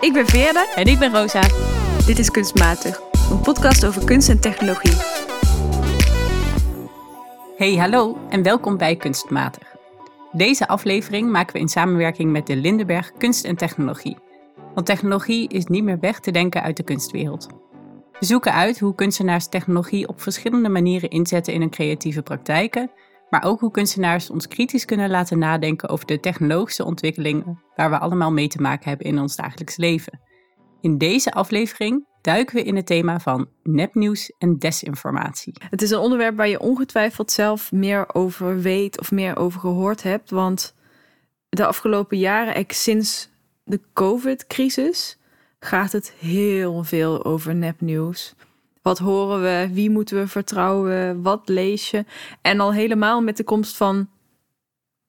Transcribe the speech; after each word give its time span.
Ik 0.00 0.12
ben 0.12 0.26
Veerle. 0.26 0.72
En 0.74 0.86
ik 0.86 0.98
ben 0.98 1.12
Rosa. 1.12 1.40
Dit 2.06 2.18
is 2.18 2.30
Kunstmatig, 2.30 3.00
een 3.30 3.40
podcast 3.40 3.86
over 3.86 4.04
kunst 4.04 4.28
en 4.28 4.40
technologie. 4.40 4.96
Hey, 7.56 7.76
hallo 7.76 8.18
en 8.28 8.42
welkom 8.42 8.76
bij 8.76 8.96
Kunstmatig. 8.96 9.76
Deze 10.32 10.68
aflevering 10.68 11.30
maken 11.30 11.52
we 11.52 11.58
in 11.58 11.68
samenwerking 11.68 12.32
met 12.32 12.46
de 12.46 12.56
Lindenberg 12.56 13.12
Kunst 13.12 13.44
en 13.44 13.56
Technologie. 13.56 14.16
Want 14.74 14.86
technologie 14.86 15.48
is 15.48 15.66
niet 15.66 15.84
meer 15.84 16.00
weg 16.00 16.20
te 16.20 16.30
denken 16.30 16.62
uit 16.62 16.76
de 16.76 16.82
kunstwereld. 16.82 17.48
We 18.18 18.26
zoeken 18.26 18.52
uit 18.52 18.78
hoe 18.78 18.94
kunstenaars 18.94 19.48
technologie 19.48 20.08
op 20.08 20.20
verschillende 20.20 20.68
manieren 20.68 21.10
inzetten 21.10 21.52
in 21.52 21.60
hun 21.60 21.70
creatieve 21.70 22.22
praktijken, 22.22 22.90
maar 23.30 23.44
ook 23.44 23.60
hoe 23.60 23.70
kunstenaars 23.70 24.30
ons 24.30 24.48
kritisch 24.48 24.84
kunnen 24.84 25.10
laten 25.10 25.38
nadenken 25.38 25.88
over 25.88 26.06
de 26.06 26.20
technologische 26.20 26.84
ontwikkelingen 26.84 27.62
waar 27.76 27.90
we 27.90 27.98
allemaal 27.98 28.32
mee 28.32 28.48
te 28.48 28.60
maken 28.60 28.88
hebben 28.88 29.06
in 29.06 29.18
ons 29.18 29.36
dagelijks 29.36 29.76
leven. 29.76 30.20
In 30.80 30.98
deze 30.98 31.32
aflevering 31.32 32.06
duiken 32.20 32.56
we 32.56 32.62
in 32.62 32.76
het 32.76 32.86
thema 32.86 33.20
van 33.20 33.48
nepnieuws 33.62 34.32
en 34.38 34.58
desinformatie. 34.58 35.54
Het 35.70 35.82
is 35.82 35.90
een 35.90 35.98
onderwerp 35.98 36.36
waar 36.36 36.48
je 36.48 36.60
ongetwijfeld 36.60 37.30
zelf 37.30 37.72
meer 37.72 38.14
over 38.14 38.60
weet 38.60 39.00
of 39.00 39.10
meer 39.10 39.36
over 39.36 39.60
gehoord 39.60 40.02
hebt, 40.02 40.30
want 40.30 40.74
de 41.48 41.66
afgelopen 41.66 42.18
jaren, 42.18 42.64
sinds 42.68 43.28
de 43.64 43.80
COVID-crisis, 43.92 45.18
gaat 45.58 45.92
het 45.92 46.12
heel 46.18 46.84
veel 46.84 47.24
over 47.24 47.54
nepnieuws. 47.54 48.34
Wat 48.82 48.98
horen 48.98 49.42
we? 49.42 49.74
Wie 49.74 49.90
moeten 49.90 50.16
we 50.16 50.26
vertrouwen? 50.26 51.22
Wat 51.22 51.48
lees 51.48 51.90
je? 51.90 52.04
En 52.40 52.60
al 52.60 52.72
helemaal 52.72 53.22
met 53.22 53.36
de 53.36 53.44
komst 53.44 53.76
van. 53.76 54.08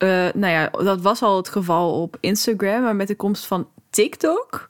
Uh, 0.03 0.09
nou 0.33 0.53
ja, 0.53 0.67
dat 0.67 1.01
was 1.01 1.21
al 1.21 1.37
het 1.37 1.49
geval 1.49 2.01
op 2.01 2.17
Instagram, 2.19 2.81
maar 2.81 2.95
met 2.95 3.07
de 3.07 3.15
komst 3.15 3.45
van 3.45 3.69
TikTok 3.89 4.69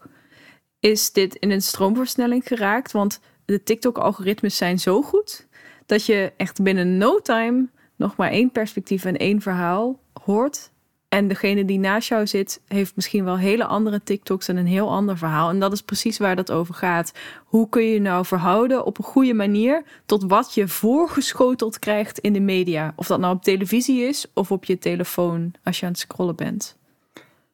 is 0.80 1.12
dit 1.12 1.36
in 1.36 1.52
een 1.52 1.62
stroomversnelling 1.62 2.48
geraakt. 2.48 2.92
Want 2.92 3.20
de 3.46 3.64
TikTok-algoritmes 3.64 4.58
zijn 4.58 4.80
zo 4.80 5.02
goed 5.02 5.48
dat 5.86 6.06
je 6.06 6.34
echt 6.38 6.64
binnen 6.64 6.98
no 6.98 7.20
time 7.20 7.70
nog 7.96 8.16
maar 8.16 8.32
één 8.32 8.52
perspectief 8.52 9.06
en 9.06 9.18
één 9.18 9.42
verhaal 9.42 10.00
hoort 10.24 10.72
en 11.12 11.28
degene 11.28 11.66
die 11.66 11.80
naast 11.80 12.08
jou 12.08 12.28
zit, 12.28 12.62
heeft 12.68 12.96
misschien 12.96 13.24
wel 13.24 13.38
hele 13.38 13.66
andere 13.66 14.04
TikToks 14.04 14.48
en 14.48 14.58
een 14.58 14.68
heel 14.68 14.90
ander 14.90 15.18
verhaal. 15.18 15.50
En 15.50 15.60
dat 15.60 15.72
is 15.72 15.82
precies 15.82 16.18
waar 16.18 16.36
dat 16.36 16.52
over 16.52 16.74
gaat. 16.74 17.12
Hoe 17.46 17.70
kun 17.70 17.84
je 17.84 18.00
nou 18.00 18.26
verhouden 18.26 18.86
op 18.86 18.98
een 18.98 19.04
goede 19.04 19.34
manier 19.34 19.84
tot 20.06 20.24
wat 20.24 20.54
je 20.54 20.68
voorgeschoteld 20.68 21.80
krijgt 21.80 22.20
in 22.20 22.34
de 22.34 22.40
media? 22.40 22.94
Of 22.96 23.08
dat 23.08 23.20
nou 23.20 23.36
op 23.36 23.44
televisie 23.44 24.02
is 24.02 24.26
of 24.34 24.52
op 24.52 24.66
je 24.66 24.78
telefoon 24.78 25.54
als 25.64 25.80
je 25.80 25.86
aan 25.86 25.92
het 25.92 26.02
scrollen 26.02 26.36
bent. 26.36 26.78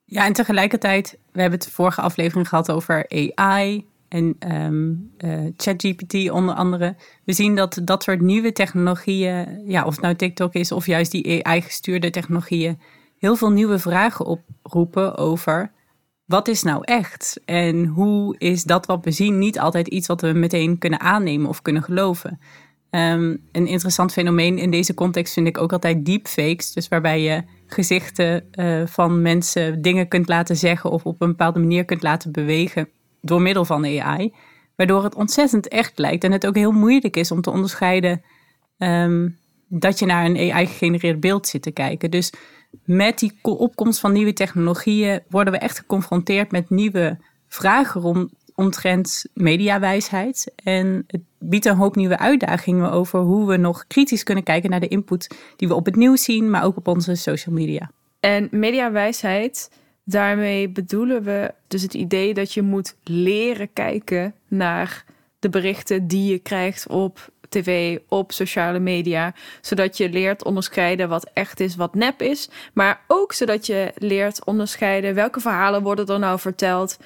Ja, 0.06 0.26
en 0.26 0.34
tegelijkertijd, 0.34 1.18
we 1.32 1.42
hebben 1.42 1.60
het 1.60 1.70
vorige 1.70 2.02
aflevering 2.02 2.50
gehad 2.50 2.72
over 2.72 3.06
AI 3.36 3.86
en 4.08 4.36
um, 4.52 5.12
uh, 5.18 5.52
ChatGPT 5.58 6.30
onder 6.30 6.56
andere. 6.56 6.96
We 7.24 7.34
zien 7.34 7.56
dat 7.56 7.80
dat 7.84 8.04
soort 8.04 8.22
nieuwe 8.22 8.52
technologieën, 8.52 9.62
ja, 9.66 9.86
of 9.86 9.94
het 9.94 10.02
nou 10.02 10.16
TikTok 10.16 10.54
is 10.54 10.72
of 10.72 10.86
juist 10.86 11.12
die 11.12 11.46
AI-gestuurde 11.46 12.10
technologieën 12.10 12.80
heel 13.18 13.36
veel 13.36 13.52
nieuwe 13.52 13.80
vragen 13.80 14.26
oproepen 14.26 15.18
over 15.18 15.72
wat 16.26 16.48
is 16.48 16.64
nou 16.64 16.82
echt? 16.84 17.42
En 17.46 17.86
hoe 17.86 18.36
is 18.38 18.64
dat 18.64 18.86
wat 18.86 19.06
we 19.06 19.12
zien 19.12 19.38
niet 19.38 19.60
altijd 19.60 19.88
iets 19.88 20.08
wat 20.08 20.22
we 20.22 20.34
meteen 20.34 20.78
kunnen 20.78 21.00
aannemen 21.00 21.50
of 21.50 21.62
kunnen 21.62 21.84
geloven? 21.84 22.40
Ehm, 22.90 23.36
een 23.52 23.68
interessant 23.68 24.12
fenomeen 24.12 24.58
in 24.58 24.72
deze 24.72 24.94
context 24.94 25.34
vind 25.34 25.48
ik 25.48 25.58
ook 25.58 25.74
altijd 25.74 26.06
deepfakes. 26.06 26.74
Dus 26.74 26.88
waarbij 26.88 27.22
je 27.22 27.44
gezichten 27.66 28.44
uh, 28.54 28.86
van 28.86 29.22
mensen 29.22 29.82
dingen 29.82 30.08
kunt 30.08 30.28
laten 30.28 30.56
zeggen 30.56 30.92
of 30.92 31.06
op 31.06 31.22
een 31.22 31.28
bepaalde 31.28 31.60
manier 31.60 31.86
kunt 31.86 32.04
laten 32.04 32.32
bewegen 32.32 32.90
door 33.22 33.42
middel 33.42 33.66
van 33.66 33.86
AI. 33.86 34.34
Waardoor 34.76 35.04
het 35.04 35.16
ontzettend 35.16 35.68
echt 35.68 36.00
lijkt 36.00 36.24
en 36.24 36.32
het 36.32 36.48
ook 36.48 36.56
heel 36.56 36.72
moeilijk 36.72 37.18
is 37.18 37.32
om 37.32 37.42
te 37.42 37.52
onderscheiden 37.52 38.22
um, 38.78 39.38
dat 39.68 40.00
je 40.00 40.06
naar 40.06 40.26
een 40.26 40.52
AI-gegenereerd 40.52 41.20
beeld 41.20 41.48
zit 41.48 41.62
te 41.62 41.72
kijken. 41.72 42.12
Dus 42.12 42.34
met 42.84 43.20
die 43.20 43.40
opkomst 43.42 44.00
van 44.00 44.12
nieuwe 44.12 44.34
technologieën 44.34 45.22
worden 45.30 45.54
we 45.54 45.60
echt 45.60 45.78
geconfronteerd 45.78 46.52
met 46.52 46.70
nieuwe 46.70 47.18
vragen 47.48 48.02
rond, 48.02 48.32
omtrent 48.56 49.26
mediawijsheid. 49.34 50.52
En 50.64 51.04
het 51.08 51.22
biedt 51.40 51.66
een 51.66 51.76
hoop 51.76 51.96
nieuwe 51.96 52.18
uitdagingen 52.18 52.92
over 52.92 53.20
hoe 53.20 53.48
we 53.48 53.58
nog 53.58 53.88
kritisch 53.88 54.24
kunnen 54.24 54.44
kijken 54.44 54.70
naar 54.70 54.80
de 54.80 54.88
input 54.88 55.36
die 55.56 55.68
we 55.68 55.74
op 55.74 55.86
het 55.86 55.96
nieuws 55.96 56.24
zien, 56.24 56.50
maar 56.50 56.64
ook 56.64 56.78
op 56.78 56.88
onze 56.88 57.16
social 57.16 57.56
media. 57.56 57.92
En 58.20 58.48
mediawijsheid, 58.52 59.72
daarmee 60.04 60.70
bedoelen 60.70 61.24
we 61.24 61.54
dus 61.68 61.82
het 61.82 61.94
idee 61.94 62.34
dat 62.34 62.54
je 62.54 62.62
moet 62.62 62.96
leren 63.04 63.74
kijken 63.74 64.34
naar 64.48 65.06
de 65.40 65.50
berichten 65.50 66.08
die 66.08 66.32
je 66.32 66.40
krijgt 66.40 66.88
op 66.88 67.30
tv, 67.50 67.98
op 68.08 68.32
sociale 68.32 68.80
media. 68.80 69.34
Zodat 69.62 69.98
je 69.98 70.10
leert 70.10 70.44
onderscheiden 70.44 71.10
wat 71.10 71.30
echt 71.34 71.60
is, 71.60 71.76
wat 71.76 71.96
nep 71.96 72.22
is. 72.22 72.50
Maar 72.74 73.02
ook 73.08 73.34
zodat 73.34 73.66
je 73.66 73.92
leert 73.96 74.46
onderscheiden 74.46 75.16
welke 75.16 75.40
verhalen 75.40 75.84
worden 75.84 76.08
er 76.08 76.20
nou 76.20 76.40
verteld. 76.40 76.98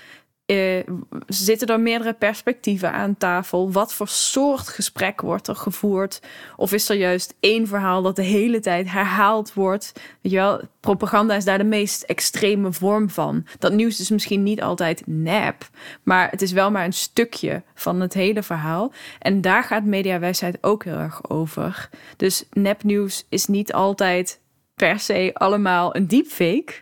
Uh, 0.52 0.80
zitten 1.28 1.68
er 1.68 1.80
meerdere 1.80 2.14
perspectieven 2.14 2.92
aan 2.92 3.18
tafel? 3.18 3.72
Wat 3.72 3.94
voor 3.94 4.08
soort 4.08 4.68
gesprek 4.68 5.22
wordt 5.22 5.48
er 5.48 5.56
gevoerd? 5.56 6.22
Of 6.56 6.74
is 6.74 6.90
er 6.90 6.96
juist 6.96 7.36
één 7.40 7.68
verhaal 7.68 8.02
dat 8.02 8.16
de 8.16 8.22
hele 8.22 8.60
tijd 8.60 8.92
herhaald 8.92 9.54
wordt? 9.54 9.92
Weet 10.22 10.32
je 10.32 10.38
wel, 10.38 10.62
propaganda 10.80 11.36
is 11.36 11.46
daar 11.46 11.58
de 11.58 11.64
meest 11.64 12.04
extreme 12.04 12.72
vorm 12.72 13.10
van. 13.10 13.46
Dat 13.60 13.74
nieuws 13.74 14.00
is 14.00 14.10
misschien 14.10 14.44
niet 14.44 14.62
altijd 14.62 15.04
nep, 15.06 15.70
maar 16.04 16.30
het 16.30 16.42
is 16.42 16.52
wel 16.52 16.72
maar 16.72 16.86
een 16.86 16.94
stukje 16.94 17.64
van 17.76 18.02
het 18.02 18.14
hele 18.14 18.44
verhaal. 18.44 18.92
En 19.20 19.42
daar 19.42 19.64
gaat 19.64 19.84
mediawijsheid 19.84 20.58
ook 20.62 20.84
heel 20.84 20.98
erg 20.98 21.30
over. 21.30 21.90
Dus 22.18 22.46
nepnieuws 22.52 23.26
is 23.30 23.46
niet 23.46 23.74
altijd 23.74 24.40
per 24.76 25.00
se 25.00 25.32
allemaal 25.34 25.96
een 25.96 26.08
deepfake. 26.08 26.74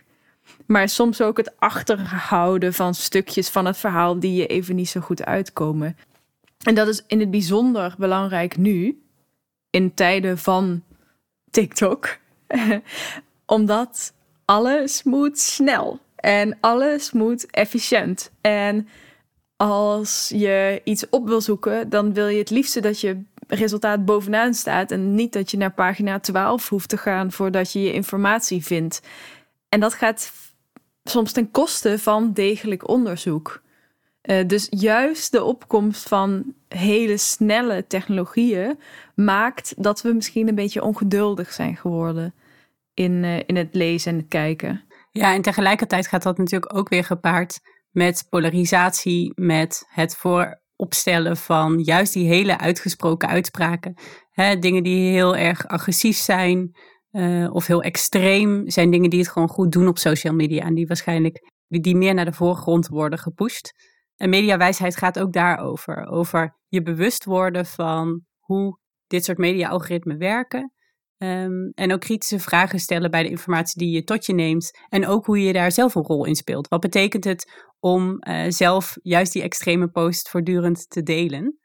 Maar 0.70 0.88
soms 0.88 1.20
ook 1.20 1.36
het 1.36 1.52
achterhouden 1.58 2.74
van 2.74 2.94
stukjes 2.94 3.48
van 3.48 3.66
het 3.66 3.76
verhaal 3.76 4.20
die 4.20 4.34
je 4.34 4.46
even 4.46 4.74
niet 4.76 4.88
zo 4.88 5.00
goed 5.00 5.24
uitkomen. 5.24 5.96
En 6.62 6.74
dat 6.74 6.88
is 6.88 7.02
in 7.06 7.20
het 7.20 7.30
bijzonder 7.30 7.94
belangrijk 7.98 8.56
nu, 8.56 9.02
in 9.70 9.94
tijden 9.94 10.38
van 10.38 10.82
TikTok. 11.50 12.18
Omdat 13.46 14.12
alles 14.44 15.02
moet 15.02 15.38
snel 15.38 16.00
en 16.16 16.58
alles 16.60 17.12
moet 17.12 17.50
efficiënt. 17.50 18.30
En 18.40 18.88
als 19.56 20.30
je 20.34 20.80
iets 20.84 21.08
op 21.08 21.26
wil 21.26 21.40
zoeken, 21.40 21.88
dan 21.88 22.12
wil 22.12 22.28
je 22.28 22.38
het 22.38 22.50
liefste 22.50 22.80
dat 22.80 23.00
je 23.00 23.22
resultaat 23.46 24.04
bovenaan 24.04 24.54
staat 24.54 24.90
en 24.90 25.14
niet 25.14 25.32
dat 25.32 25.50
je 25.50 25.56
naar 25.56 25.72
pagina 25.72 26.20
12 26.20 26.68
hoeft 26.68 26.88
te 26.88 26.96
gaan 26.96 27.32
voordat 27.32 27.72
je 27.72 27.82
je 27.82 27.92
informatie 27.92 28.64
vindt. 28.64 29.00
En 29.68 29.80
dat 29.80 29.94
gaat 29.94 30.48
soms 31.04 31.32
ten 31.32 31.50
koste 31.50 31.98
van 31.98 32.32
degelijk 32.32 32.88
onderzoek. 32.88 33.62
Uh, 34.22 34.46
dus 34.46 34.66
juist 34.70 35.32
de 35.32 35.44
opkomst 35.44 36.08
van 36.08 36.54
hele 36.68 37.16
snelle 37.16 37.86
technologieën 37.86 38.78
maakt 39.14 39.74
dat 39.76 40.02
we 40.02 40.12
misschien 40.12 40.48
een 40.48 40.54
beetje 40.54 40.82
ongeduldig 40.82 41.52
zijn 41.52 41.76
geworden 41.76 42.34
in, 42.94 43.12
uh, 43.12 43.38
in 43.46 43.56
het 43.56 43.74
lezen 43.74 44.12
en 44.12 44.18
het 44.18 44.28
kijken. 44.28 44.84
Ja, 45.12 45.34
en 45.34 45.42
tegelijkertijd 45.42 46.06
gaat 46.06 46.22
dat 46.22 46.38
natuurlijk 46.38 46.76
ook 46.76 46.88
weer 46.88 47.04
gepaard 47.04 47.60
met 47.90 48.26
polarisatie, 48.28 49.32
met 49.34 49.86
het 49.88 50.16
vooropstellen 50.16 51.36
van 51.36 51.78
juist 51.78 52.12
die 52.12 52.28
hele 52.28 52.58
uitgesproken 52.58 53.28
uitspraken. 53.28 53.94
Dingen 54.60 54.82
die 54.82 55.10
heel 55.10 55.36
erg 55.36 55.66
agressief 55.68 56.16
zijn, 56.16 56.76
uh, 57.12 57.54
of 57.54 57.66
heel 57.66 57.82
extreem 57.82 58.70
zijn 58.70 58.90
dingen 58.90 59.10
die 59.10 59.18
het 59.18 59.28
gewoon 59.28 59.48
goed 59.48 59.72
doen 59.72 59.88
op 59.88 59.98
social 59.98 60.34
media. 60.34 60.64
En 60.64 60.74
die 60.74 60.86
waarschijnlijk 60.86 61.52
die 61.68 61.96
meer 61.96 62.14
naar 62.14 62.24
de 62.24 62.32
voorgrond 62.32 62.88
worden 62.88 63.18
gepusht. 63.18 63.72
En 64.16 64.30
mediawijsheid 64.30 64.96
gaat 64.96 65.18
ook 65.18 65.32
daarover. 65.32 66.06
Over 66.06 66.56
je 66.68 66.82
bewust 66.82 67.24
worden 67.24 67.66
van 67.66 68.24
hoe 68.38 68.78
dit 69.06 69.24
soort 69.24 69.38
media-algoritmen 69.38 70.18
werken. 70.18 70.72
Um, 71.22 71.70
en 71.74 71.92
ook 71.92 72.00
kritische 72.00 72.38
vragen 72.38 72.78
stellen 72.78 73.10
bij 73.10 73.22
de 73.22 73.28
informatie 73.28 73.78
die 73.78 73.94
je 73.94 74.04
tot 74.04 74.26
je 74.26 74.34
neemt. 74.34 74.70
En 74.88 75.06
ook 75.06 75.26
hoe 75.26 75.42
je 75.42 75.52
daar 75.52 75.72
zelf 75.72 75.94
een 75.94 76.02
rol 76.02 76.24
in 76.24 76.34
speelt. 76.34 76.68
Wat 76.68 76.80
betekent 76.80 77.24
het 77.24 77.68
om 77.78 78.16
uh, 78.20 78.44
zelf 78.48 78.96
juist 79.02 79.32
die 79.32 79.42
extreme 79.42 79.88
post 79.88 80.28
voortdurend 80.28 80.90
te 80.90 81.02
delen? 81.02 81.58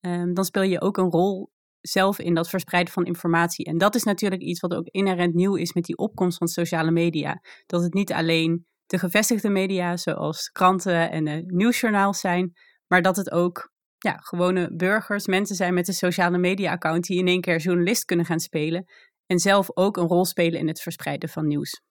Um, 0.00 0.34
dan 0.34 0.44
speel 0.44 0.62
je 0.62 0.80
ook 0.80 0.96
een 0.96 1.10
rol 1.10 1.50
zelf 1.86 2.18
in 2.18 2.34
dat 2.34 2.48
verspreiden 2.48 2.92
van 2.92 3.04
informatie. 3.04 3.64
En 3.64 3.78
dat 3.78 3.94
is 3.94 4.02
natuurlijk 4.02 4.42
iets 4.42 4.60
wat 4.60 4.74
ook 4.74 4.86
inherent 4.86 5.34
nieuw 5.34 5.54
is 5.54 5.72
met 5.72 5.84
die 5.84 5.96
opkomst 5.96 6.38
van 6.38 6.48
sociale 6.48 6.90
media. 6.90 7.40
Dat 7.66 7.82
het 7.82 7.94
niet 7.94 8.12
alleen 8.12 8.66
de 8.86 8.98
gevestigde 8.98 9.48
media, 9.48 9.96
zoals 9.96 10.50
kranten 10.50 11.10
en 11.10 11.44
nieuwsjournaals 11.46 12.20
zijn, 12.20 12.52
maar 12.86 13.02
dat 13.02 13.16
het 13.16 13.30
ook 13.30 13.70
ja, 13.98 14.16
gewone 14.16 14.76
burgers, 14.76 15.26
mensen 15.26 15.56
zijn 15.56 15.74
met 15.74 15.88
een 15.88 15.94
sociale 15.94 16.38
media-account 16.38 17.04
die 17.04 17.18
in 17.18 17.26
één 17.26 17.40
keer 17.40 17.58
journalist 17.58 18.04
kunnen 18.04 18.26
gaan 18.26 18.40
spelen 18.40 18.84
en 19.26 19.38
zelf 19.38 19.70
ook 19.74 19.96
een 19.96 20.06
rol 20.06 20.24
spelen 20.24 20.60
in 20.60 20.68
het 20.68 20.80
verspreiden 20.80 21.28
van 21.28 21.46
nieuws. 21.46 21.82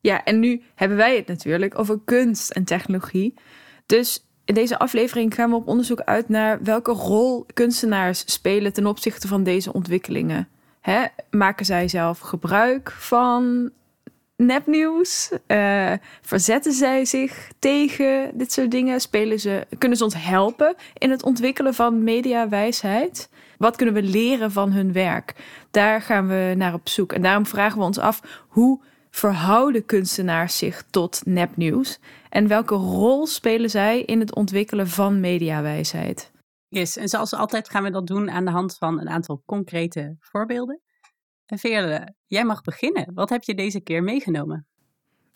Ja, 0.00 0.24
en 0.24 0.40
nu 0.40 0.62
hebben 0.74 0.96
wij 0.96 1.16
het 1.16 1.26
natuurlijk 1.26 1.78
over 1.78 2.00
kunst 2.04 2.50
en 2.50 2.64
technologie. 2.64 3.40
Dus 3.86 4.26
in 4.44 4.54
deze 4.54 4.78
aflevering 4.78 5.34
gaan 5.34 5.50
we 5.50 5.56
op 5.56 5.68
onderzoek 5.68 6.00
uit 6.00 6.28
naar 6.28 6.62
welke 6.62 6.92
rol 6.92 7.46
kunstenaars 7.52 8.32
spelen 8.32 8.72
ten 8.72 8.86
opzichte 8.86 9.28
van 9.28 9.42
deze 9.42 9.72
ontwikkelingen. 9.72 10.48
Hè, 10.80 11.04
maken 11.30 11.64
zij 11.64 11.88
zelf 11.88 12.18
gebruik 12.18 12.90
van 12.90 13.70
nepnieuws? 14.36 15.32
Uh, 15.46 15.92
verzetten 16.22 16.72
zij 16.72 17.04
zich 17.04 17.50
tegen 17.58 18.30
dit 18.34 18.52
soort 18.52 18.70
dingen? 18.70 19.00
Spelen 19.00 19.40
ze, 19.40 19.66
kunnen 19.78 19.98
ze 19.98 20.04
ons 20.04 20.14
helpen 20.24 20.74
in 20.98 21.10
het 21.10 21.22
ontwikkelen 21.22 21.74
van 21.74 22.04
mediawijsheid? 22.04 23.28
Wat 23.58 23.76
kunnen 23.76 23.94
we 23.94 24.02
leren 24.02 24.52
van 24.52 24.72
hun 24.72 24.92
werk? 24.92 25.34
Daar 25.70 26.02
gaan 26.02 26.28
we 26.28 26.54
naar 26.56 26.74
op 26.74 26.88
zoek. 26.88 27.12
En 27.12 27.22
daarom 27.22 27.46
vragen 27.46 27.78
we 27.78 27.84
ons 27.84 27.98
af 27.98 28.44
hoe 28.48 28.80
verhouden 29.12 29.84
kunstenaars 29.84 30.58
zich 30.58 30.84
tot 30.90 31.20
nepnieuws? 31.24 31.98
En 32.28 32.48
welke 32.48 32.74
rol 32.74 33.26
spelen 33.26 33.70
zij 33.70 34.02
in 34.02 34.20
het 34.20 34.34
ontwikkelen 34.34 34.88
van 34.88 35.20
mediawijsheid? 35.20 36.30
Yes, 36.68 36.96
en 36.96 37.08
zoals 37.08 37.34
altijd 37.34 37.70
gaan 37.70 37.82
we 37.82 37.90
dat 37.90 38.06
doen 38.06 38.30
aan 38.30 38.44
de 38.44 38.50
hand 38.50 38.76
van 38.76 39.00
een 39.00 39.08
aantal 39.08 39.42
concrete 39.46 40.16
voorbeelden. 40.18 40.80
En 41.46 41.58
Veerle, 41.58 42.14
jij 42.26 42.44
mag 42.44 42.62
beginnen. 42.62 43.14
Wat 43.14 43.30
heb 43.30 43.42
je 43.42 43.54
deze 43.54 43.80
keer 43.80 44.02
meegenomen? 44.02 44.66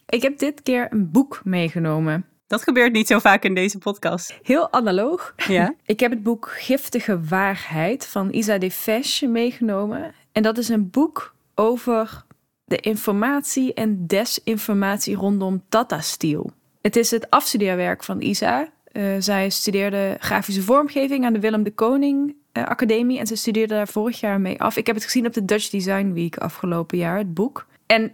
Ik 0.07 0.23
heb 0.23 0.39
dit 0.39 0.63
keer 0.63 0.93
een 0.93 1.11
boek 1.11 1.41
meegenomen. 1.45 2.27
Dat 2.47 2.63
gebeurt 2.63 2.93
niet 2.93 3.07
zo 3.07 3.19
vaak 3.19 3.45
in 3.45 3.55
deze 3.55 3.79
podcast. 3.79 4.39
Heel 4.43 4.73
analoog. 4.73 5.35
Ja. 5.49 5.75
Ik 5.85 6.01
heb 6.01 6.11
het 6.11 6.23
boek 6.23 6.51
Giftige 6.51 7.21
Waarheid 7.25 8.07
van 8.07 8.33
Isa 8.33 8.59
de 8.59 8.71
Fesch 8.71 9.23
meegenomen. 9.23 10.15
En 10.33 10.43
dat 10.43 10.59
is 10.59 10.69
een 10.69 10.91
boek 10.91 11.35
over 11.55 12.25
de 12.67 12.81
informatie 12.81 13.75
en 13.75 14.07
desinformatie 14.07 15.17
rondom 15.17 15.63
Tata 15.69 16.01
Steel. 16.01 16.51
Het 16.81 16.97
is 16.97 17.11
het 17.11 17.31
afstudeerwerk 17.31 18.05
van 18.05 18.21
Isa. 18.21 18.69
Uh, 18.93 19.17
zij 19.19 19.51
studeerde 19.51 20.17
grafische 20.21 20.63
vormgeving 20.63 21.25
aan 21.25 21.33
de 21.33 21.41
Willem 21.41 21.63
de 21.63 21.75
Koning 21.75 22.35
uh, 22.53 22.65
Academie 22.65 23.19
en 23.19 23.27
ze 23.27 23.37
studeerde 23.37 23.75
daar 23.75 23.89
vorig 23.89 24.21
jaar 24.21 24.41
mee 24.41 24.61
af. 24.61 24.77
Ik 24.77 24.87
heb 24.87 24.97
het 24.97 25.05
gezien 25.05 25.27
op 25.27 25.33
de 25.33 25.45
Dutch 25.45 25.71
Design 25.71 26.13
Week 26.13 26.37
afgelopen 26.37 26.99
jaar, 26.99 27.19
het 27.19 27.35
boek. 27.35 27.67
En 27.87 28.13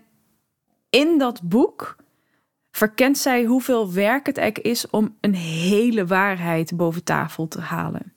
in 0.90 1.18
dat 1.18 1.42
boek 1.42 1.96
verkent 2.70 3.18
zij 3.18 3.44
hoeveel 3.44 3.92
werk 3.92 4.26
het 4.26 4.38
eigenlijk 4.38 4.68
is 4.68 4.90
om 4.90 5.16
een 5.20 5.34
hele 5.34 6.06
waarheid 6.06 6.76
boven 6.76 7.04
tafel 7.04 7.48
te 7.48 7.60
halen. 7.60 8.12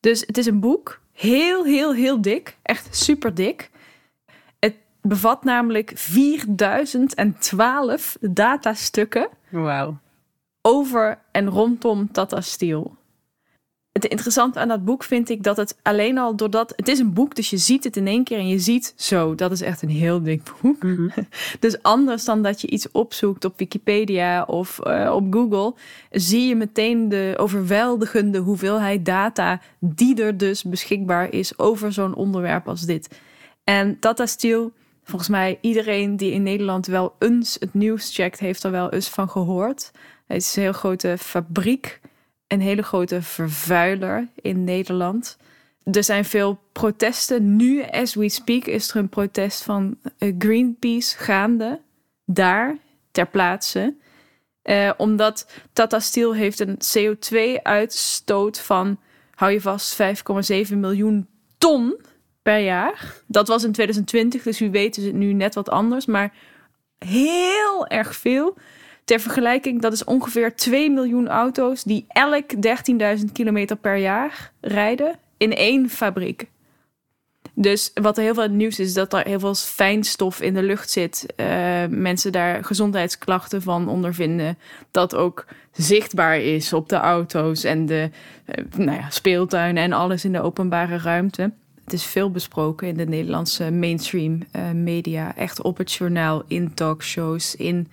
Dus 0.00 0.20
het 0.26 0.38
is 0.38 0.46
een 0.46 0.60
boek, 0.60 1.00
heel, 1.12 1.64
heel, 1.64 1.94
heel 1.94 2.20
dik, 2.20 2.56
echt 2.62 2.96
super 2.96 3.34
dik 3.34 3.70
bevat 5.02 5.44
namelijk 5.44 5.92
4012 5.94 8.16
datastukken. 8.20 9.28
Over 10.62 11.18
en 11.30 11.48
rondom 11.48 12.12
Tata 12.12 12.40
Steel. 12.40 12.96
Het 13.92 14.04
interessante 14.04 14.58
aan 14.58 14.68
dat 14.68 14.84
boek 14.84 15.04
vind 15.04 15.28
ik 15.28 15.42
dat 15.42 15.56
het 15.56 15.78
alleen 15.82 16.18
al 16.18 16.36
doordat... 16.36 16.72
Het 16.76 16.88
is 16.88 16.98
een 16.98 17.12
boek, 17.12 17.34
dus 17.34 17.50
je 17.50 17.56
ziet 17.56 17.84
het 17.84 17.96
in 17.96 18.06
één 18.06 18.24
keer 18.24 18.38
en 18.38 18.48
je 18.48 18.58
ziet 18.58 18.94
zo. 18.96 19.34
Dat 19.34 19.52
is 19.52 19.60
echt 19.60 19.82
een 19.82 19.90
heel 19.90 20.22
dik 20.22 20.42
boek. 20.60 20.82
Mhm. 20.82 21.08
Dus 21.60 21.82
anders 21.82 22.24
dan 22.24 22.42
dat 22.42 22.60
je 22.60 22.70
iets 22.70 22.90
opzoekt 22.90 23.44
op 23.44 23.58
Wikipedia 23.58 24.42
of 24.42 24.80
uh, 24.86 25.12
op 25.14 25.34
Google... 25.34 25.74
zie 26.10 26.48
je 26.48 26.56
meteen 26.56 27.08
de 27.08 27.34
overweldigende 27.36 28.38
hoeveelheid 28.38 29.04
data... 29.04 29.60
die 29.78 30.22
er 30.22 30.36
dus 30.36 30.62
beschikbaar 30.62 31.32
is 31.32 31.58
over 31.58 31.92
zo'n 31.92 32.14
onderwerp 32.14 32.68
als 32.68 32.80
dit. 32.80 33.18
En 33.64 33.98
Tata 33.98 34.26
Steel 34.26 34.72
Volgens 35.04 35.30
mij 35.30 35.58
iedereen 35.60 36.16
die 36.16 36.32
in 36.32 36.42
Nederland 36.42 36.86
wel 36.86 37.14
eens 37.18 37.56
het 37.60 37.74
nieuws 37.74 38.14
checkt, 38.14 38.38
heeft 38.38 38.62
er 38.62 38.70
wel 38.70 38.90
eens 38.90 39.08
van 39.08 39.30
gehoord. 39.30 39.90
Het 40.26 40.42
is 40.42 40.56
een 40.56 40.62
heel 40.62 40.72
grote 40.72 41.16
fabriek, 41.18 42.00
een 42.46 42.60
hele 42.60 42.82
grote 42.82 43.22
vervuiler 43.22 44.28
in 44.34 44.64
Nederland. 44.64 45.36
Er 45.84 46.04
zijn 46.04 46.24
veel 46.24 46.58
protesten. 46.72 47.56
Nu, 47.56 47.82
as 47.82 48.14
we 48.14 48.28
speak, 48.28 48.64
is 48.64 48.90
er 48.90 48.96
een 48.96 49.08
protest 49.08 49.62
van 49.62 49.98
eh, 50.18 50.34
Greenpeace 50.38 51.18
gaande. 51.18 51.80
Daar, 52.24 52.76
ter 53.10 53.26
plaatse. 53.26 53.94
Eh, 54.62 54.90
omdat 54.96 55.46
Tata 55.72 55.98
Steel 55.98 56.34
heeft 56.34 56.60
een 56.60 56.78
CO2-uitstoot 56.78 58.60
van, 58.60 58.98
hou 59.34 59.52
je 59.52 59.60
vast, 59.60 60.02
5,7 60.70 60.76
miljoen 60.76 61.28
ton 61.58 62.00
per 62.42 62.58
jaar. 62.58 63.14
Dat 63.26 63.48
was 63.48 63.64
in 63.64 63.72
2020, 63.72 64.42
dus 64.42 64.60
u 64.60 64.70
weet 64.70 64.96
is 64.96 65.04
het 65.04 65.14
nu 65.14 65.32
net 65.32 65.54
wat 65.54 65.70
anders. 65.70 66.06
Maar 66.06 66.32
heel 66.98 67.86
erg 67.86 68.16
veel. 68.16 68.56
Ter 69.04 69.20
vergelijking, 69.20 69.80
dat 69.80 69.92
is 69.92 70.04
ongeveer 70.04 70.56
2 70.56 70.90
miljoen 70.90 71.28
auto's 71.28 71.82
die 71.82 72.04
elk 72.08 72.52
13.000 73.18 73.24
kilometer 73.32 73.76
per 73.76 73.96
jaar 73.96 74.52
rijden 74.60 75.18
in 75.36 75.54
één 75.54 75.90
fabriek. 75.90 76.46
Dus 77.54 77.90
wat 77.94 78.16
er 78.16 78.22
heel 78.22 78.34
veel 78.34 78.48
nieuws 78.48 78.78
is, 78.78 78.94
dat 78.94 79.12
er 79.12 79.26
heel 79.26 79.40
veel 79.40 79.54
fijnstof 79.54 80.40
in 80.40 80.54
de 80.54 80.62
lucht 80.62 80.90
zit. 80.90 81.26
Uh, 81.36 81.46
mensen 81.88 82.32
daar 82.32 82.64
gezondheidsklachten 82.64 83.62
van 83.62 83.88
ondervinden. 83.88 84.58
Dat 84.90 85.14
ook 85.14 85.46
zichtbaar 85.72 86.38
is 86.40 86.72
op 86.72 86.88
de 86.88 86.96
auto's 86.96 87.64
en 87.64 87.86
de 87.86 88.10
uh, 88.46 88.64
nou 88.76 88.98
ja, 88.98 89.10
speeltuinen 89.10 89.82
en 89.82 89.92
alles 89.92 90.24
in 90.24 90.32
de 90.32 90.40
openbare 90.40 90.98
ruimte. 90.98 91.52
Het 91.84 91.92
is 91.92 92.04
veel 92.04 92.30
besproken 92.30 92.88
in 92.88 92.94
de 92.94 93.06
Nederlandse 93.06 93.70
mainstream 93.70 94.40
uh, 94.56 94.70
media. 94.70 95.36
Echt 95.36 95.62
op 95.62 95.78
het 95.78 95.92
journaal, 95.92 96.42
in 96.46 96.74
talkshows, 96.74 97.54
in 97.54 97.88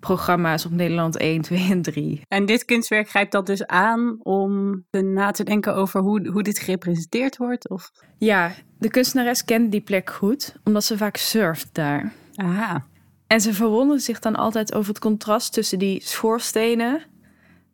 programma's 0.00 0.64
op 0.64 0.70
Nederland 0.70 1.16
1, 1.16 1.40
2 1.40 1.70
en 1.70 1.82
3. 1.82 2.20
En 2.28 2.46
dit 2.46 2.64
kunstwerk 2.64 3.08
grijpt 3.08 3.32
dat 3.32 3.46
dus 3.46 3.66
aan 3.66 4.18
om 4.22 4.84
na 4.90 5.30
te 5.30 5.44
denken 5.44 5.74
over 5.74 6.00
hoe, 6.00 6.28
hoe 6.28 6.42
dit 6.42 6.58
gerepresenteerd 6.58 7.36
wordt? 7.36 7.68
Of? 7.68 7.90
Ja, 8.18 8.52
de 8.78 8.90
kunstenares 8.90 9.44
kent 9.44 9.72
die 9.72 9.80
plek 9.80 10.10
goed, 10.10 10.54
omdat 10.64 10.84
ze 10.84 10.96
vaak 10.96 11.16
surft 11.16 11.68
daar. 11.72 12.12
Aha. 12.34 12.86
En 13.26 13.40
ze 13.40 13.54
verwondert 13.54 14.02
zich 14.02 14.18
dan 14.18 14.36
altijd 14.36 14.74
over 14.74 14.88
het 14.88 14.98
contrast 14.98 15.52
tussen 15.52 15.78
die 15.78 16.00
schoorstenen 16.02 17.02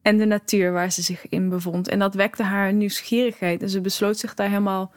en 0.02 0.16
de 0.16 0.24
natuur 0.24 0.72
waar 0.72 0.92
ze 0.92 1.02
zich 1.02 1.28
in 1.28 1.48
bevond. 1.48 1.88
En 1.88 1.98
dat 1.98 2.14
wekte 2.14 2.42
haar 2.42 2.72
nieuwsgierigheid. 2.72 3.62
En 3.62 3.68
ze 3.68 3.80
besloot 3.80 4.18
zich 4.18 4.34
daar 4.34 4.48
helemaal 4.48 4.92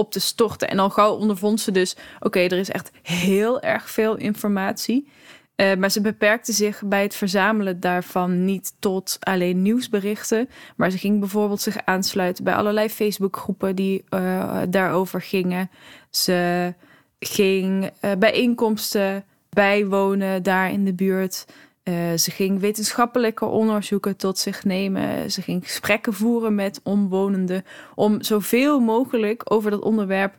op 0.00 0.12
te 0.12 0.20
storten. 0.20 0.68
En 0.68 0.78
al 0.78 0.90
gauw 0.90 1.14
ondervond 1.14 1.60
ze 1.60 1.70
dus: 1.70 1.96
oké, 2.20 2.38
er 2.38 2.52
is 2.58 2.70
echt 2.70 2.90
heel 3.02 3.60
erg 3.60 3.90
veel 3.90 4.16
informatie. 4.16 5.08
Uh, 5.56 5.74
maar 5.74 5.90
ze 5.90 6.00
beperkte 6.00 6.52
zich 6.52 6.82
bij 6.84 7.02
het 7.02 7.14
verzamelen 7.14 7.80
daarvan 7.80 8.44
niet 8.44 8.72
tot 8.78 9.16
alleen 9.20 9.62
nieuwsberichten. 9.62 10.48
Maar 10.76 10.90
ze 10.90 10.98
ging 10.98 11.20
bijvoorbeeld 11.20 11.60
zich 11.60 11.76
aansluiten 11.84 12.44
bij 12.44 12.54
allerlei 12.54 12.88
Facebookgroepen 12.88 13.76
die 13.76 14.04
uh, 14.10 14.62
daarover 14.68 15.22
gingen. 15.22 15.70
Ze 16.10 16.74
ging 17.18 17.90
uh, 18.04 18.10
bijeenkomsten 18.18 19.24
bijwonen 19.50 20.42
daar 20.42 20.70
in 20.70 20.84
de 20.84 20.94
buurt. 20.94 21.46
Uh, 21.84 22.12
ze 22.16 22.30
ging 22.30 22.60
wetenschappelijke 22.60 23.44
onderzoeken 23.44 24.16
tot 24.16 24.38
zich 24.38 24.64
nemen. 24.64 25.30
Ze 25.30 25.42
ging 25.42 25.64
gesprekken 25.64 26.14
voeren 26.14 26.54
met 26.54 26.80
omwonenden 26.82 27.64
om 27.94 28.22
zoveel 28.22 28.80
mogelijk 28.80 29.42
over 29.52 29.70
dat 29.70 29.82
onderwerp 29.82 30.34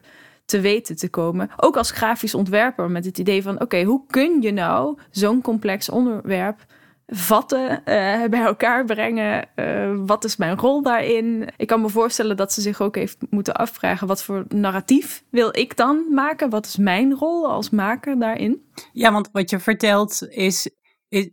te 0.46 0.60
weten 0.60 0.96
te 0.96 1.10
komen. 1.10 1.50
Ook 1.58 1.78
als 1.78 1.92
grafisch 1.92 2.36
ontwerper 2.36 2.92
met 2.92 3.06
het 3.06 3.18
idee 3.18 3.44
van: 3.44 3.62
oké, 3.62 3.84
hoe 3.84 4.04
kun 4.08 4.42
je 4.42 4.52
nou 4.52 4.98
zo'n 5.10 5.42
complex 5.42 5.90
onderwerp 5.90 6.66
vatten, 7.08 7.72
uh, 7.72 7.84
bij 8.30 8.42
elkaar 8.44 8.86
brengen? 8.86 9.48
Uh, 9.56 9.92
wat 10.06 10.24
is 10.24 10.38
mijn 10.38 10.58
rol 10.58 10.82
daarin? 10.82 11.50
Ik 11.58 11.68
kan 11.68 11.82
me 11.82 11.90
voorstellen 11.90 12.38
dat 12.38 12.54
ze 12.54 12.62
zich 12.62 12.82
ook 12.82 12.96
heeft 12.96 13.18
moeten 13.30 13.54
afvragen: 13.54 14.08
wat 14.08 14.24
voor 14.24 14.46
narratief 14.48 15.24
wil 15.30 15.58
ik 15.58 15.78
dan 15.78 16.06
maken? 16.14 16.50
Wat 16.50 16.66
is 16.66 16.78
mijn 16.78 17.14
rol 17.14 17.52
als 17.52 17.70
maker 17.70 18.20
daarin? 18.20 18.66
Ja, 18.92 19.12
want 19.12 19.30
wat 19.32 19.50
je 19.50 19.60
vertelt 19.60 20.28
is 20.30 20.70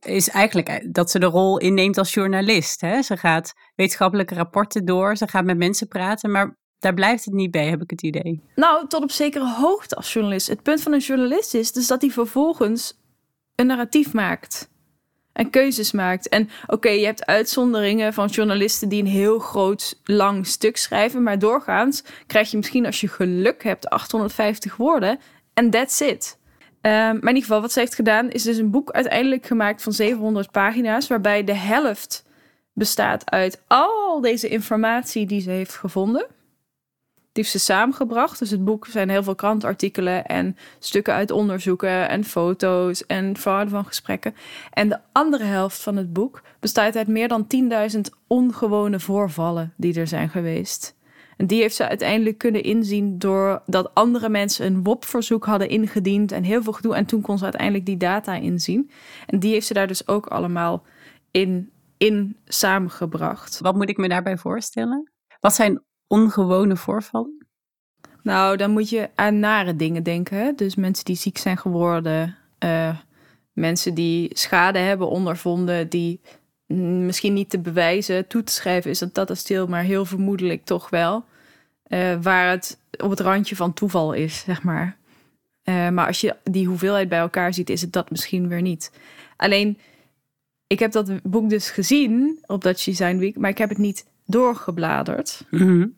is, 0.01 0.29
eigenlijk 0.29 0.69
eh, 0.69 0.89
dat 0.91 1.11
ze 1.11 1.19
de 1.19 1.27
rol 1.27 1.59
inneemt 1.59 1.99
als 1.99 2.15
journalist. 2.15 2.81
Hè? 2.81 3.03
Ze 3.03 3.17
gaat 3.17 3.55
wetenschappelijke 3.75 4.35
rapporten 4.35 4.85
door, 4.85 5.17
ze 5.17 5.29
gaat 5.29 5.45
met 5.45 5.59
mensen 5.59 5.89
praten, 5.89 6.31
maar 6.31 6.57
daar 6.79 6.95
blijft 6.95 7.25
het 7.25 7.35
niet 7.35 7.51
bij, 7.51 7.69
heb 7.69 7.83
ik 7.83 7.91
het 7.91 8.03
idee. 8.03 8.43
Nou, 8.55 8.89
tot 8.89 9.03
op 9.03 9.11
zekere 9.11 9.49
hoogte 9.49 9.95
als 9.97 10.13
journalist. 10.13 10.47
Het 10.47 10.63
punt 10.63 10.83
van 10.83 10.93
een 10.93 10.99
journalist 10.99 11.55
is 11.55 11.73
dus 11.73 11.87
dat 11.87 12.01
hij 12.01 12.11
vervolgens 12.11 13.01
een 13.55 13.67
narratief 13.67 14.13
maakt. 14.13 14.71
En 15.33 15.51
keuzes 15.51 15.93
maakt. 15.93 16.29
En 16.29 16.49
oké, 16.67 16.89
je 16.89 17.05
hebt 17.05 17.27
uitzonderingen 17.27 18.15
van 18.15 18.27
journalisten 18.27 18.89
die 18.89 19.01
een 19.01 19.09
heel 19.09 19.39
groot, 19.39 20.01
lang 20.05 20.47
stuk 20.47 20.77
schrijven. 20.77 21.23
Maar 21.23 21.39
doorgaans 21.39 22.05
krijg 22.27 22.51
je 22.51 22.57
misschien 22.57 22.87
als 22.87 23.01
je 23.01 23.09
geluk 23.09 23.63
hebt 23.63 23.91
850 23.91 24.77
woorden. 24.77 25.19
En 25.55 25.71
that's 25.71 26.01
it. 26.01 26.38
Um, 26.83 26.93
maar 26.93 27.13
in 27.13 27.27
ieder 27.27 27.43
geval, 27.43 27.61
wat 27.61 27.73
ze 27.73 27.79
heeft 27.79 27.95
gedaan, 27.95 28.31
is 28.31 28.43
dus 28.43 28.57
een 28.57 28.71
boek 28.71 28.91
uiteindelijk 28.91 29.47
gemaakt 29.47 29.83
van 29.83 29.93
700 29.93 30.51
pagina's, 30.51 31.07
waarbij 31.07 31.45
de 31.45 31.55
helft 31.55 32.25
bestaat 32.73 33.31
uit 33.31 33.63
al 33.67 34.21
deze 34.21 34.49
informatie 34.49 35.27
die 35.27 35.41
ze 35.41 35.51
heeft 35.51 35.75
gevonden. 35.75 36.27
heeft 37.33 37.51
ze 37.51 37.59
samengebracht. 37.59 38.39
Dus 38.39 38.51
het 38.51 38.65
boek 38.65 38.87
zijn 38.87 39.09
heel 39.09 39.23
veel 39.23 39.35
krantartikelen 39.35 40.27
en 40.27 40.57
stukken 40.79 41.15
uit 41.15 41.31
onderzoeken 41.31 42.09
en 42.09 42.25
foto's 42.25 43.07
en 43.07 43.37
verhalen 43.37 43.69
van 43.69 43.85
gesprekken. 43.85 44.35
En 44.73 44.89
de 44.89 44.99
andere 45.13 45.45
helft 45.45 45.83
van 45.83 45.97
het 45.97 46.13
boek 46.13 46.43
bestaat 46.61 46.97
uit 46.97 47.09
meer 47.09 47.29
dan 47.29 47.47
10.000 47.95 48.01
ongewone 48.27 49.01
voorvallen 49.01 49.73
die 49.77 50.01
er 50.01 50.07
zijn 50.07 50.29
geweest. 50.29 50.97
En 51.39 51.47
die 51.47 51.61
heeft 51.61 51.75
ze 51.75 51.89
uiteindelijk 51.89 52.39
kunnen 52.39 52.63
inzien 52.63 53.19
doordat 53.19 53.95
andere 53.95 54.29
mensen 54.29 54.67
een 54.67 54.83
WOP-verzoek 54.83 55.45
hadden 55.45 55.69
ingediend 55.69 56.33
en 56.33 56.43
heel 56.43 56.63
veel 56.63 56.73
gedoe. 56.73 56.95
En 56.95 57.07
toen 57.07 57.21
kon 57.21 57.39
ze 57.39 57.45
uiteindelijk 57.45 57.87
die 57.87 57.97
data 57.97 58.35
inzien. 58.35 58.91
En 59.27 59.39
die 59.39 59.53
heeft 59.53 59.67
ze 59.67 59.75
daar 59.75 59.87
dus 59.87 60.09
ook 60.09 60.27
allemaal 60.27 60.85
in, 61.31 61.71
in 61.97 62.37
samengebracht. 62.45 63.61
Wat 63.61 63.75
moet 63.75 63.89
ik 63.89 63.97
me 63.97 64.09
daarbij 64.09 64.39
voorstellen? 64.39 65.13
Wat 65.41 65.55
zijn 65.55 65.83
ongewone 66.07 66.77
voorvallen? 66.77 67.47
Nou, 68.23 68.57
dan 68.57 68.71
moet 68.71 68.89
je 68.89 69.11
aan 69.15 69.39
nare 69.39 69.77
dingen 69.77 70.03
denken. 70.03 70.57
Dus 70.57 70.75
mensen 70.75 71.05
die 71.05 71.17
ziek 71.17 71.39
zijn 71.39 71.59
geworden, 71.59 72.37
uh, 72.65 72.97
mensen 73.53 73.95
die 73.95 74.31
schade 74.33 74.79
hebben 74.79 75.09
ondervonden, 75.09 75.89
die 75.89 76.21
misschien 76.77 77.33
niet 77.33 77.51
te 77.51 77.59
bewijzen, 77.59 78.27
toe 78.27 78.43
te 78.43 78.53
schrijven 78.53 78.91
is 78.91 78.99
dat 78.99 79.15
dat 79.15 79.39
stil, 79.39 79.67
maar 79.67 79.83
heel 79.83 80.05
vermoedelijk 80.05 80.65
toch 80.65 80.91
wel. 80.91 81.25
Uh, 81.89 82.17
waar 82.23 82.51
het 82.51 82.79
op 83.03 83.11
het 83.11 83.21
randje 83.21 83.57
van 83.57 83.73
toeval 83.73 84.13
is, 84.13 84.39
zeg 84.39 84.63
maar. 84.63 84.97
Uh, 85.65 85.89
maar 85.89 86.07
als 86.07 86.21
je 86.21 86.37
die 86.45 86.67
hoeveelheid 86.67 87.09
bij 87.09 87.19
elkaar 87.19 87.55
ziet, 87.55 87.71
is 87.71 87.81
het 87.81 87.93
dat 87.93 88.11
misschien 88.11 88.49
weer 88.49 88.63
niet. 88.63 88.93
Alleen, 89.37 89.79
ik 90.67 90.79
heb 90.79 90.93
dat 90.93 91.23
boek 91.23 91.51
dus 91.51 91.71
gezien 91.71 92.39
op 92.47 92.63
dat 92.63 92.85
Design 92.85 93.17
Week, 93.17 93.37
maar 93.37 93.51
ik 93.51 93.59
heb 93.59 93.69
het 93.69 93.79
niet 93.79 94.07
doorgebladerd. 94.27 95.45
Mm 95.51 95.59
-hmm. 95.61 95.97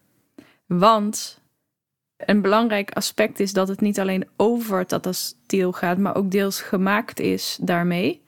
Want 0.66 1.40
een 2.16 2.42
belangrijk 2.42 2.90
aspect 2.90 3.40
is 3.40 3.52
dat 3.52 3.68
het 3.68 3.80
niet 3.80 4.00
alleen 4.00 4.28
over 4.36 4.86
Tata 4.86 5.12
Steel 5.12 5.72
gaat, 5.72 5.98
maar 5.98 6.16
ook 6.16 6.30
deels 6.30 6.60
gemaakt 6.60 7.20
is 7.20 7.58
daarmee. 7.60 8.22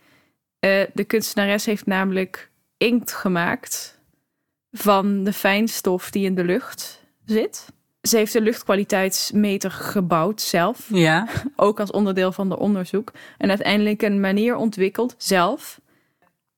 Uh, 0.65 0.83
de 0.95 1.05
kunstenares 1.05 1.65
heeft 1.65 1.87
namelijk 1.87 2.51
inkt 2.77 3.13
gemaakt 3.13 4.01
van 4.73 5.25
de 5.25 5.33
fijnstof 5.33 6.11
die 6.11 6.25
in 6.25 6.35
de 6.35 6.45
lucht 6.45 7.03
zit. 7.25 7.67
Ze 8.03 8.17
heeft 8.17 8.35
een 8.35 8.43
luchtkwaliteitsmeter 8.43 9.71
gebouwd 9.71 10.41
zelf. 10.41 10.89
Ja. 10.93 11.29
Ook 11.57 11.81
als 11.81 11.91
onderdeel 11.91 12.33
van 12.33 12.49
de 12.49 12.59
onderzoek. 12.59 13.13
En 13.39 13.49
uiteindelijk 13.49 14.03
een 14.03 14.21
manier 14.21 14.57
ontwikkeld 14.57 15.15
zelf 15.19 15.81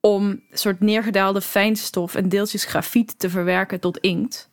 om 0.01 0.29
een 0.29 0.43
soort 0.51 0.81
neergedaalde 0.81 1.41
fijnstof 1.41 2.15
en 2.15 2.29
deeltjes 2.29 2.65
grafiet 2.65 3.19
te 3.19 3.31
verwerken 3.31 3.81
tot 3.81 3.99
inkt. 3.99 4.51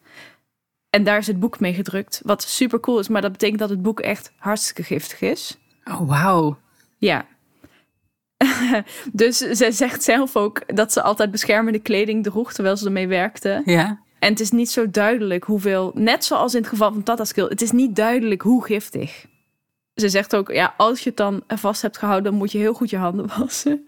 En 0.89 1.03
daar 1.03 1.17
is 1.17 1.27
het 1.27 1.39
boek 1.39 1.60
mee 1.60 1.74
gedrukt, 1.74 2.22
wat 2.24 2.43
super 2.43 2.79
cool 2.79 3.00
is, 3.00 3.08
maar 3.08 3.22
dat 3.22 3.31
betekent 3.31 3.60
dat 3.60 3.70
het 3.70 3.81
boek 3.81 4.00
echt 4.00 4.31
hartstikke 4.38 4.84
giftig 4.84 5.22
is. 5.22 5.58
Oh, 5.84 6.08
wauw. 6.08 6.58
Ja. 6.98 7.25
dus 9.12 9.38
ze 9.38 9.71
zegt 9.71 10.03
zelf 10.03 10.36
ook 10.36 10.75
dat 10.75 10.91
ze 10.91 11.01
altijd 11.01 11.31
beschermende 11.31 11.79
kleding 11.79 12.24
droeg 12.24 12.53
terwijl 12.53 12.77
ze 12.77 12.86
ermee 12.86 13.07
werkte. 13.07 13.62
Ja. 13.65 14.00
En 14.19 14.29
het 14.29 14.39
is 14.39 14.51
niet 14.51 14.69
zo 14.69 14.91
duidelijk 14.91 15.43
hoeveel, 15.43 15.91
net 15.95 16.25
zoals 16.25 16.53
in 16.53 16.60
het 16.60 16.69
geval 16.69 16.91
van 16.91 17.03
Tata 17.03 17.25
Skill, 17.25 17.48
het 17.48 17.62
is 17.62 17.71
niet 17.71 17.95
duidelijk 17.95 18.41
hoe 18.41 18.63
giftig. 18.63 19.25
Ze 19.93 20.10
zegt 20.10 20.36
ook, 20.36 20.51
ja, 20.51 20.74
als 20.77 21.00
je 21.00 21.10
het 21.10 21.17
dan 21.17 21.43
vast 21.48 21.81
hebt 21.81 21.98
gehouden, 21.98 22.31
dan 22.31 22.39
moet 22.39 22.51
je 22.51 22.57
heel 22.57 22.74
goed 22.74 22.89
je 22.89 22.98
handen 22.98 23.27
wassen. 23.38 23.88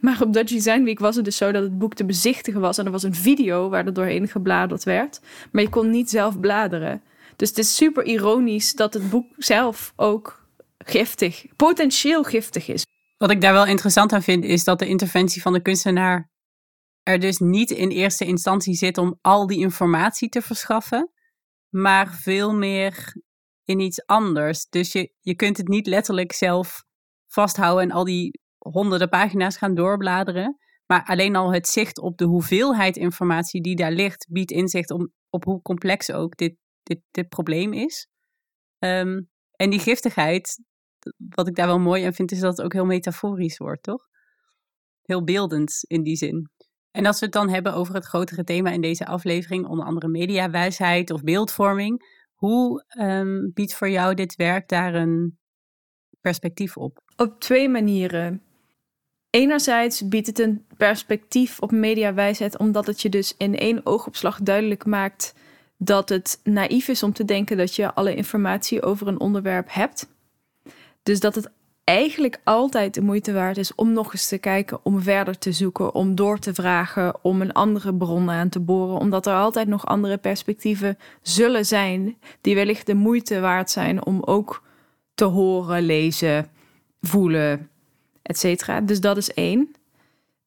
Maar 0.00 0.22
op 0.22 0.32
Dutch 0.32 0.52
Design 0.52 0.82
Week 0.82 0.98
was 0.98 1.16
het 1.16 1.24
dus 1.24 1.36
zo 1.36 1.52
dat 1.52 1.62
het 1.62 1.78
boek 1.78 1.94
te 1.94 2.04
bezichtigen 2.04 2.60
was. 2.60 2.78
En 2.78 2.84
er 2.84 2.90
was 2.90 3.02
een 3.02 3.14
video 3.14 3.68
waar 3.68 3.86
er 3.86 3.92
doorheen 3.92 4.28
gebladerd 4.28 4.84
werd. 4.84 5.20
Maar 5.52 5.62
je 5.62 5.68
kon 5.68 5.90
niet 5.90 6.10
zelf 6.10 6.40
bladeren. 6.40 7.02
Dus 7.36 7.48
het 7.48 7.58
is 7.58 7.76
super 7.76 8.04
ironisch 8.04 8.72
dat 8.72 8.94
het 8.94 9.10
boek 9.10 9.26
zelf 9.36 9.92
ook 9.96 10.46
giftig, 10.78 11.46
potentieel 11.56 12.22
giftig 12.22 12.68
is. 12.68 12.84
Wat 13.20 13.30
ik 13.30 13.40
daar 13.40 13.52
wel 13.52 13.66
interessant 13.66 14.12
aan 14.12 14.22
vind, 14.22 14.44
is 14.44 14.64
dat 14.64 14.78
de 14.78 14.86
interventie 14.86 15.42
van 15.42 15.52
de 15.52 15.62
kunstenaar 15.62 16.30
er 17.02 17.18
dus 17.18 17.38
niet 17.38 17.70
in 17.70 17.88
eerste 17.88 18.24
instantie 18.24 18.74
zit 18.74 18.98
om 18.98 19.18
al 19.20 19.46
die 19.46 19.58
informatie 19.58 20.28
te 20.28 20.42
verschaffen, 20.42 21.12
maar 21.68 22.14
veel 22.14 22.54
meer 22.54 23.22
in 23.64 23.80
iets 23.80 24.06
anders. 24.06 24.68
Dus 24.68 24.92
je, 24.92 25.12
je 25.20 25.34
kunt 25.34 25.56
het 25.56 25.68
niet 25.68 25.86
letterlijk 25.86 26.32
zelf 26.32 26.84
vasthouden 27.26 27.84
en 27.84 27.90
al 27.90 28.04
die 28.04 28.40
honderden 28.58 29.08
pagina's 29.08 29.56
gaan 29.56 29.74
doorbladeren. 29.74 30.58
Maar 30.86 31.04
alleen 31.04 31.36
al 31.36 31.52
het 31.52 31.68
zicht 31.68 31.98
op 31.98 32.18
de 32.18 32.24
hoeveelheid 32.24 32.96
informatie 32.96 33.62
die 33.62 33.76
daar 33.76 33.92
ligt, 33.92 34.26
biedt 34.30 34.50
inzicht 34.50 34.90
om, 34.90 35.12
op 35.30 35.44
hoe 35.44 35.62
complex 35.62 36.10
ook 36.12 36.36
dit, 36.36 36.56
dit, 36.82 37.00
dit 37.10 37.28
probleem 37.28 37.72
is. 37.72 38.08
Um, 38.78 39.30
en 39.56 39.70
die 39.70 39.80
giftigheid, 39.80 40.58
wat 41.16 41.48
ik 41.48 41.54
daar 41.54 41.66
wel 41.66 41.78
mooi 41.78 42.04
aan 42.04 42.14
vind, 42.14 42.32
is 42.32 42.40
dat 42.40 42.56
het 42.56 42.66
ook 42.66 42.72
heel 42.72 42.84
metaforisch 42.84 43.56
wordt, 43.56 43.82
toch? 43.82 44.08
Heel 45.02 45.24
beeldend 45.24 45.84
in 45.86 46.02
die 46.02 46.16
zin. 46.16 46.50
En 46.90 47.06
als 47.06 47.18
we 47.18 47.24
het 47.24 47.34
dan 47.34 47.48
hebben 47.48 47.74
over 47.74 47.94
het 47.94 48.04
grotere 48.04 48.44
thema 48.44 48.70
in 48.70 48.80
deze 48.80 49.06
aflevering, 49.06 49.66
onder 49.66 49.86
andere 49.86 50.08
mediawijsheid 50.08 51.10
of 51.10 51.22
beeldvorming, 51.22 52.18
hoe 52.34 52.84
um, 52.98 53.50
biedt 53.54 53.74
voor 53.74 53.90
jou 53.90 54.14
dit 54.14 54.36
werk 54.36 54.68
daar 54.68 54.94
een 54.94 55.38
perspectief 56.20 56.76
op? 56.76 57.02
Op 57.16 57.40
twee 57.40 57.68
manieren. 57.68 58.42
Enerzijds 59.30 60.08
biedt 60.08 60.26
het 60.26 60.38
een 60.38 60.66
perspectief 60.76 61.60
op 61.60 61.70
mediawijsheid, 61.70 62.58
omdat 62.58 62.86
het 62.86 63.02
je 63.02 63.08
dus 63.08 63.34
in 63.36 63.56
één 63.56 63.86
oogopslag 63.86 64.40
duidelijk 64.40 64.86
maakt 64.86 65.34
dat 65.76 66.08
het 66.08 66.40
naïef 66.44 66.88
is 66.88 67.02
om 67.02 67.12
te 67.12 67.24
denken 67.24 67.56
dat 67.56 67.74
je 67.74 67.94
alle 67.94 68.14
informatie 68.14 68.82
over 68.82 69.08
een 69.08 69.20
onderwerp 69.20 69.72
hebt. 69.72 70.08
Dus 71.10 71.20
dat 71.20 71.34
het 71.34 71.50
eigenlijk 71.84 72.40
altijd 72.44 72.94
de 72.94 73.00
moeite 73.00 73.32
waard 73.32 73.56
is 73.56 73.74
om 73.74 73.92
nog 73.92 74.12
eens 74.12 74.28
te 74.28 74.38
kijken, 74.38 74.78
om 74.82 75.02
verder 75.02 75.38
te 75.38 75.52
zoeken, 75.52 75.94
om 75.94 76.14
door 76.14 76.38
te 76.38 76.54
vragen, 76.54 77.24
om 77.24 77.40
een 77.40 77.52
andere 77.52 77.94
bron 77.94 78.30
aan 78.30 78.48
te 78.48 78.60
boren, 78.60 78.98
omdat 78.98 79.26
er 79.26 79.34
altijd 79.34 79.68
nog 79.68 79.86
andere 79.86 80.18
perspectieven 80.18 80.98
zullen 81.22 81.66
zijn 81.66 82.16
die 82.40 82.54
wellicht 82.54 82.86
de 82.86 82.94
moeite 82.94 83.40
waard 83.40 83.70
zijn 83.70 84.06
om 84.06 84.22
ook 84.22 84.62
te 85.14 85.24
horen, 85.24 85.82
lezen, 85.82 86.50
voelen, 87.00 87.70
etc. 88.22 88.66
Dus 88.82 89.00
dat 89.00 89.16
is 89.16 89.32
één. 89.32 89.74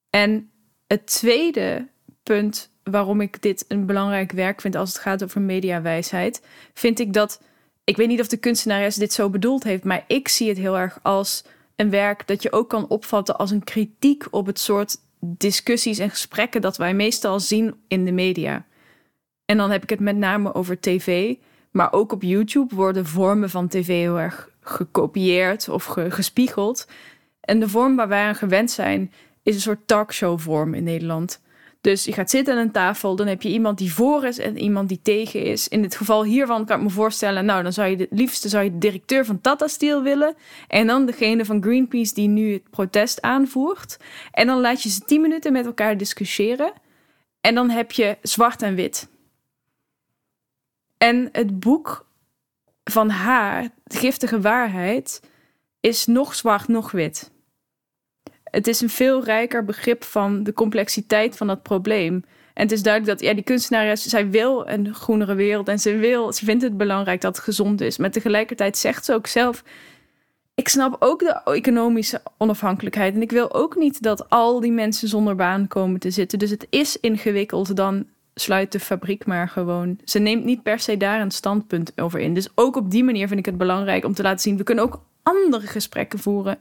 En 0.09 0.49
het 0.87 1.05
tweede 1.05 1.87
punt 2.23 2.69
waarom 2.83 3.21
ik 3.21 3.41
dit 3.41 3.65
een 3.67 3.85
belangrijk 3.85 4.31
werk 4.31 4.61
vind 4.61 4.75
als 4.75 4.93
het 4.93 5.01
gaat 5.01 5.23
over 5.23 5.41
mediawijsheid, 5.41 6.41
vind 6.73 6.99
ik 6.99 7.13
dat. 7.13 7.41
Ik 7.83 7.97
weet 7.97 8.07
niet 8.07 8.19
of 8.19 8.27
de 8.27 8.37
kunstenares 8.37 8.95
dit 8.95 9.13
zo 9.13 9.29
bedoeld 9.29 9.63
heeft, 9.63 9.83
maar 9.83 10.03
ik 10.07 10.27
zie 10.27 10.49
het 10.49 10.57
heel 10.57 10.77
erg 10.77 10.99
als 11.01 11.43
een 11.75 11.89
werk 11.89 12.27
dat 12.27 12.41
je 12.41 12.51
ook 12.51 12.69
kan 12.69 12.87
opvatten 12.87 13.37
als 13.37 13.51
een 13.51 13.63
kritiek 13.63 14.25
op 14.31 14.45
het 14.45 14.59
soort 14.59 14.97
discussies 15.19 15.99
en 15.99 16.09
gesprekken 16.09 16.61
dat 16.61 16.77
wij 16.77 16.93
meestal 16.93 17.39
zien 17.39 17.75
in 17.87 18.05
de 18.05 18.11
media. 18.11 18.65
En 19.45 19.57
dan 19.57 19.71
heb 19.71 19.83
ik 19.83 19.89
het 19.89 19.99
met 19.99 20.17
name 20.17 20.53
over 20.53 20.79
tv, 20.79 21.35
maar 21.71 21.93
ook 21.93 22.11
op 22.11 22.21
YouTube 22.21 22.75
worden 22.75 23.05
vormen 23.05 23.49
van 23.49 23.67
tv 23.67 23.87
heel 23.87 24.19
erg 24.19 24.49
gekopieerd 24.61 25.69
of 25.69 25.85
gespiegeld. 26.09 26.87
En 27.41 27.59
de 27.59 27.69
vorm 27.69 27.95
waar 27.95 28.07
wij 28.07 28.23
aan 28.23 28.35
gewend 28.35 28.71
zijn, 28.71 29.11
is 29.43 29.55
een 29.55 29.61
soort 29.61 29.87
talkshow-vorm 29.87 30.73
in 30.73 30.83
Nederland. 30.83 31.41
Dus 31.83 32.03
je 32.03 32.13
gaat 32.13 32.29
zitten 32.29 32.53
aan 32.53 32.59
een 32.59 32.71
tafel, 32.71 33.15
dan 33.15 33.27
heb 33.27 33.41
je 33.41 33.49
iemand 33.49 33.77
die 33.77 33.93
voor 33.93 34.25
is 34.25 34.37
en 34.37 34.57
iemand 34.57 34.89
die 34.89 34.99
tegen 35.01 35.43
is. 35.43 35.67
In 35.67 35.83
het 35.83 35.95
geval 35.95 36.23
hiervan 36.23 36.65
kan 36.65 36.77
ik 36.77 36.83
me 36.83 36.89
voorstellen, 36.89 37.45
nou, 37.45 37.63
dan 37.63 37.73
zou 37.73 37.89
je 37.89 37.95
het 37.95 38.07
liefste 38.11 38.49
zou 38.49 38.63
je 38.63 38.71
de 38.71 38.77
directeur 38.77 39.25
van 39.25 39.41
Tata 39.41 39.67
Steel 39.67 40.01
willen. 40.01 40.35
En 40.67 40.87
dan 40.87 41.05
degene 41.05 41.45
van 41.45 41.63
Greenpeace 41.63 42.13
die 42.13 42.27
nu 42.27 42.53
het 42.53 42.69
protest 42.69 43.21
aanvoert. 43.21 43.97
En 44.31 44.47
dan 44.47 44.61
laat 44.61 44.83
je 44.83 44.89
ze 44.89 44.99
tien 44.99 45.21
minuten 45.21 45.51
met 45.51 45.65
elkaar 45.65 45.97
discussiëren. 45.97 46.73
En 47.41 47.55
dan 47.55 47.69
heb 47.69 47.91
je 47.91 48.17
zwart 48.21 48.61
en 48.61 48.75
wit. 48.75 49.09
En 50.97 51.29
het 51.31 51.59
boek 51.59 52.05
van 52.83 53.09
haar, 53.09 53.69
giftige 53.85 54.41
waarheid, 54.41 55.21
is 55.79 56.05
nog 56.05 56.35
zwart, 56.35 56.67
nog 56.67 56.91
wit. 56.91 57.31
Het 58.53 58.67
is 58.67 58.81
een 58.81 58.89
veel 58.89 59.23
rijker 59.23 59.65
begrip 59.65 60.03
van 60.03 60.43
de 60.43 60.53
complexiteit 60.53 61.37
van 61.37 61.47
dat 61.47 61.61
probleem. 61.61 62.23
En 62.53 62.63
het 62.63 62.71
is 62.71 62.83
duidelijk 62.83 63.19
dat 63.19 63.27
ja, 63.27 63.33
die 63.35 63.43
kunstenares, 63.43 64.03
zij 64.03 64.29
wil 64.29 64.67
een 64.67 64.93
groenere 64.93 65.35
wereld 65.35 65.67
en 65.67 65.79
ze 65.79 65.95
wil, 65.95 66.33
ze 66.33 66.45
vindt 66.45 66.63
het 66.63 66.77
belangrijk 66.77 67.21
dat 67.21 67.35
het 67.35 67.45
gezond 67.45 67.81
is. 67.81 67.97
Maar 67.97 68.11
tegelijkertijd 68.11 68.77
zegt 68.77 69.05
ze 69.05 69.13
ook 69.13 69.27
zelf, 69.27 69.63
ik 70.55 70.67
snap 70.67 70.95
ook 70.99 71.19
de 71.19 71.41
economische 71.43 72.21
onafhankelijkheid 72.37 73.15
en 73.15 73.21
ik 73.21 73.31
wil 73.31 73.53
ook 73.53 73.75
niet 73.75 74.01
dat 74.01 74.29
al 74.29 74.59
die 74.59 74.71
mensen 74.71 75.07
zonder 75.07 75.35
baan 75.35 75.67
komen 75.67 75.99
te 75.99 76.11
zitten. 76.11 76.39
Dus 76.39 76.49
het 76.49 76.67
is 76.69 76.99
ingewikkeld 76.99 77.75
dan 77.75 78.05
sluit 78.35 78.71
de 78.71 78.79
fabriek 78.79 79.25
maar 79.25 79.49
gewoon. 79.49 79.99
Ze 80.03 80.19
neemt 80.19 80.45
niet 80.45 80.63
per 80.63 80.79
se 80.79 80.97
daar 80.97 81.21
een 81.21 81.31
standpunt 81.31 81.91
over 81.95 82.19
in. 82.19 82.33
Dus 82.33 82.49
ook 82.55 82.75
op 82.75 82.91
die 82.91 83.03
manier 83.03 83.27
vind 83.27 83.39
ik 83.39 83.45
het 83.45 83.57
belangrijk 83.57 84.05
om 84.05 84.13
te 84.13 84.23
laten 84.23 84.39
zien, 84.39 84.57
we 84.57 84.63
kunnen 84.63 84.83
ook 84.83 85.01
andere 85.23 85.67
gesprekken 85.67 86.19
voeren 86.19 86.59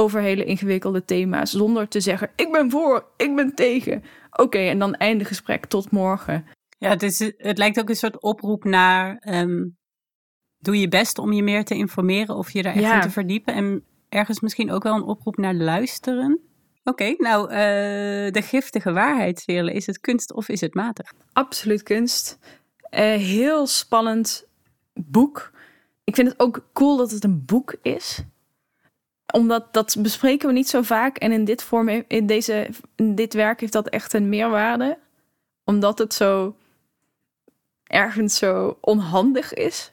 over 0.00 0.20
hele 0.20 0.44
ingewikkelde 0.44 1.04
thema's. 1.04 1.50
Zonder 1.50 1.88
te 1.88 2.00
zeggen: 2.00 2.30
ik 2.36 2.52
ben 2.52 2.70
voor, 2.70 3.06
ik 3.16 3.36
ben 3.36 3.54
tegen. 3.54 4.02
Oké, 4.30 4.58
en 4.58 4.78
dan 4.78 4.94
einde 4.94 5.24
gesprek 5.24 5.66
tot 5.66 5.90
morgen. 5.90 6.46
Ja, 6.78 6.88
het, 6.88 7.02
is, 7.02 7.18
het 7.36 7.58
lijkt 7.58 7.80
ook 7.80 7.88
een 7.88 7.96
soort 7.96 8.22
oproep 8.22 8.64
naar 8.64 9.16
ehm, 9.16 9.62
doe 10.58 10.80
je 10.80 10.88
best 10.88 11.18
om 11.18 11.32
je 11.32 11.42
meer 11.42 11.64
te 11.64 11.74
informeren 11.74 12.36
of 12.36 12.50
je 12.50 12.62
daar 12.62 12.74
echt 12.74 12.94
in 12.94 13.00
te 13.00 13.10
verdiepen. 13.10 13.54
En 13.54 13.84
ergens 14.08 14.40
misschien 14.40 14.70
ook 14.70 14.82
wel 14.82 14.94
een 14.94 15.02
oproep 15.02 15.36
naar 15.36 15.54
luisteren. 15.54 16.40
Oké, 16.84 17.14
nou, 17.18 17.42
uh, 17.42 17.56
de 18.30 18.42
giftige 18.42 18.92
waarheidsweren, 18.92 19.72
is 19.72 19.86
het 19.86 20.00
kunst 20.00 20.32
of 20.32 20.48
is 20.48 20.60
het 20.60 20.74
matig? 20.74 21.12
Absoluut 21.32 21.82
kunst. 21.82 22.38
Uh, 22.90 23.00
heel 23.00 23.66
spannend 23.66 24.46
boek. 24.94 25.52
Ik 26.04 26.14
vind 26.14 26.28
het 26.28 26.40
ook 26.40 26.68
cool 26.72 26.96
dat 26.96 27.10
het 27.10 27.24
een 27.24 27.44
boek 27.44 27.74
is. 27.82 28.24
Omdat 29.32 29.72
dat 29.72 29.96
bespreken 29.98 30.48
we 30.48 30.54
niet 30.54 30.68
zo 30.68 30.82
vaak. 30.82 31.16
En 31.16 31.32
in 31.32 31.44
dit, 31.44 31.62
vorm, 31.62 32.04
in 32.08 32.26
deze, 32.26 32.68
dit 32.96 33.34
werk 33.34 33.60
heeft 33.60 33.72
dat 33.72 33.88
echt 33.88 34.12
een 34.12 34.28
meerwaarde. 34.28 34.98
Omdat 35.64 35.98
het 35.98 36.14
zo 36.14 36.54
ergens 37.90 38.36
zo 38.36 38.78
onhandig 38.80 39.54
is. 39.54 39.92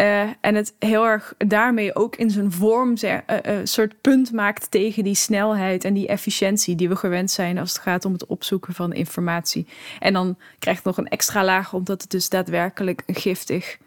Uh, 0.00 0.22
en 0.40 0.54
het 0.54 0.74
heel 0.78 1.06
erg 1.06 1.34
daarmee 1.38 1.94
ook 1.94 2.16
in 2.16 2.30
zijn 2.30 2.52
vorm 2.52 2.94
een 3.00 3.22
uh, 3.30 3.36
uh, 3.46 3.60
soort 3.64 4.00
punt 4.00 4.32
maakt 4.32 4.70
tegen 4.70 5.04
die 5.04 5.14
snelheid 5.14 5.84
en 5.84 5.94
die 5.94 6.06
efficiëntie 6.06 6.76
die 6.76 6.88
we 6.88 6.96
gewend 6.96 7.30
zijn 7.30 7.58
als 7.58 7.72
het 7.72 7.82
gaat 7.82 8.04
om 8.04 8.12
het 8.12 8.26
opzoeken 8.26 8.74
van 8.74 8.92
informatie. 8.92 9.66
En 9.98 10.12
dan 10.12 10.38
krijgt 10.58 10.84
het 10.84 10.96
nog 10.96 11.04
een 11.04 11.10
extra 11.10 11.44
laag, 11.44 11.72
omdat 11.72 12.02
het 12.02 12.10
dus 12.10 12.28
daadwerkelijk 12.28 13.02
een 13.06 13.14
giftig 13.14 13.78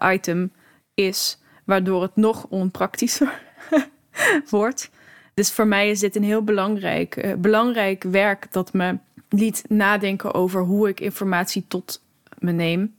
item 0.00 0.52
is, 0.94 1.38
waardoor 1.64 2.02
het 2.02 2.16
nog 2.16 2.46
onpraktischer 2.48 3.40
wordt. 4.50 4.90
Dus 5.34 5.52
voor 5.52 5.66
mij 5.66 5.90
is 5.90 6.00
dit 6.00 6.16
een 6.16 6.24
heel 6.24 6.42
belangrijk, 6.42 7.24
uh, 7.24 7.34
belangrijk 7.34 8.02
werk 8.02 8.52
dat 8.52 8.72
me 8.72 8.98
liet 9.28 9.64
nadenken 9.68 10.34
over 10.34 10.62
hoe 10.62 10.88
ik 10.88 11.00
informatie 11.00 11.64
tot 11.68 12.02
me 12.38 12.52
neem. 12.52 12.96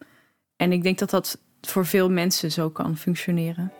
En 0.56 0.72
ik 0.72 0.84
denk 0.84 0.98
dat 0.98 1.10
dat 1.10 1.42
voor 1.62 1.86
veel 1.86 2.10
mensen 2.10 2.52
zo 2.52 2.70
kan 2.70 2.98
functioneren. 2.98 3.72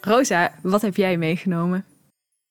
Rosa, 0.00 0.54
wat 0.62 0.82
heb 0.82 0.96
jij 0.96 1.16
meegenomen? 1.16 1.84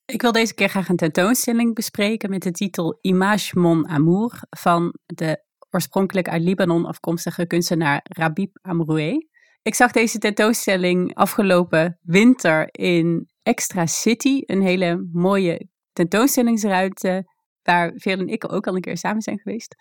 Ik 0.05 0.21
wil 0.21 0.31
deze 0.31 0.53
keer 0.53 0.69
graag 0.69 0.89
een 0.89 0.95
tentoonstelling 0.95 1.75
bespreken 1.75 2.29
met 2.29 2.41
de 2.41 2.51
titel 2.51 2.97
Image 3.01 3.59
Mon 3.59 3.87
Amour 3.87 4.41
van 4.49 4.93
de 5.05 5.43
oorspronkelijk 5.69 6.29
uit 6.29 6.41
Libanon 6.41 6.85
afkomstige 6.85 7.45
kunstenaar 7.45 7.99
Rabib 8.03 8.57
Amroué. 8.61 9.27
Ik 9.63 9.75
zag 9.75 9.91
deze 9.91 10.17
tentoonstelling 10.17 11.15
afgelopen 11.15 11.99
winter 12.01 12.67
in 12.71 13.29
Extra 13.43 13.85
City, 13.85 14.41
een 14.45 14.61
hele 14.61 15.09
mooie 15.11 15.67
tentoonstellingsruimte 15.93 17.31
waar 17.61 17.91
veel 17.95 18.19
en 18.19 18.27
ik 18.27 18.53
ook 18.53 18.67
al 18.67 18.75
een 18.75 18.81
keer 18.81 18.97
samen 18.97 19.21
zijn 19.21 19.39
geweest, 19.39 19.75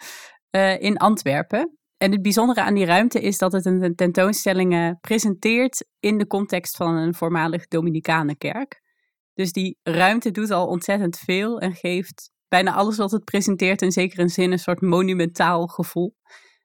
uh, 0.50 0.80
in 0.80 0.96
Antwerpen. 0.96 1.78
En 1.96 2.12
het 2.12 2.22
bijzondere 2.22 2.62
aan 2.62 2.74
die 2.74 2.84
ruimte 2.84 3.20
is 3.20 3.38
dat 3.38 3.52
het 3.52 3.66
een 3.66 3.94
tentoonstelling 3.94 5.00
presenteert 5.00 5.86
in 6.00 6.18
de 6.18 6.26
context 6.26 6.76
van 6.76 6.94
een 6.94 7.14
voormalig 7.14 7.66
Dominicanenkerk. 7.66 8.80
Dus 9.34 9.52
die 9.52 9.78
ruimte 9.82 10.30
doet 10.30 10.50
al 10.50 10.66
ontzettend 10.66 11.18
veel 11.18 11.60
en 11.60 11.74
geeft 11.74 12.30
bijna 12.48 12.72
alles 12.72 12.96
wat 12.96 13.10
het 13.10 13.24
presenteert 13.24 13.82
in 13.82 13.92
zekere 13.92 14.28
zin 14.28 14.52
een 14.52 14.58
soort 14.58 14.80
monumentaal 14.80 15.66
gevoel. 15.66 16.14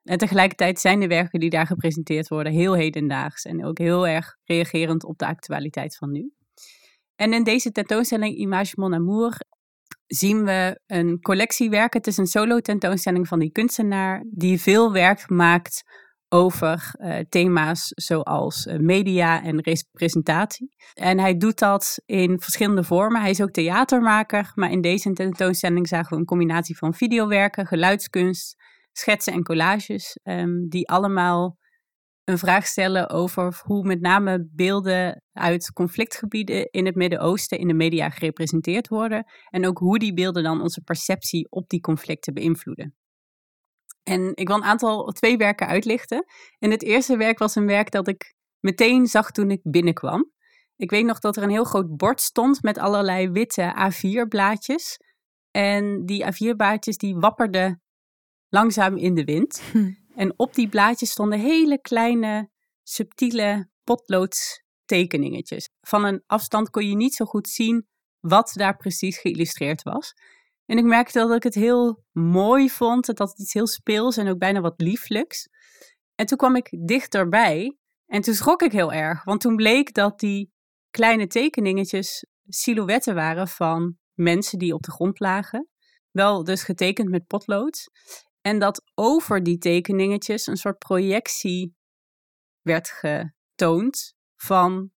En 0.08 0.18
tegelijkertijd 0.18 0.80
zijn 0.80 1.00
de 1.00 1.08
werken 1.08 1.40
die 1.40 1.50
daar 1.50 1.68
gepresenteerd 1.68 2.28
worden 2.28 2.52
heel 2.52 2.74
hedendaags 2.74 3.44
en 3.44 3.66
ook 3.66 3.78
heel 3.78 4.08
erg 4.08 4.38
reagerend 4.44 5.04
op 5.06 5.18
de 5.18 5.26
actualiteit 5.26 5.98
van 5.98 6.12
nu. 6.12 6.32
En 7.16 7.34
in 7.34 7.44
deze 7.44 7.72
tentoonstelling 7.72 8.36
Image 8.36 8.74
Mon 8.76 8.94
Amour 8.94 9.38
zien 10.06 10.44
we 10.44 10.80
een 10.86 11.22
collectie 11.22 11.70
werken. 11.70 12.00
Het 12.00 12.08
is 12.08 12.18
een 12.18 12.26
solo 12.26 12.60
tentoonstelling 12.60 13.28
van 13.28 13.40
die 13.40 13.52
kunstenaar 13.52 14.24
die 14.32 14.62
veel 14.62 14.92
werk 14.92 15.30
maakt 15.30 15.84
over 16.30 16.96
uh, 17.00 17.20
thema's 17.30 17.92
zoals 17.96 18.66
uh, 18.66 18.80
media 18.80 19.44
en 19.44 19.62
representatie. 19.62 20.76
En 20.94 21.20
hij 21.20 21.38
doet 21.38 21.60
dat 21.60 22.02
in 22.06 22.40
verschillende 22.40 22.84
vormen. 22.84 23.22
Hij 23.22 23.30
is 23.30 23.42
ook 23.42 23.52
theatermaker, 23.52 24.52
maar 24.56 24.72
in 24.72 24.82
deze 24.82 25.14
tentoonstelling 25.14 25.88
zagen 25.88 26.10
we 26.10 26.16
een 26.16 26.26
combinatie 26.26 26.78
van 26.78 26.94
videowerken, 26.94 27.68
geluidskunst, 27.68 28.56
schetsen 28.98 29.34
en 29.34 29.44
collages, 29.44 30.20
um, 30.24 30.70
die 30.70 30.90
allemaal 30.90 31.58
een 32.24 32.38
vraag 32.38 32.66
stellen 32.66 33.10
over 33.10 33.62
hoe 33.64 33.84
met 33.84 34.02
name 34.02 34.50
beelden 34.52 35.24
uit 35.34 35.72
conflictgebieden 35.72 36.70
in 36.72 36.86
het 36.86 36.96
Midden-Oosten 36.96 37.60
in 37.60 37.68
de 37.68 37.74
media 37.74 38.10
gerepresenteerd 38.10 38.88
worden. 38.88 39.26
En 39.50 39.66
ook 39.66 39.78
hoe 39.78 40.00
die 40.00 40.14
beelden 40.14 40.44
dan 40.44 40.62
onze 40.62 40.82
perceptie 40.82 41.48
op 41.50 41.70
die 41.70 41.80
conflicten 41.80 42.34
beïnvloeden. 42.34 42.96
En 44.04 44.32
ik 44.36 44.48
wil 44.48 44.58
een 44.58 44.64
aantal, 44.64 45.06
twee 45.12 45.38
werken 45.38 45.68
uitlichten. 45.68 46.26
En 46.60 46.72
het 46.72 46.84
eerste 46.84 47.18
werk 47.18 47.40
was 47.40 47.56
een 47.56 47.68
werk 47.68 47.92
dat 47.92 48.08
ik 48.08 48.36
meteen 48.60 49.06
zag 49.06 49.32
toen 49.32 49.52
ik 49.52 49.60
binnenkwam. 49.64 50.32
Ik 50.76 50.90
weet 50.90 51.06
nog 51.06 51.20
dat 51.20 51.38
er 51.38 51.44
een 51.44 51.50
heel 51.50 51.64
groot 51.64 51.98
bord 51.98 52.22
stond 52.22 52.62
met 52.62 52.78
allerlei 52.78 53.30
witte 53.30 53.92
A4-blaadjes. 53.92 54.98
En 55.52 56.06
die 56.06 56.26
A4-blaadjes 56.26 56.98
die 56.98 57.16
wapperden 57.16 57.82
langzaam 58.50 58.98
in 58.98 59.16
de 59.16 59.24
wind. 59.24 59.62
Hm. 59.72 59.92
En 60.16 60.34
op 60.40 60.54
die 60.54 60.70
blaadjes 60.70 61.12
stonden 61.12 61.40
hele 61.40 61.82
kleine, 61.82 62.50
subtiele 62.84 63.70
potloodstekeningetjes. 63.84 65.70
Van 65.82 66.06
een 66.06 66.24
afstand 66.26 66.70
kon 66.70 66.90
je 66.90 66.96
niet 66.96 67.14
zo 67.14 67.26
goed 67.26 67.48
zien 67.48 67.88
wat 68.20 68.52
daar 68.54 68.78
precies 68.78 69.18
geïllustreerd 69.18 69.84
was. 69.84 70.14
En 70.66 70.78
ik 70.78 70.84
merkte 70.84 71.20
dat 71.20 71.36
ik 71.36 71.44
het 71.44 71.56
heel 71.56 72.04
mooi 72.12 72.70
vond, 72.70 73.06
dat 73.06 73.30
het 73.30 73.40
iets 73.40 73.54
heel 73.54 73.68
speels 73.68 74.18
en 74.18 74.28
ook 74.28 74.38
bijna 74.38 74.62
wat 74.62 74.82
lieflijks. 74.82 75.50
En 76.16 76.26
toen 76.26 76.38
kwam 76.38 76.56
ik 76.56 76.88
dichterbij 76.88 77.78
en 78.06 78.22
toen 78.22 78.34
schrok 78.34 78.62
ik 78.62 78.72
heel 78.72 78.94
erg, 78.94 79.24
want 79.24 79.42
toen 79.42 79.56
bleek 79.56 79.94
dat 79.94 80.20
die 80.20 80.52
kleine 80.90 81.28
tekeningetjes 81.28 82.26
silhouetten 82.48 83.16
waren 83.16 83.48
van 83.48 83.98
mensen 84.14 84.60
die 84.60 84.74
op 84.74 84.82
de 84.82 84.92
grond 84.92 85.20
lagen. 85.20 85.68
Wel 86.12 86.44
dus 86.44 86.64
getekend 86.64 87.10
met 87.10 87.28
potlood. 87.28 87.90
En 88.48 88.60
dat 88.60 88.84
over 88.96 89.44
die 89.44 89.58
tekeningetjes 89.58 90.48
een 90.48 90.58
soort 90.58 90.78
projectie 90.78 91.76
werd 92.62 92.90
getoond 92.90 94.14
van 94.36 94.92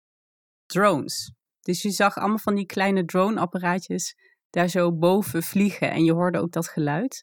drones. 0.66 1.32
Dus 1.60 1.82
je 1.82 1.90
zag 1.90 2.16
allemaal 2.16 2.38
van 2.38 2.54
die 2.54 2.66
kleine 2.66 3.04
drone-apparaatjes 3.04 4.16
daar 4.50 4.68
zo 4.68 4.96
boven 4.96 5.42
vliegen 5.42 5.90
en 5.90 6.04
je 6.04 6.12
hoorde 6.12 6.38
ook 6.38 6.52
dat 6.52 6.68
geluid. 6.68 7.22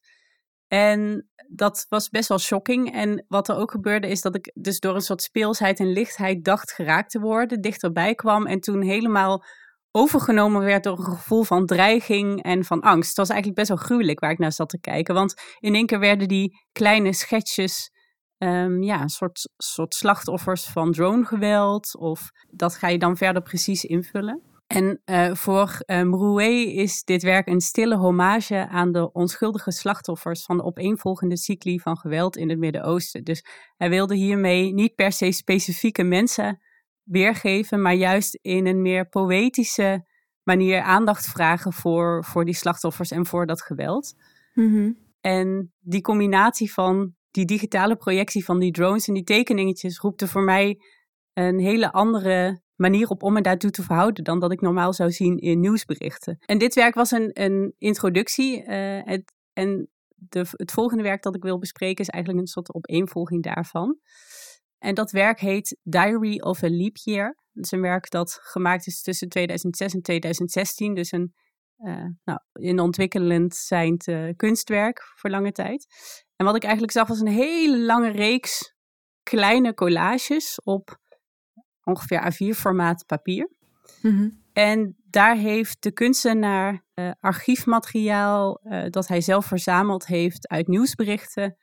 En 0.67 1.29
dat 1.49 1.85
was 1.89 2.09
best 2.09 2.29
wel 2.29 2.39
shocking. 2.39 2.93
En 2.93 3.25
wat 3.27 3.49
er 3.49 3.55
ook 3.55 3.71
gebeurde 3.71 4.07
is 4.07 4.21
dat 4.21 4.35
ik 4.35 4.51
dus 4.55 4.79
door 4.79 4.95
een 4.95 5.01
soort 5.01 5.21
speelsheid 5.21 5.79
en 5.79 5.91
lichtheid 5.91 6.43
dacht 6.43 6.71
geraakt 6.71 7.11
te 7.11 7.19
worden, 7.19 7.61
dichterbij 7.61 8.15
kwam 8.15 8.45
en 8.45 8.59
toen 8.59 8.81
helemaal 8.81 9.43
overgenomen 9.95 10.63
werd 10.63 10.84
door 10.84 10.97
een 10.97 11.03
gevoel 11.03 11.43
van 11.43 11.65
dreiging 11.65 12.43
en 12.43 12.63
van 12.63 12.81
angst. 12.81 13.08
Het 13.08 13.17
was 13.17 13.29
eigenlijk 13.29 13.60
best 13.60 13.69
wel 13.69 13.88
gruwelijk 13.88 14.19
waar 14.19 14.31
ik 14.31 14.38
naar 14.38 14.51
zat 14.51 14.69
te 14.69 14.79
kijken. 14.79 15.13
Want 15.13 15.34
in 15.60 15.75
één 15.75 15.86
keer 15.86 15.99
werden 15.99 16.27
die 16.27 16.65
kleine 16.71 17.13
schetsjes 17.13 17.91
um, 18.38 18.84
ja, 18.84 19.01
een 19.01 19.10
soort, 19.10 19.49
soort 19.58 19.93
slachtoffers 19.93 20.65
van 20.65 20.91
dronegeweld. 20.91 21.97
Of 21.97 22.29
dat 22.49 22.75
ga 22.75 22.88
je 22.88 22.97
dan 22.97 23.17
verder 23.17 23.41
precies 23.41 23.84
invullen. 23.84 24.41
En 24.67 25.01
uh, 25.05 25.34
voor 25.34 25.84
um, 25.86 26.39
is 26.39 27.03
dit 27.03 27.23
werk 27.23 27.47
een 27.47 27.62
stille 27.62 27.95
hommage 27.95 28.67
aan 28.67 28.91
de 28.91 29.12
onschuldige 29.12 29.71
slachtoffers 29.71 30.43
van 30.43 30.58
de 30.58 30.63
opeenvolgende 30.63 31.38
cycli 31.38 31.79
van 31.79 31.97
geweld 31.97 32.38
in 32.38 32.49
het 32.49 32.60
Midden-Oosten. 32.60 33.23
Dus 33.23 33.45
hij 33.77 33.89
wilde 33.89 34.15
hiermee 34.15 34.73
niet 34.73 34.95
per 34.95 35.12
se 35.12 35.31
specifieke 35.31 36.03
mensen 36.03 36.60
weergeven, 37.05 37.81
maar 37.81 37.93
juist 37.93 38.39
in 38.41 38.65
een 38.65 38.81
meer 38.81 39.09
poëtische 39.09 40.05
manier 40.43 40.81
aandacht 40.81 41.25
vragen 41.25 41.73
voor, 41.73 42.25
voor 42.25 42.45
die 42.45 42.55
slachtoffers 42.55 43.11
en 43.11 43.25
voor 43.25 43.45
dat 43.45 43.61
geweld. 43.61 44.13
Mhm. 44.53 44.91
En 45.21 45.73
die 45.79 46.01
combinatie 46.01 46.73
van 46.73 47.15
die 47.31 47.45
digitale 47.45 47.95
projectie 47.95 48.45
van 48.45 48.59
die 48.59 48.71
drones 48.71 49.07
en 49.07 49.13
die 49.13 49.23
tekeningetjes 49.23 49.99
roept 49.99 50.21
er 50.21 50.27
voor 50.27 50.43
mij 50.43 50.79
een 51.33 51.59
hele 51.59 51.91
andere 51.91 52.61
manier 52.75 53.09
op 53.09 53.23
om 53.23 53.33
me 53.33 53.41
daartoe 53.41 53.71
te 53.71 53.83
verhouden 53.83 54.23
dan 54.23 54.39
dat 54.39 54.51
ik 54.51 54.61
normaal 54.61 54.93
zou 54.93 55.11
zien 55.11 55.37
in 55.37 55.59
nieuwsberichten. 55.59 56.37
En 56.45 56.57
dit 56.57 56.73
werk 56.73 56.95
was 56.95 57.11
een, 57.11 57.29
een 57.33 57.73
introductie. 57.77 58.63
Uh, 58.63 58.99
het, 59.03 59.33
en 59.53 59.89
de, 60.15 60.45
het 60.51 60.71
volgende 60.71 61.03
werk 61.03 61.23
dat 61.23 61.35
ik 61.35 61.43
wil 61.43 61.59
bespreken 61.59 62.03
is 62.03 62.09
eigenlijk 62.09 62.43
een 62.43 62.51
soort 62.51 62.73
opeenvolging 62.73 63.43
daarvan. 63.43 63.99
En 64.86 64.93
dat 64.93 65.12
werk 65.12 65.39
heet 65.39 65.78
Diary 65.84 66.39
of 66.39 66.63
a 66.63 66.69
Leap 66.69 66.98
Year. 66.98 67.38
Dat 67.54 67.65
is 67.65 67.71
een 67.71 67.82
werk 67.82 68.10
dat 68.10 68.39
gemaakt 68.41 68.88
is 68.88 69.02
tussen 69.02 69.30
2006 69.30 69.93
en 69.93 70.02
2016. 70.02 70.93
Dus 70.93 71.12
een 71.12 71.34
uh, 71.78 72.06
nou, 72.24 72.39
in 72.54 72.80
ontwikkelend 72.80 73.56
zijnd 73.56 74.08
uh, 74.08 74.30
kunstwerk 74.36 75.02
voor 75.15 75.30
lange 75.30 75.52
tijd. 75.52 75.86
En 76.36 76.45
wat 76.45 76.56
ik 76.56 76.63
eigenlijk 76.63 76.93
zag 76.93 77.08
was 77.08 77.19
een 77.19 77.28
hele 77.28 77.80
lange 77.80 78.12
reeks 78.12 78.76
kleine 79.24 79.74
collages 79.74 80.62
op 80.63 81.00
ongeveer 81.84 82.34
A4 82.34 82.58
formaat 82.58 83.06
papier. 83.06 83.50
Mm 84.02 84.17
-hmm. 84.17 84.43
En 84.54 84.98
daar 85.10 85.36
heeft 85.36 85.84
de 85.84 85.91
kunstenaar 85.91 86.84
uh, 86.95 87.12
archiefmateriaal 87.19 88.62
dat 88.89 89.08
hij 89.08 89.21
zelf 89.21 89.45
verzameld 89.45 90.06
heeft 90.06 90.48
uit 90.48 90.67
nieuwsberichten 90.67 91.58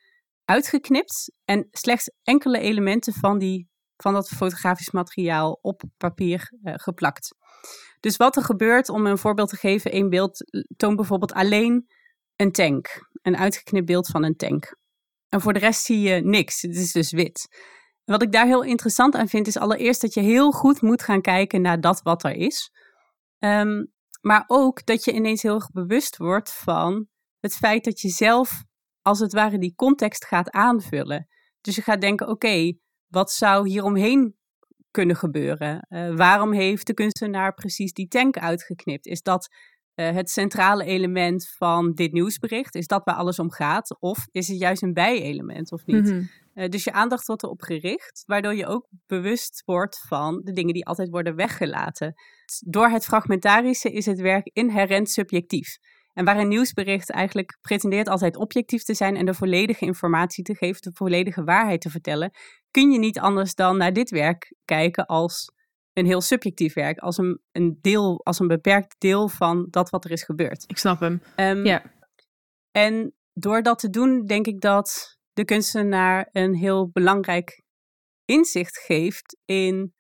uitgeknipt 0.53 1.33
en 1.45 1.69
slechts 1.71 2.11
enkele 2.23 2.59
elementen 2.59 3.13
van, 3.13 3.39
die, 3.39 3.69
van 3.97 4.13
dat 4.13 4.29
fotografisch 4.29 4.91
materiaal 4.91 5.59
op 5.63 5.83
papier 5.97 6.53
uh, 6.63 6.75
geplakt. 6.77 7.35
Dus 8.01 8.17
wat 8.17 8.37
er 8.37 8.43
gebeurt, 8.43 8.89
om 8.89 9.07
een 9.07 9.19
voorbeeld 9.19 9.49
te 9.49 9.57
geven, 9.57 9.93
één 9.93 10.11
beeld 10.11 10.45
toont 10.77 10.97
bijvoorbeeld 10.97 11.33
alleen 11.33 11.87
een 12.37 12.53
tank. 12.53 13.11
Een 13.23 13.37
uitgeknipt 13.37 13.87
beeld 13.87 14.07
van 14.07 14.25
een 14.25 14.37
tank. 14.37 14.77
En 15.29 15.41
voor 15.41 15.53
de 15.53 15.59
rest 15.59 15.85
zie 15.85 16.01
je 16.01 16.21
niks. 16.21 16.63
Het 16.63 16.77
is 16.77 16.93
dus 16.93 17.13
wit. 17.13 17.49
Wat 18.05 18.23
ik 18.23 18.33
daar 18.33 18.47
heel 18.47 18.63
interessant 18.63 19.15
aan 19.15 19.29
vind, 19.29 19.47
is 19.47 19.59
allereerst 19.59 20.01
dat 20.01 20.15
je 20.15 20.21
heel 20.21 20.51
goed 20.51 20.81
moet 20.81 21.03
gaan 21.03 21.21
kijken 21.21 21.61
naar 21.61 21.81
dat 21.81 22.03
wat 22.03 22.25
er 22.25 22.35
is. 22.35 22.71
Um, 23.39 23.93
maar 24.21 24.45
ook 24.47 24.87
dat 24.87 25.05
je 25.05 25.13
ineens 25.13 25.43
heel 25.43 25.55
erg 25.55 25.71
bewust 25.71 26.17
wordt 26.17 26.53
van 26.53 27.09
het 27.41 27.55
feit 27.55 27.85
dat 27.85 28.01
je 28.01 28.09
zelf, 28.09 28.63
als 29.03 29.19
het 29.19 29.33
ware, 29.33 29.59
die 29.59 29.75
context 29.75 30.25
gaat 30.25 30.51
aanvullen. 30.51 31.29
Dus 31.61 31.77
je 31.77 31.83
gaat 31.83 32.01
denken: 32.01 32.29
oké, 32.29 32.73
wat 33.09 33.33
zou 33.33 33.69
hieromheen 33.69 34.37
kunnen 34.91 35.17
gebeuren? 35.17 35.87
Uh, 35.89 36.17
waarom 36.17 36.53
heeft 36.53 36.87
de 36.87 36.95
kunstenaar 36.95 37.55
precies 37.55 37.93
die 37.93 38.09
tank 38.09 38.39
uitgeknipt? 38.39 39.07
Is 39.07 39.23
dat 39.23 39.49
uh, 39.95 40.11
het 40.11 40.31
centrale 40.31 40.85
element 40.85 41.49
van 41.49 41.93
dit 41.93 42.13
nieuwsbericht? 42.13 42.75
Is 42.75 42.87
dat 42.87 43.05
waar 43.05 43.15
alles 43.15 43.39
om 43.39 43.51
gaat? 43.51 44.01
Of 44.01 44.27
is 44.31 44.49
het 44.49 44.59
juist 44.59 44.83
een 44.83 44.93
bijelement 44.93 45.73
of 45.73 45.87
niet? 45.87 46.05
Mm 46.05 46.29
uh, 46.55 46.69
dus 46.69 46.85
je 46.85 46.93
aandacht 46.93 47.27
wordt 47.27 47.43
erop 47.43 47.63
gericht, 47.63 48.23
waardoor 48.27 48.55
je 48.55 48.67
ook 48.67 48.89
bewust 49.07 49.63
wordt 49.65 50.05
van 50.09 50.41
de 50.45 50.53
dingen 50.53 50.75
die 50.75 50.87
altijd 50.87 51.09
worden 51.11 51.37
weggelaten. 51.37 52.15
Door 52.67 52.89
het 52.89 53.05
fragmentarische 53.05 53.93
is 53.93 54.07
het 54.07 54.21
werk 54.21 54.51
inherent 54.53 55.11
subjectief. 55.11 55.79
En 56.13 56.25
waar 56.25 56.39
een 56.39 56.49
nieuwsbericht 56.49 57.11
eigenlijk 57.11 57.59
pretendeert 57.61 58.09
altijd 58.09 58.37
objectief 58.37 58.83
te 58.83 58.95
zijn 58.95 59.17
en 59.17 59.27
de 59.27 59.35
volledige 59.35 59.85
informatie 59.85 60.45
te 60.45 60.55
geven, 60.55 60.83
de 60.83 60.93
volledige 60.95 61.45
waarheid 61.45 61.81
te 61.81 61.91
vertellen, 61.91 62.31
kun 62.71 62.91
je 62.91 62.99
niet 62.99 63.19
anders 63.19 63.55
dan 63.55 63.77
naar 63.77 63.93
dit 63.93 64.11
werk 64.11 64.55
kijken 64.65 65.07
als 65.07 65.53
een 65.93 66.07
heel 66.07 66.21
subjectief 66.21 66.75
werk, 66.75 66.99
als 66.99 67.19
een, 67.19 67.41
een 67.53 67.79
deel, 67.81 68.21
als 68.25 68.39
een 68.39 68.47
beperkt 68.47 68.95
deel 68.99 69.29
van 69.29 69.67
dat 69.71 69.91
wat 69.91 70.05
er 70.05 70.11
is 70.11 70.23
gebeurd. 70.23 70.65
Ik 70.67 70.79
snap 70.79 71.01
hem. 71.01 71.23
Um, 71.37 71.65
ja. 71.65 71.83
En 72.71 73.15
door 73.33 73.63
dat 73.63 73.79
te 73.79 73.91
doen, 73.91 74.27
denk 74.27 74.47
ik 74.47 74.61
dat 74.61 75.19
de 75.33 75.45
kunstenaar 75.45 76.29
een 76.33 76.55
heel 76.55 76.91
belangrijk 76.93 77.63
inzicht 78.25 78.79
geeft 78.79 79.39
in, 79.45 79.95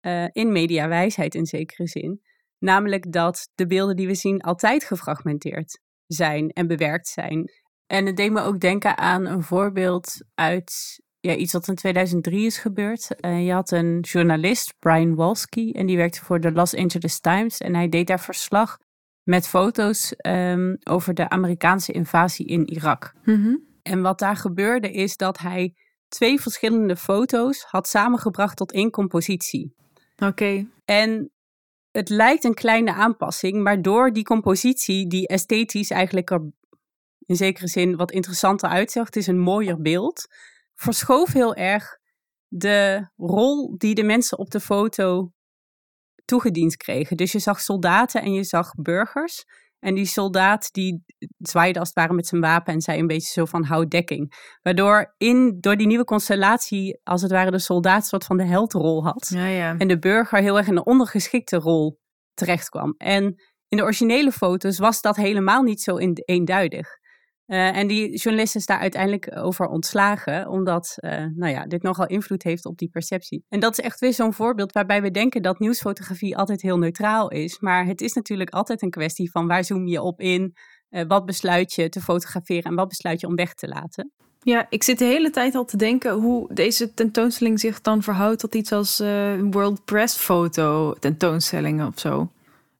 uh, 0.00 0.26
in 0.32 0.52
mediawijsheid 0.52 1.34
in 1.34 1.46
zekere 1.46 1.86
zin. 1.88 2.20
Namelijk 2.58 3.12
dat 3.12 3.48
de 3.54 3.66
beelden 3.66 3.96
die 3.96 4.06
we 4.06 4.14
zien 4.14 4.40
altijd 4.40 4.84
gefragmenteerd 4.84 5.80
zijn 6.06 6.50
en 6.50 6.66
bewerkt 6.66 7.08
zijn. 7.08 7.50
En 7.86 8.06
het 8.06 8.16
deed 8.16 8.32
me 8.32 8.40
ook 8.40 8.60
denken 8.60 8.98
aan 8.98 9.26
een 9.26 9.42
voorbeeld 9.42 10.24
uit 10.34 11.00
ja, 11.20 11.34
iets 11.34 11.52
wat 11.52 11.68
in 11.68 11.74
2003 11.74 12.46
is 12.46 12.58
gebeurd. 12.58 13.08
Uh, 13.20 13.46
je 13.46 13.52
had 13.52 13.70
een 13.70 14.00
journalist, 14.00 14.74
Brian 14.78 15.14
Walski, 15.14 15.72
en 15.72 15.86
die 15.86 15.96
werkte 15.96 16.24
voor 16.24 16.40
de 16.40 16.52
Los 16.52 16.74
Angeles 16.74 17.20
Times. 17.20 17.58
En 17.58 17.74
hij 17.74 17.88
deed 17.88 18.06
daar 18.06 18.20
verslag 18.20 18.78
met 19.22 19.48
foto's 19.48 20.14
um, 20.26 20.76
over 20.82 21.14
de 21.14 21.28
Amerikaanse 21.28 21.92
invasie 21.92 22.46
in 22.46 22.66
Irak. 22.68 23.12
Mm 23.24 23.66
en 23.86 24.02
wat 24.02 24.18
daar 24.18 24.36
gebeurde 24.36 24.92
is 24.92 25.16
dat 25.16 25.38
hij 25.38 25.74
twee 26.08 26.40
verschillende 26.40 26.96
foto's 26.96 27.62
had 27.62 27.88
samengebracht 27.88 28.56
tot 28.56 28.72
één 28.72 28.90
compositie. 28.90 29.74
Oké. 30.16 30.66
En 30.84 31.30
het 31.96 32.08
lijkt 32.08 32.44
een 32.44 32.54
kleine 32.54 32.92
aanpassing, 32.92 33.62
maar 33.62 33.82
door 33.82 34.12
die 34.12 34.24
compositie, 34.24 35.08
die 35.08 35.28
esthetisch 35.28 35.90
eigenlijk 35.90 36.30
er 36.30 36.50
in 37.26 37.36
zekere 37.36 37.68
zin 37.68 37.96
wat 37.96 38.10
interessanter 38.10 38.68
uitzag, 38.68 39.06
het 39.06 39.16
is 39.16 39.26
een 39.26 39.38
mooier 39.38 39.80
beeld, 39.80 40.26
verschoof 40.74 41.32
heel 41.32 41.54
erg 41.54 41.98
de 42.48 43.08
rol 43.16 43.74
die 43.78 43.94
de 43.94 44.02
mensen 44.02 44.38
op 44.38 44.50
de 44.50 44.60
foto 44.60 45.32
toegediend 46.24 46.76
kregen. 46.76 47.16
Dus 47.16 47.32
je 47.32 47.38
zag 47.38 47.60
soldaten 47.60 48.22
en 48.22 48.32
je 48.32 48.44
zag 48.44 48.74
burgers. 48.74 49.44
En 49.78 49.94
die 49.94 50.06
soldaat 50.06 50.72
die 50.72 51.04
zwaaide 51.38 51.78
als 51.78 51.88
het 51.88 51.96
ware 51.96 52.12
met 52.12 52.26
zijn 52.26 52.40
wapen 52.40 52.74
en 52.74 52.80
zei 52.80 52.98
een 52.98 53.06
beetje 53.06 53.32
zo 53.32 53.44
van 53.44 53.64
hou 53.64 53.88
dekking. 53.88 54.54
Waardoor 54.62 55.14
in, 55.18 55.56
door 55.60 55.76
die 55.76 55.86
nieuwe 55.86 56.04
constellatie 56.04 57.00
als 57.02 57.22
het 57.22 57.30
ware 57.30 57.50
de 57.50 57.58
soldaat 57.58 58.06
soort 58.06 58.24
van 58.24 58.36
de 58.36 58.44
heldrol 58.44 59.04
had. 59.04 59.30
Ja, 59.34 59.46
ja. 59.46 59.76
En 59.78 59.88
de 59.88 59.98
burger 59.98 60.38
heel 60.38 60.56
erg 60.56 60.66
in 60.66 60.74
de 60.74 60.84
ondergeschikte 60.84 61.56
rol 61.56 61.98
terecht 62.34 62.68
kwam. 62.68 62.94
En 62.96 63.24
in 63.68 63.76
de 63.76 63.82
originele 63.82 64.32
foto's 64.32 64.78
was 64.78 65.00
dat 65.00 65.16
helemaal 65.16 65.62
niet 65.62 65.80
zo 65.82 65.98
eenduidig. 65.98 66.88
Uh, 67.46 67.76
en 67.76 67.86
die 67.86 68.16
journalist 68.18 68.56
is 68.56 68.66
daar 68.66 68.78
uiteindelijk 68.78 69.36
over 69.36 69.66
ontslagen, 69.66 70.48
omdat 70.48 70.94
uh, 70.96 71.10
nou 71.10 71.52
ja, 71.52 71.66
dit 71.66 71.82
nogal 71.82 72.06
invloed 72.06 72.42
heeft 72.42 72.64
op 72.64 72.78
die 72.78 72.88
perceptie. 72.88 73.44
En 73.48 73.60
dat 73.60 73.78
is 73.78 73.84
echt 73.84 74.00
weer 74.00 74.12
zo'n 74.12 74.32
voorbeeld 74.32 74.72
waarbij 74.72 75.02
we 75.02 75.10
denken 75.10 75.42
dat 75.42 75.58
nieuwsfotografie 75.58 76.36
altijd 76.36 76.62
heel 76.62 76.78
neutraal 76.78 77.30
is. 77.30 77.58
Maar 77.60 77.86
het 77.86 78.00
is 78.00 78.12
natuurlijk 78.12 78.50
altijd 78.50 78.82
een 78.82 78.90
kwestie 78.90 79.30
van 79.30 79.46
waar 79.46 79.64
zoom 79.64 79.86
je 79.86 80.02
op 80.02 80.20
in, 80.20 80.54
uh, 80.90 81.02
wat 81.08 81.24
besluit 81.24 81.72
je 81.72 81.88
te 81.88 82.00
fotograferen 82.00 82.70
en 82.70 82.74
wat 82.74 82.88
besluit 82.88 83.20
je 83.20 83.26
om 83.26 83.34
weg 83.34 83.54
te 83.54 83.68
laten. 83.68 84.12
Ja, 84.40 84.66
ik 84.68 84.82
zit 84.82 84.98
de 84.98 85.04
hele 85.04 85.30
tijd 85.30 85.54
al 85.54 85.64
te 85.64 85.76
denken 85.76 86.12
hoe 86.12 86.54
deze 86.54 86.94
tentoonstelling 86.94 87.60
zich 87.60 87.80
dan 87.80 88.02
verhoudt 88.02 88.40
tot 88.40 88.54
iets 88.54 88.72
als 88.72 88.98
World 89.50 89.84
Press 89.84 90.16
Foto 90.16 90.92
tentoonstellingen 90.92 91.86
of 91.86 91.98
zo. 91.98 92.30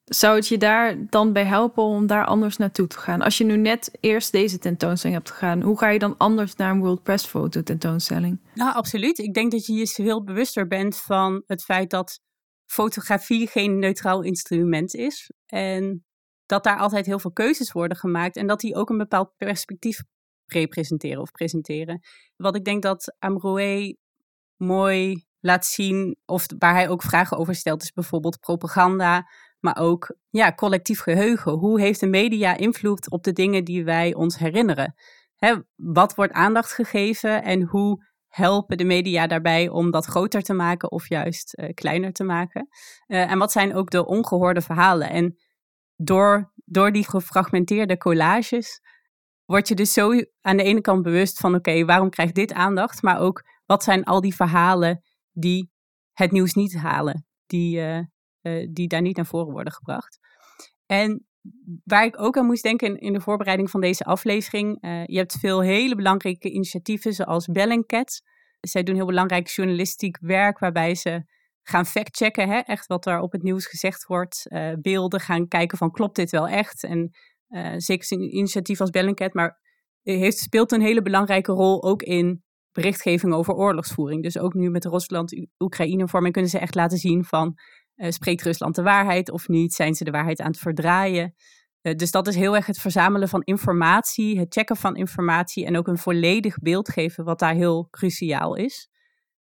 Zou 0.07 0.37
het 0.37 0.49
je 0.49 0.59
daar 0.59 1.07
dan 1.09 1.33
bij 1.33 1.45
helpen 1.45 1.83
om 1.83 2.07
daar 2.07 2.25
anders 2.25 2.57
naartoe 2.57 2.87
te 2.87 2.99
gaan? 2.99 3.23
Als 3.23 3.39
je 3.39 3.45
nu 3.45 3.57
net 3.57 3.91
eerst 4.01 4.33
deze 4.33 4.59
tentoonstelling 4.59 5.19
hebt 5.19 5.31
gegaan, 5.31 5.63
hoe 5.63 5.79
ga 5.79 5.89
je 5.89 5.99
dan 5.99 6.17
anders 6.17 6.55
naar 6.55 6.71
een 6.71 6.81
World 6.81 7.03
Press 7.03 7.27
Foto 7.27 7.63
tentoonstelling? 7.63 8.41
Nou, 8.55 8.75
absoluut. 8.75 9.19
Ik 9.19 9.35
denk 9.35 9.53
dat 9.53 9.67
je 9.67 9.73
je 9.73 9.87
veel 9.87 10.25
bewuster 10.25 10.67
bent 10.67 10.97
van 10.97 11.43
het 11.47 11.63
feit 11.63 11.91
dat 11.91 12.21
fotografie 12.67 13.47
geen 13.47 13.79
neutraal 13.79 14.23
instrument 14.23 14.95
is. 14.95 15.31
En 15.47 16.05
dat 16.45 16.65
daar 16.65 16.79
altijd 16.79 17.07
heel 17.07 17.19
veel 17.19 17.33
keuzes 17.33 17.73
worden 17.73 17.97
gemaakt 17.97 18.37
en 18.37 18.47
dat 18.47 18.61
die 18.61 18.75
ook 18.75 18.91
een 18.91 18.99
bepaald 18.99 19.33
perspectief 19.37 20.03
representeren 20.47 21.23
of 21.23 21.31
presenteren. 21.31 22.01
Wat 22.37 22.57
ik 22.57 22.65
denk 22.65 22.83
dat 22.83 23.15
Amroué 23.19 23.97
mooi 24.57 25.25
laat 25.41 25.67
zien, 25.67 26.17
of 26.25 26.47
waar 26.59 26.75
hij 26.75 26.89
ook 26.89 27.03
vragen 27.03 27.37
over 27.37 27.55
stelt, 27.55 27.83
is 27.83 27.93
bijvoorbeeld 27.93 28.41
propaganda 28.41 29.27
maar 29.67 29.79
ook 29.85 30.17
ja, 30.31 30.53
collectief 30.53 31.01
geheugen. 31.01 31.53
Hoe 31.53 31.81
heeft 31.81 32.01
de 32.01 32.07
media 32.07 32.57
invloed 32.57 33.11
op 33.11 33.23
de 33.23 33.33
dingen 33.33 33.65
die 33.65 33.85
wij 33.85 34.15
ons 34.15 34.39
herinneren? 34.39 34.95
Hè, 35.37 35.55
wat 35.75 36.15
wordt 36.15 36.33
aandacht 36.33 36.73
gegeven 36.73 37.43
en 37.43 37.63
hoe 37.63 38.05
helpen 38.29 38.77
de 38.77 38.85
media 38.85 39.27
daarbij 39.27 39.69
om 39.69 39.91
dat 39.91 40.05
groter 40.05 40.43
te 40.43 40.53
maken 40.53 40.91
of 40.91 41.09
juist 41.09 41.59
uh, 41.59 41.69
kleiner 41.75 42.13
te 42.13 42.25
maken? 42.25 42.69
Uh, 43.07 43.31
en 43.31 43.39
wat 43.39 43.53
zijn 43.53 43.75
ook 43.75 43.91
de 43.91 44.07
ongehoorde 44.07 44.61
verhalen? 44.61 45.11
En 45.11 45.37
door, 45.97 46.53
door 46.65 46.93
die 46.93 47.09
gefragmenteerde 47.09 47.97
collages 47.97 48.81
word 49.45 49.69
je 49.69 49.75
dus 49.75 49.93
zo 49.93 50.11
aan 50.41 50.57
de 50.57 50.63
ene 50.63 50.81
kant 50.81 51.03
bewust 51.03 51.39
van: 51.39 51.55
oké, 51.55 51.85
waarom 51.85 52.11
krijgt 52.11 52.35
dit 52.35 52.53
aandacht? 52.53 53.03
Maar 53.03 53.21
ook 53.21 53.43
wat 53.65 53.83
zijn 53.83 54.05
al 54.05 54.21
die 54.21 54.35
verhalen 54.35 55.03
die 55.33 55.71
het 56.13 56.31
nieuws 56.31 56.55
niet 56.55 56.77
halen? 56.77 57.27
Die, 57.47 57.79
uh, 57.79 58.01
uh, 58.47 58.69
die 58.71 58.89
daar 58.89 59.01
niet 59.01 59.17
naar 59.17 59.27
voren 59.27 59.53
worden 59.53 59.73
gebracht. 59.73 60.19
En 60.87 61.27
waar 61.85 62.05
ik 62.05 62.21
ook 62.21 62.37
aan 62.37 62.47
moest 62.47 62.63
denken 62.63 62.99
in 62.99 63.13
de 63.13 63.21
voorbereiding 63.21 63.71
van 63.71 63.81
deze 63.81 64.05
aflevering, 64.05 64.85
uh, 64.85 65.05
je 65.05 65.17
hebt 65.17 65.39
veel 65.39 65.61
hele 65.61 65.95
belangrijke 65.95 66.51
initiatieven 66.51 67.13
zoals 67.13 67.47
Bellingcat. 67.47 68.23
Zij 68.61 68.83
doen 68.83 68.95
heel 68.95 69.07
belangrijk 69.07 69.49
journalistiek 69.49 70.19
werk 70.21 70.59
waarbij 70.59 70.95
ze 70.95 71.23
gaan 71.63 71.87
factchecken, 71.87 72.65
echt 72.65 72.87
wat 72.87 73.07
er 73.07 73.21
op 73.21 73.33
het 73.33 73.43
nieuws 73.43 73.67
gezegd 73.67 74.07
wordt, 74.07 74.47
uh, 74.49 74.73
beelden 74.81 75.21
gaan 75.21 75.49
kijken 75.49 75.79
van 75.79 75.91
klopt 75.91 76.17
dit 76.17 76.31
wel 76.31 76.49
echt. 76.49 76.85
En 76.85 77.11
zeker 77.77 78.13
een 78.13 78.37
initiatief 78.37 78.81
als 78.81 78.91
Bellingcat, 78.91 79.35
maar 79.35 79.61
heeft, 80.03 80.39
speelt 80.39 80.73
een 80.73 80.81
hele 80.81 81.03
belangrijke 81.03 81.53
rol 81.53 81.85
ook 81.85 82.03
in 82.03 82.45
berichtgeving 82.73 83.35
over 83.35 83.55
oorlogsvoering. 83.55 84.23
Dus 84.23 84.39
ook 84.39 84.55
nu 84.55 84.71
met 84.71 84.83
de 84.83 84.89
Rusland-Oekraïne-vorming 84.89 86.33
kunnen 86.33 86.51
ze 86.51 86.59
echt 86.59 86.75
laten 86.75 86.99
zien 86.99 87.25
van 87.25 87.55
uh, 87.97 88.11
spreekt 88.11 88.43
Rusland 88.43 88.75
de 88.75 88.83
waarheid 88.83 89.31
of 89.31 89.49
niet? 89.49 89.75
Zijn 89.75 89.95
ze 89.95 90.05
de 90.05 90.11
waarheid 90.11 90.41
aan 90.41 90.51
het 90.51 90.59
verdraaien? 90.59 91.35
Uh, 91.83 91.95
dus 91.95 92.11
dat 92.11 92.27
is 92.27 92.35
heel 92.35 92.57
erg 92.57 92.67
het 92.67 92.79
verzamelen 92.79 93.29
van 93.29 93.43
informatie, 93.43 94.39
het 94.39 94.53
checken 94.53 94.77
van 94.77 94.97
informatie 94.97 95.67
en 95.67 95.77
ook 95.77 95.89
een 95.89 95.99
volledig 95.99 96.59
beeld 96.59 96.89
geven, 96.89 97.25
wat 97.25 97.39
daar 97.39 97.55
heel 97.55 97.89
cruciaal 97.91 98.55
is. 98.55 98.89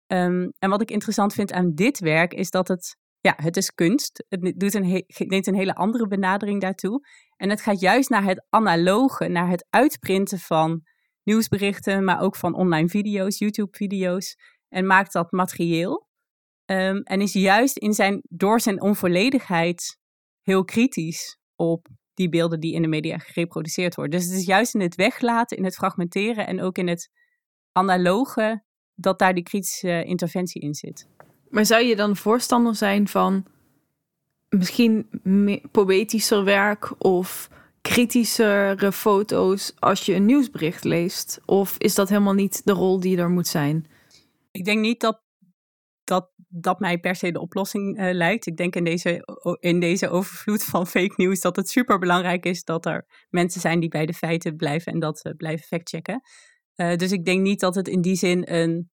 Um, 0.07 0.52
en 0.59 0.70
wat 0.70 0.83
ik 0.83 0.90
interessant 0.90 1.33
vind 1.35 1.52
aan 1.52 1.74
dit 1.74 1.98
werk 1.98 2.35
is 2.35 2.50
dat 2.50 2.68
het, 2.68 2.96
ja, 3.20 3.35
het 3.37 3.57
is 3.57 3.70
kunst. 3.70 4.24
Het 4.28 4.52
doet 4.57 4.74
een 4.74 5.04
neemt 5.18 5.46
een 5.46 5.54
hele 5.54 5.74
andere 5.74 6.07
benadering 6.07 6.61
daartoe. 6.61 7.07
En 7.37 7.50
het 7.50 7.61
gaat 7.61 7.80
juist 7.80 8.09
naar 8.11 8.24
het 8.24 8.46
analoge, 8.48 9.28
naar 9.28 9.48
het 9.48 9.66
uitprinten 9.70 10.38
van 10.38 10.83
nieuwsberichten, 11.22 12.04
maar 12.04 12.20
ook 12.20 12.37
van 12.37 12.54
online 12.54 12.88
video's, 12.88 13.38
YouTube-video's. 13.38 14.37
En 14.68 14.87
maakt 14.87 15.12
dat 15.12 15.33
materieel. 15.33 16.09
Um, 16.66 17.03
en 17.03 17.20
is 17.20 17.33
juist 17.33 17.79
in 17.79 17.92
zijn, 17.92 18.22
door 18.29 18.61
zijn 18.61 18.83
onvolledigheid 18.83 19.98
heel 20.42 20.64
kritisch 20.64 21.38
op 21.57 21.88
die 22.14 22.29
beelden 22.29 22.61
die 22.61 22.74
in 22.74 22.83
de 22.83 22.88
media 22.88 23.18
gereproduceerd 23.18 23.94
worden. 23.94 24.18
Dus 24.18 24.29
het 24.29 24.38
is 24.38 24.46
juist 24.46 24.74
in 24.74 24.81
het 24.81 24.94
weglaten, 24.94 25.57
in 25.57 25.64
het 25.64 25.74
fragmenteren 25.74 26.46
en 26.46 26.61
ook 26.61 26.79
in 26.79 26.88
het 26.88 27.11
analoge 27.72 28.64
dat 28.94 29.18
daar 29.18 29.35
die 29.35 29.42
kritische 29.42 30.05
interventie 30.05 30.62
in 30.62 30.74
zit. 30.74 31.09
Maar 31.48 31.66
zou 31.66 31.83
je 31.83 31.96
dan 31.96 32.16
voorstander 32.16 32.74
zijn 32.74 33.09
van 33.09 33.46
misschien 34.48 35.09
poëtischer 35.70 36.44
werk 36.44 37.05
of 37.05 37.50
kritischere 37.81 38.92
foto's 38.92 39.72
als 39.79 40.07
je 40.07 40.14
een 40.14 40.24
nieuwsbericht 40.24 40.85
leest? 40.85 41.40
Of 41.44 41.79
is 41.79 41.94
dat 41.94 42.09
helemaal 42.09 42.35
niet 42.35 42.61
de 42.64 42.72
rol 42.72 43.00
die 43.00 43.16
er 43.16 43.31
moet 43.31 43.46
zijn? 43.46 43.87
Ik 44.50 44.64
denk 44.64 44.81
niet 44.81 45.00
dat 45.00 45.23
dat, 46.56 46.80
mij 46.80 46.98
per 46.98 47.14
se 47.14 47.32
de 47.32 47.40
oplossing 47.40 47.98
uh, 47.98 48.12
lijkt. 48.12 48.46
Ik 48.46 48.56
denk 48.56 48.76
in 48.76 48.84
deze, 48.84 49.24
in 49.60 49.80
deze 49.80 50.08
overvloed 50.08 50.64
van 50.64 50.86
fake 50.86 51.14
news 51.16 51.40
dat 51.40 51.56
het 51.56 51.68
super 51.68 51.98
belangrijk 51.98 52.44
is 52.46 52.64
dat 52.64 52.86
er 52.86 53.26
mensen 53.30 53.60
zijn 53.60 53.80
die 53.80 53.88
bij 53.88 54.06
de 54.06 54.12
feiten 54.12 54.56
blijven 54.56 54.92
en 54.92 54.98
dat 54.98 55.24
uh, 55.24 55.32
blijven 55.36 55.66
factchecken. 55.66 56.20
Uh, 56.76 56.96
dus 56.96 57.12
ik 57.12 57.24
denk 57.24 57.40
niet 57.40 57.60
dat 57.60 57.74
het 57.74 57.88
in 57.88 58.00
die 58.00 58.16
zin 58.16 58.52
een 58.52 58.90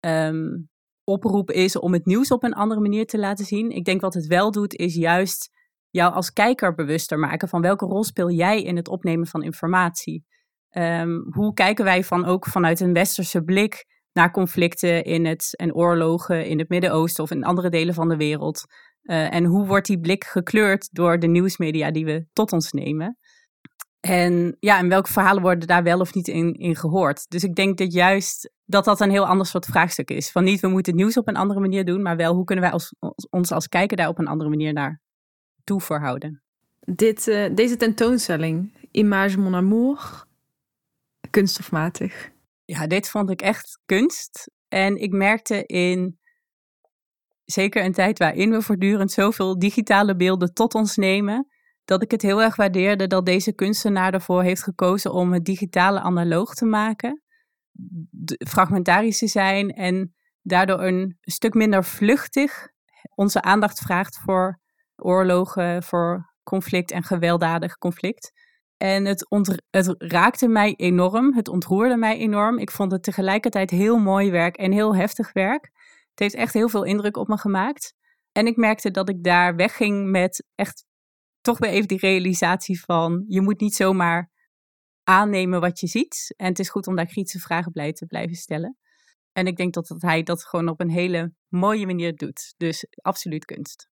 um, 0.00 0.68
oproep 1.04 1.50
is 1.50 1.78
om 1.78 1.92
het 1.92 2.06
nieuws 2.06 2.30
op 2.30 2.42
een 2.42 2.54
andere 2.54 2.80
manier 2.80 3.06
te 3.06 3.18
laten 3.18 3.44
zien. 3.44 3.70
Ik 3.70 3.84
denk 3.84 4.00
wat 4.00 4.14
het 4.14 4.26
wel 4.26 4.50
doet, 4.50 4.74
is 4.74 4.94
juist 4.94 5.50
jou 5.90 6.12
als 6.12 6.32
kijker 6.32 6.74
bewuster 6.74 7.18
maken 7.18 7.48
van 7.48 7.60
welke 7.60 7.86
rol 7.86 8.04
speel 8.04 8.30
jij 8.30 8.62
in 8.62 8.76
het 8.76 8.88
opnemen 8.88 9.26
van 9.26 9.42
informatie. 9.42 10.24
Um, 10.70 11.26
hoe 11.32 11.52
kijken 11.52 11.84
wij 11.84 12.04
van 12.04 12.24
ook 12.24 12.46
vanuit 12.46 12.80
een 12.80 12.92
westerse 12.92 13.42
blik 13.42 13.84
naar 14.12 14.30
conflicten 14.30 15.04
in 15.04 15.26
het, 15.26 15.56
en 15.56 15.74
oorlogen 15.74 16.46
in 16.46 16.58
het 16.58 16.68
Midden-Oosten 16.68 17.24
of 17.24 17.30
in 17.30 17.44
andere 17.44 17.68
delen 17.68 17.94
van 17.94 18.08
de 18.08 18.16
wereld? 18.16 18.64
Uh, 19.02 19.34
en 19.34 19.44
hoe 19.44 19.66
wordt 19.66 19.86
die 19.86 20.00
blik 20.00 20.24
gekleurd 20.24 20.88
door 20.92 21.18
de 21.18 21.26
nieuwsmedia 21.26 21.90
die 21.90 22.04
we 22.04 22.26
tot 22.32 22.52
ons 22.52 22.72
nemen? 22.72 23.18
En 24.00 24.56
ja, 24.60 24.78
en 24.78 24.88
welke 24.88 25.12
verhalen 25.12 25.42
worden 25.42 25.68
daar 25.68 25.82
wel 25.82 26.00
of 26.00 26.14
niet 26.14 26.28
in, 26.28 26.52
in 26.52 26.76
gehoord? 26.76 27.28
Dus 27.28 27.44
ik 27.44 27.54
denk 27.54 27.78
dat 27.78 27.92
juist 27.92 28.52
dat 28.64 28.84
dat 28.84 29.00
een 29.00 29.10
heel 29.10 29.26
ander 29.26 29.46
soort 29.46 29.66
vraagstuk 29.66 30.10
is. 30.10 30.30
Van 30.30 30.44
niet, 30.44 30.60
we 30.60 30.68
moeten 30.68 30.92
het 30.92 31.02
nieuws 31.02 31.16
op 31.16 31.28
een 31.28 31.36
andere 31.36 31.60
manier 31.60 31.84
doen, 31.84 32.02
maar 32.02 32.16
wel 32.16 32.34
hoe 32.34 32.44
kunnen 32.44 32.64
wij 32.64 32.72
als, 32.72 32.94
ons 33.30 33.52
als 33.52 33.68
kijker 33.68 33.96
daar 33.96 34.08
op 34.08 34.18
een 34.18 34.26
andere 34.26 34.50
manier 34.50 34.72
naar 34.72 35.00
toe 35.64 35.80
verhouden. 35.80 36.42
Dit, 36.80 37.26
uh, 37.26 37.54
deze 37.54 37.76
tentoonstelling, 37.76 38.72
Image 38.90 39.38
Mon 39.38 39.54
Amour, 39.54 40.24
kunst 41.30 41.58
of 41.58 41.70
matig? 41.70 42.30
Ja, 42.70 42.86
dit 42.86 43.08
vond 43.08 43.30
ik 43.30 43.42
echt 43.42 43.80
kunst. 43.84 44.50
En 44.68 44.96
ik 44.96 45.12
merkte 45.12 45.66
in 45.66 46.18
zeker 47.44 47.84
een 47.84 47.92
tijd 47.92 48.18
waarin 48.18 48.50
we 48.50 48.62
voortdurend 48.62 49.12
zoveel 49.12 49.58
digitale 49.58 50.16
beelden 50.16 50.54
tot 50.54 50.74
ons 50.74 50.96
nemen, 50.96 51.46
dat 51.84 52.02
ik 52.02 52.10
het 52.10 52.22
heel 52.22 52.42
erg 52.42 52.56
waardeerde 52.56 53.06
dat 53.06 53.26
deze 53.26 53.54
kunstenaar 53.54 54.14
ervoor 54.14 54.42
heeft 54.42 54.62
gekozen 54.62 55.12
om 55.12 55.32
het 55.32 55.44
digitale 55.44 56.00
analoog 56.00 56.54
te 56.54 56.64
maken, 56.64 57.22
fragmentarisch 58.48 59.18
te 59.18 59.26
zijn 59.26 59.70
en 59.70 60.14
daardoor 60.42 60.82
een 60.82 61.18
stuk 61.20 61.54
minder 61.54 61.84
vluchtig 61.84 62.68
onze 63.14 63.42
aandacht 63.42 63.78
vraagt 63.78 64.18
voor 64.18 64.60
oorlogen, 64.96 65.82
voor 65.82 66.34
conflict 66.42 66.90
en 66.90 67.02
gewelddadig 67.02 67.78
conflict. 67.78 68.32
En 68.82 69.04
het, 69.04 69.26
het 69.70 69.94
raakte 69.98 70.48
mij 70.48 70.74
enorm, 70.76 71.34
het 71.34 71.48
ontroerde 71.48 71.96
mij 71.96 72.18
enorm. 72.18 72.58
Ik 72.58 72.70
vond 72.70 72.92
het 72.92 73.02
tegelijkertijd 73.02 73.70
heel 73.70 73.98
mooi 73.98 74.30
werk 74.30 74.56
en 74.56 74.72
heel 74.72 74.96
heftig 74.96 75.32
werk. 75.32 75.64
Het 76.10 76.18
heeft 76.18 76.34
echt 76.34 76.54
heel 76.54 76.68
veel 76.68 76.84
indruk 76.84 77.16
op 77.16 77.28
me 77.28 77.38
gemaakt. 77.38 77.94
En 78.32 78.46
ik 78.46 78.56
merkte 78.56 78.90
dat 78.90 79.08
ik 79.08 79.24
daar 79.24 79.56
wegging 79.56 80.10
met 80.10 80.46
echt 80.54 80.84
toch 81.40 81.58
weer 81.58 81.70
even 81.70 81.88
die 81.88 81.98
realisatie 81.98 82.80
van 82.84 83.24
je 83.28 83.40
moet 83.40 83.60
niet 83.60 83.74
zomaar 83.74 84.30
aannemen 85.04 85.60
wat 85.60 85.80
je 85.80 85.86
ziet. 85.86 86.34
En 86.36 86.46
het 86.46 86.58
is 86.58 86.70
goed 86.70 86.86
om 86.86 86.96
daar 86.96 87.06
kritische 87.06 87.38
vragen 87.38 87.72
bij 87.72 87.92
te 87.92 88.06
blijven 88.06 88.36
stellen. 88.36 88.76
En 89.32 89.46
ik 89.46 89.56
denk 89.56 89.74
dat, 89.74 89.86
dat 89.86 90.02
hij 90.02 90.22
dat 90.22 90.44
gewoon 90.44 90.68
op 90.68 90.80
een 90.80 90.90
hele 90.90 91.32
mooie 91.48 91.86
manier 91.86 92.14
doet. 92.16 92.54
Dus 92.56 92.86
absoluut 93.02 93.44
kunst. 93.44 93.89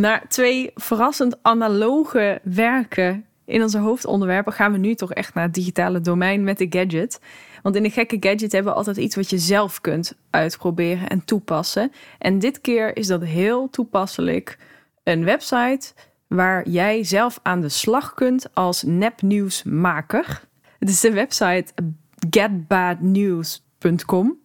Naar 0.00 0.28
twee 0.28 0.70
verrassend 0.74 1.38
analoge 1.42 2.40
werken 2.42 3.24
in 3.44 3.62
onze 3.62 3.78
hoofdonderwerpen 3.78 4.52
gaan 4.52 4.72
we 4.72 4.78
nu 4.78 4.94
toch 4.94 5.12
echt 5.12 5.34
naar 5.34 5.44
het 5.44 5.54
digitale 5.54 6.00
domein 6.00 6.44
met 6.44 6.58
de 6.58 6.66
gadget. 6.70 7.20
Want 7.62 7.76
in 7.76 7.82
de 7.82 7.90
gekke 7.90 8.16
gadget 8.20 8.52
hebben 8.52 8.72
we 8.72 8.78
altijd 8.78 8.96
iets 8.96 9.16
wat 9.16 9.30
je 9.30 9.38
zelf 9.38 9.80
kunt 9.80 10.14
uitproberen 10.30 11.08
en 11.08 11.24
toepassen. 11.24 11.92
En 12.18 12.38
dit 12.38 12.60
keer 12.60 12.96
is 12.96 13.06
dat 13.06 13.22
heel 13.22 13.70
toepasselijk. 13.70 14.58
Een 15.02 15.24
website 15.24 15.92
waar 16.26 16.68
jij 16.68 17.04
zelf 17.04 17.40
aan 17.42 17.60
de 17.60 17.68
slag 17.68 18.14
kunt 18.14 18.54
als 18.54 18.82
nepnieuwsmaker. 18.82 20.40
Het 20.78 20.88
is 20.88 21.00
de 21.00 21.12
website 21.12 21.72
getbadnews.com. 22.30 24.39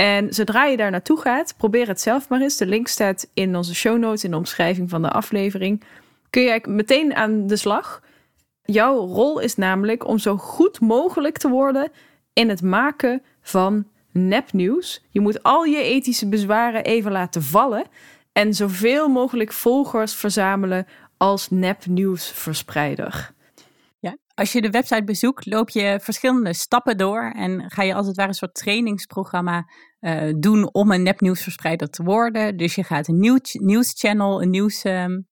En 0.00 0.34
zodra 0.34 0.64
je 0.64 0.76
daar 0.76 0.90
naartoe 0.90 1.20
gaat, 1.20 1.54
probeer 1.56 1.88
het 1.88 2.00
zelf 2.00 2.28
maar 2.28 2.40
eens. 2.40 2.56
De 2.56 2.66
link 2.66 2.88
staat 2.88 3.30
in 3.34 3.56
onze 3.56 3.74
show 3.74 3.98
notes 3.98 4.24
in 4.24 4.30
de 4.30 4.36
omschrijving 4.36 4.90
van 4.90 5.02
de 5.02 5.10
aflevering. 5.10 5.84
Kun 6.30 6.42
je 6.42 6.60
meteen 6.68 7.14
aan 7.14 7.46
de 7.46 7.56
slag. 7.56 8.02
Jouw 8.62 8.96
rol 8.96 9.38
is 9.38 9.54
namelijk 9.54 10.06
om 10.06 10.18
zo 10.18 10.36
goed 10.36 10.80
mogelijk 10.80 11.38
te 11.38 11.48
worden 11.48 11.90
in 12.32 12.48
het 12.48 12.62
maken 12.62 13.22
van 13.40 13.86
nepnieuws. 14.12 15.04
Je 15.10 15.20
moet 15.20 15.42
al 15.42 15.64
je 15.64 15.82
ethische 15.82 16.28
bezwaren 16.28 16.84
even 16.84 17.12
laten 17.12 17.42
vallen 17.42 17.84
en 18.32 18.54
zoveel 18.54 19.08
mogelijk 19.08 19.52
volgers 19.52 20.14
verzamelen 20.14 20.86
als 21.16 21.50
nepnieuwsverspreider. 21.50 23.30
Ja, 23.98 24.16
als 24.34 24.52
je 24.52 24.60
de 24.60 24.70
website 24.70 25.04
bezoekt, 25.04 25.46
loop 25.46 25.70
je 25.70 25.98
verschillende 26.02 26.54
stappen 26.54 26.96
door 26.96 27.32
en 27.36 27.70
ga 27.70 27.82
je 27.82 27.94
als 27.94 28.06
het 28.06 28.16
ware 28.16 28.28
een 28.28 28.34
soort 28.34 28.54
trainingsprogramma 28.54 29.66
uh, 30.00 30.32
doen 30.38 30.74
om 30.74 30.90
een 30.90 31.02
nepnieuwsverspreider 31.02 31.90
te 31.90 32.02
worden. 32.02 32.56
Dus 32.56 32.74
je 32.74 32.84
gaat 32.84 33.08
een 33.08 33.18
nieuw, 33.18 33.38
nieuwschannel, 33.52 34.42
een 34.42 34.50
nieuwsmedium 34.50 35.26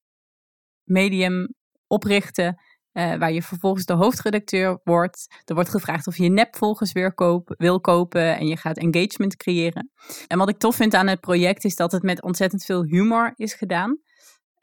um, 1.33 1.55
oprichten. 1.87 2.61
Uh, 2.93 3.15
waar 3.15 3.33
je 3.33 3.43
vervolgens 3.43 3.85
de 3.85 3.93
hoofdredacteur 3.93 4.81
wordt. 4.85 5.41
Er 5.45 5.55
wordt 5.55 5.71
gevraagd 5.71 6.07
of 6.07 6.17
je 6.17 6.29
nepvolgers 6.29 6.93
weer 6.93 7.15
koop, 7.15 7.55
wil 7.57 7.81
kopen 7.81 8.37
en 8.37 8.47
je 8.47 8.57
gaat 8.57 8.77
engagement 8.77 9.37
creëren. 9.37 9.91
En 10.27 10.39
wat 10.39 10.49
ik 10.49 10.59
tof 10.59 10.77
vind 10.77 10.95
aan 10.95 11.07
het 11.07 11.21
project 11.21 11.65
is 11.65 11.77
dat 11.77 11.93
het 11.93 12.03
met 12.03 12.23
ontzettend 12.23 12.65
veel 12.65 12.85
humor 12.85 13.33
is 13.35 13.55
gedaan. 13.55 13.99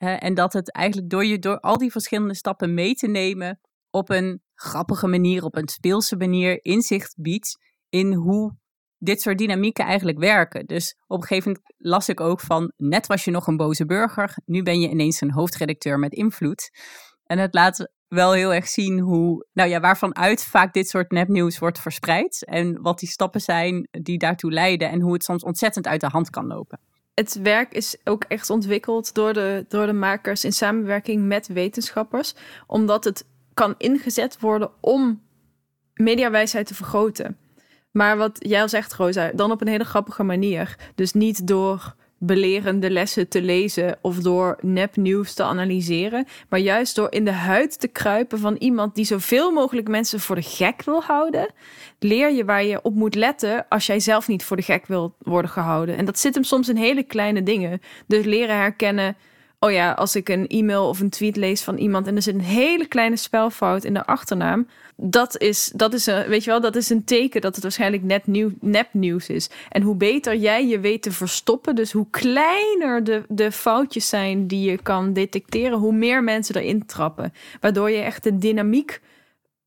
Uh, 0.04 0.24
en 0.24 0.34
dat 0.34 0.54
het 0.54 0.72
eigenlijk 0.72 1.10
door 1.10 1.26
je 1.26 1.40
door 1.40 1.60
al 1.60 1.78
die 1.78 1.92
verschillende 1.92 2.36
stappen 2.36 2.74
mee 2.74 2.94
te 2.94 3.08
nemen 3.08 3.60
op 3.90 4.10
een 4.10 4.42
grappige 4.56 5.08
manier, 5.08 5.44
op 5.44 5.56
een 5.56 5.68
speelse 5.68 6.16
manier 6.16 6.64
inzicht 6.64 7.16
biedt 7.18 7.58
in 7.90 8.14
hoe 8.14 8.56
dit 9.04 9.22
soort 9.22 9.38
dynamieken 9.38 9.86
eigenlijk 9.86 10.20
werken. 10.20 10.66
Dus 10.66 10.96
op 11.08 11.22
een 11.22 11.28
gegeven 11.28 11.52
moment 11.52 11.74
las 11.78 12.10
ik 12.10 12.20
ook 12.20 12.40
van 12.40 12.74
net 12.78 13.08
was 13.08 13.26
je 13.26 13.32
nog 13.32 13.48
een 13.48 13.58
boze 13.58 13.86
burger, 13.86 14.38
nu 14.46 14.64
ben 14.64 14.80
je 14.80 14.90
ineens 14.90 15.22
een 15.22 15.32
hoofdredacteur 15.32 16.00
met 16.00 16.14
invloed. 16.14 16.72
En 17.26 17.38
het 17.38 17.54
laat 17.54 17.92
wel 18.08 18.32
heel 18.32 18.54
erg 18.54 18.68
zien 18.68 19.00
hoe, 19.00 19.46
nou 19.54 19.70
ja, 19.70 19.80
waarvan 19.80 20.16
uit 20.16 20.44
vaak 20.44 20.74
dit 20.74 20.90
soort 20.90 21.12
nepnieuws 21.12 21.60
wordt 21.60 21.80
verspreid. 21.80 22.46
En 22.46 22.82
wat 22.82 23.00
die 23.00 23.10
stappen 23.10 23.42
zijn 23.42 23.88
die 23.92 24.18
daartoe 24.18 24.52
leiden 24.52 24.90
en 24.90 25.02
hoe 25.02 25.14
het 25.14 25.24
soms 25.24 25.44
ontzettend 25.44 25.88
uit 25.88 26.02
de 26.02 26.08
hand 26.08 26.30
kan 26.30 26.48
lopen. 26.48 26.80
Het 27.14 27.40
werk 27.42 27.74
is 27.74 27.98
ook 28.04 28.24
echt 28.24 28.50
ontwikkeld 28.50 29.14
door 29.14 29.34
de, 29.34 29.66
door 29.68 29.86
de 29.86 29.94
makers 29.94 30.44
in 30.44 30.54
samenwerking 30.54 31.26
met 31.28 31.48
wetenschappers, 31.48 32.36
omdat 32.68 33.04
het 33.04 33.26
kan 33.54 33.76
ingezet 33.78 34.40
worden 34.40 34.72
om 34.80 35.22
mediawijsheid 35.94 36.68
te 36.68 36.76
vergroten. 36.76 37.38
Maar 37.94 38.18
wat 38.18 38.38
jij 38.40 38.62
al 38.62 38.70
zegt, 38.70 38.94
Rosa, 38.94 39.32
dan 39.34 39.52
op 39.52 39.62
een 39.62 39.68
hele 39.68 39.84
grappige 39.84 40.24
manier. 40.24 40.76
Dus 40.96 41.14
niet 41.14 41.48
door 41.48 41.96
belerende 42.26 42.90
lessen 42.90 43.28
te 43.28 43.42
lezen 43.42 43.98
of 44.02 44.18
door 44.18 44.58
nepnieuws 44.62 45.34
te 45.34 45.44
analyseren, 45.44 46.26
maar 46.50 46.60
juist 46.60 46.96
door 46.96 47.12
in 47.12 47.26
de 47.26 47.32
huid 47.32 47.80
te 47.80 47.88
kruipen 47.88 48.40
van 48.40 48.56
iemand 48.56 48.96
die 48.96 49.06
zoveel 49.06 49.52
mogelijk 49.52 49.88
mensen 49.88 50.20
voor 50.20 50.36
de 50.36 50.42
gek 50.42 50.84
wil 50.84 51.04
houden, 51.04 51.54
leer 52.00 52.32
je 52.32 52.46
waar 52.46 52.64
je 52.64 52.82
op 52.82 52.94
moet 52.94 53.16
letten 53.16 53.66
als 53.70 53.86
jij 53.86 54.00
zelf 54.00 54.28
niet 54.28 54.44
voor 54.44 54.58
de 54.58 54.64
gek 54.64 54.86
wil 54.86 55.16
worden 55.18 55.52
gehouden. 55.52 55.98
En 55.98 56.06
dat 56.06 56.20
zit 56.20 56.34
hem 56.34 56.44
soms 56.44 56.70
in 56.70 56.76
hele 56.76 57.04
kleine 57.04 57.44
dingen. 57.44 57.82
Dus 58.08 58.26
leren 58.26 58.56
herkennen 58.56 59.16
oh 59.64 59.72
ja, 59.72 59.92
als 59.92 60.16
ik 60.16 60.30
een 60.30 60.48
e-mail 60.48 60.88
of 60.88 61.00
een 61.00 61.10
tweet 61.10 61.36
lees 61.36 61.62
van 61.62 61.78
iemand 61.78 62.08
en 62.08 62.16
er 62.16 62.22
zit 62.22 62.34
een 62.34 62.42
hele 62.42 62.88
kleine 62.88 63.16
spelfout 63.16 63.84
in 63.84 63.94
de 63.94 64.06
achternaam, 64.06 64.68
dat 64.96 65.38
is, 65.38 65.72
dat 65.76 65.94
is 65.94 66.06
een, 66.06 66.28
weet 66.28 66.44
je 66.44 66.50
wel, 66.50 66.62
dat 66.62 66.76
is 66.76 66.90
een 66.90 67.04
teken 67.04 67.42
dat 67.42 67.54
het 67.54 67.64
waarschijnlijk 67.64 68.04
net 68.04 68.28
nieuw, 68.28 68.52
nepnieuws 68.60 69.30
is. 69.30 69.50
En 69.70 69.82
hoe 69.82 69.96
beter 69.96 70.36
jij 70.36 70.68
je 70.68 70.80
weet 70.80 71.02
te 71.02 71.12
verstoppen, 71.12 71.76
dus 71.76 71.92
hoe 71.92 72.08
kleiner 72.10 73.04
de, 73.04 73.24
de 73.28 73.52
foutjes 73.52 74.10
zijn 74.10 74.48
die 74.48 74.72
je 74.72 74.82
kan 74.82 75.14
detecteren, 75.14 75.78
hoe 75.78 75.94
meer 75.94 76.24
mensen 76.24 76.56
erin 76.56 76.86
trappen. 76.86 77.34
Waardoor 77.60 77.90
je 77.90 78.02
echt 78.02 78.24
de 78.24 78.38
dynamiek 78.38 79.02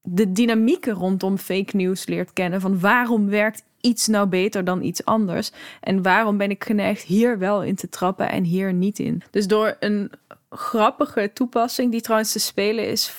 de 0.08 0.32
dynamieken 0.32 0.92
rondom 0.92 1.38
fake 1.38 1.76
news 1.76 2.06
leert 2.06 2.32
kennen. 2.32 2.60
Van 2.60 2.80
waarom 2.80 3.28
werkt 3.28 3.64
iets 3.86 4.06
nou 4.06 4.26
beter 4.26 4.64
dan 4.64 4.82
iets 4.82 5.04
anders? 5.04 5.50
En 5.80 6.02
waarom 6.02 6.36
ben 6.36 6.50
ik 6.50 6.64
geneigd 6.64 7.02
hier 7.02 7.38
wel 7.38 7.62
in 7.62 7.74
te 7.74 7.88
trappen 7.88 8.30
en 8.30 8.44
hier 8.44 8.72
niet 8.72 8.98
in? 8.98 9.22
Dus 9.30 9.46
door 9.46 9.76
een 9.80 10.10
grappige 10.50 11.30
toepassing, 11.34 11.90
die 11.90 12.00
trouwens 12.00 12.32
te 12.32 12.38
spelen 12.38 12.88
is 12.88 13.10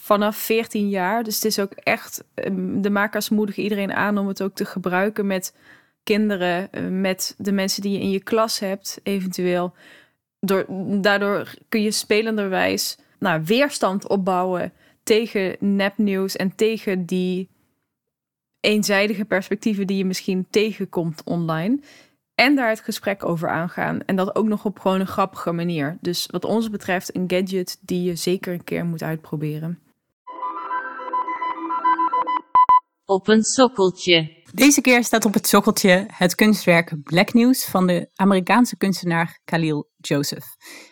vanaf 0.00 0.36
14 0.36 0.88
jaar. 0.88 1.22
Dus 1.22 1.34
het 1.34 1.44
is 1.44 1.58
ook 1.58 1.72
echt, 1.72 2.24
ehm, 2.34 2.80
de 2.80 2.90
makers 2.90 3.28
moedigen 3.28 3.62
iedereen 3.62 3.92
aan 3.92 4.18
om 4.18 4.28
het 4.28 4.42
ook 4.42 4.54
te 4.54 4.64
gebruiken 4.64 5.26
met 5.26 5.54
kinderen, 6.02 6.72
eh, 6.72 6.82
met 6.88 7.34
de 7.38 7.52
mensen 7.52 7.82
die 7.82 7.92
je 7.92 8.00
in 8.00 8.10
je 8.10 8.22
klas 8.22 8.58
hebt, 8.58 9.00
eventueel. 9.02 9.74
Door, 10.40 10.66
daardoor 11.00 11.54
kun 11.68 11.82
je 11.82 11.90
spelenderwijs 11.90 12.98
nou, 13.18 13.42
weerstand 13.44 14.08
opbouwen 14.08 14.72
tegen 15.02 15.56
nepnieuws 15.58 16.36
en 16.36 16.54
tegen 16.54 17.04
die 17.04 17.48
eenzijdige 18.64 19.24
perspectieven 19.24 19.86
die 19.86 19.96
je 19.96 20.04
misschien 20.04 20.46
tegenkomt 20.50 21.22
online. 21.24 21.80
En 22.34 22.54
daar 22.56 22.68
het 22.68 22.80
gesprek 22.80 23.24
over 23.24 23.48
aangaan. 23.48 24.00
En 24.00 24.16
dat 24.16 24.36
ook 24.36 24.46
nog 24.46 24.64
op 24.64 24.78
gewoon 24.78 25.00
een 25.00 25.06
grappige 25.06 25.52
manier. 25.52 25.98
Dus 26.00 26.26
wat 26.26 26.44
ons 26.44 26.70
betreft 26.70 27.16
een 27.16 27.24
gadget 27.26 27.78
die 27.80 28.02
je 28.02 28.16
zeker 28.16 28.52
een 28.52 28.64
keer 28.64 28.84
moet 28.84 29.02
uitproberen. 29.02 29.78
Op 33.04 33.28
een 33.28 33.42
sokkeltje. 33.42 34.42
Deze 34.54 34.80
keer 34.80 35.04
staat 35.04 35.24
op 35.24 35.34
het 35.34 35.46
sokkeltje 35.46 36.04
het 36.12 36.34
kunstwerk 36.34 37.02
Black 37.02 37.32
News 37.32 37.64
van 37.64 37.86
de 37.86 38.10
Amerikaanse 38.14 38.76
kunstenaar 38.76 39.40
Khalil 39.44 39.90
Joseph. 39.96 40.46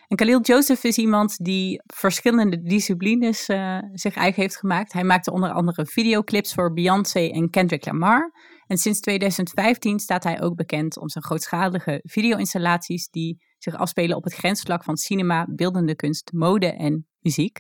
En 0.08 0.16
Khalil 0.16 0.40
Joseph 0.40 0.84
is 0.84 0.98
iemand 0.98 1.44
die 1.44 1.82
verschillende 1.94 2.62
disciplines 2.62 3.48
uh, 3.48 3.78
zich 3.92 4.14
eigen 4.14 4.42
heeft 4.42 4.56
gemaakt. 4.56 4.92
Hij 4.92 5.04
maakte 5.04 5.32
onder 5.32 5.50
andere 5.50 5.86
videoclips 5.86 6.54
voor 6.54 6.72
Beyoncé 6.72 7.18
en 7.18 7.50
Kendrick 7.50 7.86
Lamar. 7.86 8.32
En 8.66 8.76
sinds 8.76 9.00
2015 9.00 9.98
staat 9.98 10.24
hij 10.24 10.42
ook 10.42 10.54
bekend 10.54 10.98
om 10.98 11.08
zijn 11.08 11.24
grootschalige 11.24 12.00
video-installaties 12.02 13.08
die 13.08 13.42
zich 13.58 13.74
afspelen 13.74 14.16
op 14.16 14.24
het 14.24 14.34
grensvlak 14.34 14.84
van 14.84 14.96
cinema, 14.96 15.46
beeldende 15.50 15.94
kunst, 15.94 16.32
mode 16.32 16.72
en 16.72 17.06
muziek. 17.18 17.58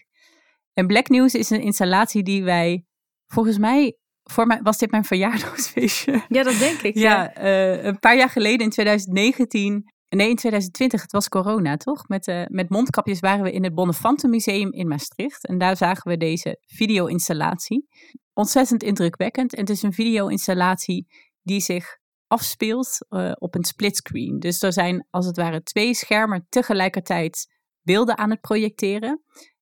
En 0.72 0.86
Black 0.86 1.08
News 1.08 1.34
is 1.34 1.50
een 1.50 1.62
installatie 1.62 2.22
die 2.22 2.44
wij 2.44 2.84
volgens 3.26 3.58
mij 3.58 3.96
voor 4.32 4.46
mij 4.46 4.60
was 4.62 4.78
dit 4.78 4.90
mijn 4.90 5.04
verjaardagsfeestje. 5.04 6.24
Ja, 6.28 6.42
dat 6.42 6.58
denk 6.58 6.80
ik. 6.80 6.96
ja, 6.96 7.42
uh, 7.42 7.84
een 7.84 7.98
paar 7.98 8.16
jaar 8.16 8.30
geleden 8.30 8.60
in 8.60 8.70
2019. 8.70 9.90
Nee, 10.08 10.28
in 10.28 10.36
2020, 10.36 11.02
het 11.02 11.12
was 11.12 11.28
corona, 11.28 11.76
toch? 11.76 12.08
Met, 12.08 12.26
uh, 12.26 12.44
met 12.46 12.70
mondkapjes 12.70 13.20
waren 13.20 13.44
we 13.44 13.52
in 13.52 13.64
het 13.64 13.74
Bonnefante 13.74 14.28
Museum 14.28 14.72
in 14.72 14.88
Maastricht. 14.88 15.46
En 15.46 15.58
daar 15.58 15.76
zagen 15.76 16.10
we 16.10 16.16
deze 16.16 16.58
video-installatie. 16.66 17.88
Ontzettend 18.32 18.82
indrukwekkend. 18.82 19.54
En 19.54 19.60
het 19.60 19.70
is 19.70 19.82
een 19.82 19.92
video-installatie 19.92 21.06
die 21.42 21.60
zich 21.60 22.00
afspeelt 22.26 22.98
uh, 23.10 23.32
op 23.34 23.54
een 23.54 23.64
splitscreen. 23.64 24.38
Dus 24.38 24.62
er 24.62 24.72
zijn 24.72 25.06
als 25.10 25.26
het 25.26 25.36
ware 25.36 25.62
twee 25.62 25.94
schermen 25.94 26.46
tegelijkertijd 26.48 27.46
beelden 27.82 28.18
aan 28.18 28.30
het 28.30 28.40
projecteren. 28.40 29.22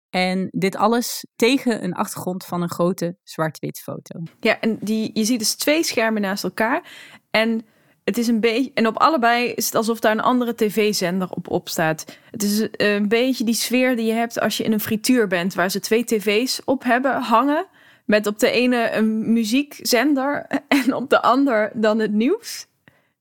En 0.09 0.47
dit 0.51 0.75
alles 0.75 1.25
tegen 1.35 1.83
een 1.83 1.93
achtergrond 1.93 2.45
van 2.45 2.61
een 2.61 2.69
grote 2.69 3.17
zwart-wit 3.23 3.79
foto. 3.79 4.19
Ja, 4.39 4.59
en 4.59 4.77
die, 4.81 5.09
je 5.13 5.23
ziet 5.23 5.39
dus 5.39 5.55
twee 5.55 5.83
schermen 5.83 6.21
naast 6.21 6.43
elkaar. 6.43 6.89
En 7.31 7.65
het 8.03 8.17
is 8.17 8.27
een 8.27 8.39
beetje. 8.39 8.71
En 8.73 8.87
op 8.87 8.97
allebei 8.97 9.47
is 9.47 9.65
het 9.65 9.75
alsof 9.75 9.99
daar 9.99 10.11
een 10.11 10.21
andere 10.21 10.55
tv-zender 10.55 11.29
op 11.29 11.49
op 11.49 11.69
staat. 11.69 12.17
Het 12.31 12.43
is 12.43 12.67
een 12.71 13.07
beetje 13.07 13.43
die 13.43 13.53
sfeer 13.53 13.95
die 13.95 14.05
je 14.05 14.13
hebt 14.13 14.39
als 14.39 14.57
je 14.57 14.63
in 14.63 14.71
een 14.71 14.79
frituur 14.79 15.27
bent, 15.27 15.53
waar 15.53 15.71
ze 15.71 15.79
twee 15.79 16.03
tv's 16.03 16.61
op 16.65 16.83
hebben 16.83 17.21
hangen. 17.21 17.65
Met 18.05 18.27
op 18.27 18.39
de 18.39 18.51
ene 18.51 18.91
een 18.91 19.33
muziekzender 19.33 20.47
en 20.85 20.93
op 20.93 21.09
de 21.09 21.21
ander 21.21 21.71
dan 21.73 21.99
het 21.99 22.11
nieuws. 22.11 22.67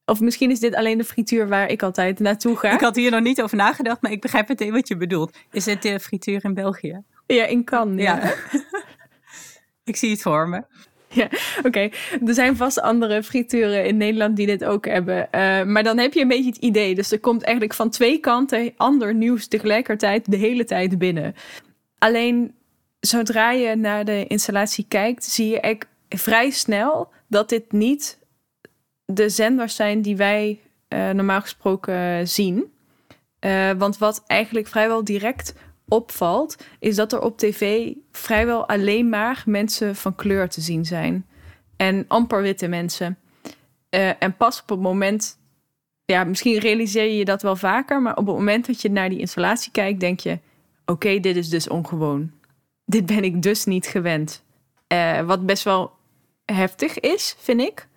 Of 0.06 0.20
misschien 0.20 0.50
is 0.50 0.60
dit 0.60 0.74
alleen 0.74 0.98
de 0.98 1.04
frituur 1.04 1.48
waar 1.48 1.70
ik 1.70 1.82
altijd 1.82 2.18
naartoe 2.18 2.56
ga. 2.56 2.72
Ik 2.72 2.80
had 2.80 2.96
hier 2.96 3.10
nog 3.10 3.22
niet 3.22 3.42
over 3.42 3.56
nagedacht, 3.56 4.02
maar 4.02 4.12
ik 4.12 4.20
begrijp 4.20 4.48
meteen 4.48 4.72
wat 4.72 4.88
je 4.88 4.96
bedoelt. 4.96 5.36
Is 5.50 5.66
het 5.66 5.82
de 5.82 6.00
frituur 6.00 6.44
in 6.44 6.54
België? 6.54 7.02
Ja, 7.26 7.44
in 7.44 7.64
Cannes. 7.64 8.02
Ja. 8.02 8.20
ja. 8.22 8.34
ik 9.90 9.96
zie 9.96 10.10
het 10.10 10.22
voor 10.22 10.48
me. 10.48 10.62
Ja, 11.08 11.28
oké. 11.64 11.88
Er 12.26 12.34
zijn 12.34 12.56
vast 12.56 12.80
andere 12.80 13.22
frituren 13.22 13.84
in 13.84 13.96
Nederland 13.96 14.36
die 14.36 14.46
dit 14.46 14.64
ook 14.64 14.86
hebben. 14.86 15.16
Uh, 15.16 15.62
maar 15.62 15.82
dan 15.82 15.98
heb 15.98 16.12
je 16.12 16.20
een 16.20 16.28
beetje 16.28 16.50
het 16.50 16.56
idee. 16.56 16.94
Dus 16.94 17.12
er 17.12 17.20
komt 17.20 17.42
eigenlijk 17.42 17.74
van 17.74 17.90
twee 17.90 18.18
kanten 18.18 18.72
ander 18.76 19.14
nieuws 19.14 19.46
tegelijkertijd 19.46 20.30
de 20.30 20.36
hele 20.36 20.64
tijd 20.64 20.98
binnen. 20.98 21.34
Alleen 21.98 22.54
zodra 23.00 23.50
je 23.50 23.74
naar 23.74 24.04
de 24.04 24.26
installatie 24.26 24.84
kijkt, 24.88 25.24
zie 25.24 25.48
je 25.48 25.60
eigenlijk 25.60 25.92
vrij 26.08 26.50
snel 26.50 27.08
dat 27.28 27.48
dit 27.48 27.72
niet 27.72 28.18
de 29.06 29.28
zenders 29.28 29.76
zijn 29.76 30.02
die 30.02 30.16
wij 30.16 30.60
uh, 30.88 31.10
normaal 31.10 31.40
gesproken 31.40 32.28
zien. 32.28 32.72
Uh, 33.40 33.70
want 33.72 33.98
wat 33.98 34.22
eigenlijk 34.26 34.66
vrijwel 34.66 35.04
direct 35.04 35.54
opvalt, 35.88 36.56
is 36.78 36.96
dat 36.96 37.12
er 37.12 37.20
op 37.20 37.38
tv 37.38 37.92
vrijwel 38.10 38.68
alleen 38.68 39.08
maar 39.08 39.42
mensen 39.46 39.96
van 39.96 40.14
kleur 40.14 40.48
te 40.48 40.60
zien 40.60 40.84
zijn. 40.84 41.26
En 41.76 42.04
amper 42.08 42.42
witte 42.42 42.68
mensen. 42.68 43.18
Uh, 43.90 44.22
en 44.22 44.36
pas 44.36 44.62
op 44.62 44.68
het 44.68 44.80
moment, 44.80 45.38
ja, 46.04 46.24
misschien 46.24 46.58
realiseer 46.58 47.04
je 47.04 47.16
je 47.16 47.24
dat 47.24 47.42
wel 47.42 47.56
vaker, 47.56 48.02
maar 48.02 48.16
op 48.16 48.26
het 48.26 48.36
moment 48.36 48.66
dat 48.66 48.82
je 48.82 48.90
naar 48.90 49.08
die 49.08 49.18
installatie 49.18 49.72
kijkt, 49.72 50.00
denk 50.00 50.20
je: 50.20 50.38
oké, 50.84 51.20
dit 51.20 51.36
is 51.36 51.48
dus 51.48 51.68
ongewoon. 51.68 52.30
Dit 52.84 53.06
ben 53.06 53.24
ik 53.24 53.42
dus 53.42 53.64
niet 53.64 53.86
gewend. 53.86 54.44
wat 55.26 55.46
best 55.46 55.62
wel 55.62 55.92
heftig 56.44 57.00
is, 57.00 57.36
vind 57.38 57.60
ik. 57.60 57.88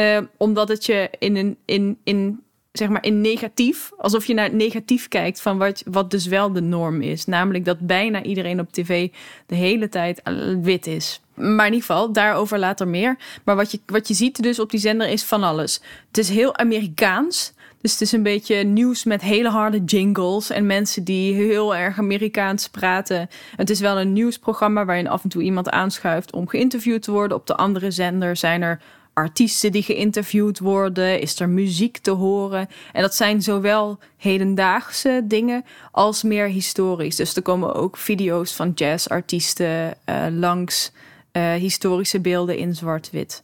Uh, 0.00 0.18
omdat 0.36 0.68
het 0.68 0.86
je 0.86 1.10
in, 1.18 1.36
een, 1.36 1.56
in, 1.64 1.98
in, 2.04 2.40
zeg 2.72 2.88
maar 2.88 3.04
in 3.04 3.20
negatief, 3.20 3.90
alsof 3.98 4.26
je 4.26 4.34
naar 4.34 4.44
het 4.44 4.54
negatief 4.54 5.08
kijkt 5.08 5.40
van 5.40 5.58
wat, 5.58 5.82
wat 5.86 6.10
dus 6.10 6.26
wel 6.26 6.52
de 6.52 6.60
norm 6.60 7.02
is. 7.02 7.24
Namelijk 7.24 7.64
dat 7.64 7.78
bijna 7.78 8.22
iedereen 8.22 8.60
op 8.60 8.72
tv 8.72 9.08
de 9.46 9.54
hele 9.54 9.88
tijd 9.88 10.22
wit 10.62 10.86
is. 10.86 11.20
Maar 11.34 11.66
in 11.66 11.72
ieder 11.72 11.86
geval, 11.86 12.12
daarover 12.12 12.58
later 12.58 12.88
meer. 12.88 13.16
Maar 13.44 13.56
wat 13.56 13.70
je, 13.70 13.80
wat 13.86 14.08
je 14.08 14.14
ziet 14.14 14.42
dus 14.42 14.58
op 14.58 14.70
die 14.70 14.80
zender 14.80 15.08
is 15.08 15.24
van 15.24 15.42
alles. 15.42 15.80
Het 16.08 16.18
is 16.18 16.28
heel 16.28 16.56
Amerikaans. 16.56 17.52
Dus 17.80 17.92
het 17.92 18.00
is 18.00 18.12
een 18.12 18.22
beetje 18.22 18.56
nieuws 18.56 19.04
met 19.04 19.22
hele 19.22 19.48
harde 19.48 19.84
jingles 19.84 20.50
en 20.50 20.66
mensen 20.66 21.04
die 21.04 21.34
heel 21.34 21.76
erg 21.76 21.98
Amerikaans 21.98 22.68
praten. 22.68 23.28
Het 23.56 23.70
is 23.70 23.80
wel 23.80 24.00
een 24.00 24.12
nieuwsprogramma 24.12 24.84
waarin 24.84 25.08
af 25.08 25.22
en 25.22 25.28
toe 25.28 25.42
iemand 25.42 25.70
aanschuift 25.70 26.32
om 26.32 26.48
geïnterviewd 26.48 27.02
te 27.02 27.10
worden. 27.10 27.36
Op 27.36 27.46
de 27.46 27.56
andere 27.56 27.90
zender 27.90 28.36
zijn 28.36 28.62
er 28.62 28.80
artiesten 29.12 29.72
die 29.72 29.82
geïnterviewd 29.82 30.58
worden? 30.58 31.20
Is 31.20 31.40
er 31.40 31.48
muziek 31.48 31.98
te 31.98 32.10
horen? 32.10 32.68
En 32.92 33.02
dat 33.02 33.14
zijn 33.14 33.42
zowel 33.42 33.98
hedendaagse 34.16 35.22
dingen 35.24 35.64
als 35.90 36.22
meer 36.22 36.46
historisch. 36.46 37.16
Dus 37.16 37.36
er 37.36 37.42
komen 37.42 37.74
ook 37.74 37.96
video's 37.96 38.52
van 38.52 38.72
jazzartiesten 38.74 39.96
uh, 40.06 40.26
langs, 40.30 40.92
uh, 41.32 41.52
historische 41.52 42.20
beelden 42.20 42.56
in 42.56 42.74
zwart-wit. 42.74 43.42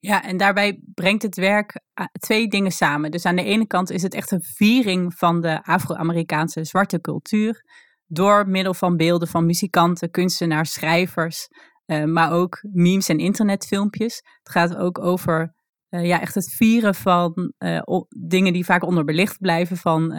Ja, 0.00 0.22
en 0.24 0.36
daarbij 0.36 0.80
brengt 0.94 1.22
het 1.22 1.36
werk 1.36 1.80
eh, 1.94 2.06
twee 2.18 2.48
dingen 2.48 2.72
samen. 2.72 3.10
Dus 3.10 3.24
aan 3.24 3.36
de 3.36 3.44
ene 3.44 3.66
kant 3.66 3.90
is 3.90 4.02
het 4.02 4.14
echt 4.14 4.30
een 4.30 4.42
viering 4.42 5.14
van 5.14 5.40
de 5.40 5.64
Afro-Amerikaanse 5.64 6.64
zwarte 6.64 7.00
cultuur. 7.00 7.64
Door 8.06 8.48
middel 8.48 8.74
van 8.74 8.96
beelden 8.96 9.28
van 9.28 9.46
muzikanten, 9.46 10.10
kunstenaars, 10.10 10.72
schrijvers, 10.72 11.48
uh, 11.86 12.04
maar 12.04 12.32
ook 12.32 12.64
memes 12.72 13.08
en 13.08 13.18
internetfilmpjes. 13.18 14.14
Het 14.14 14.50
gaat 14.50 14.76
ook 14.76 14.98
over 14.98 15.54
uh, 15.90 16.06
ja, 16.06 16.20
echt 16.20 16.34
het 16.34 16.52
vieren 16.52 16.94
van 16.94 17.52
uh, 17.58 17.80
dingen 18.28 18.52
die 18.52 18.64
vaak 18.64 18.84
onderbelicht 18.84 19.38
blijven 19.38 19.76
van, 19.76 20.14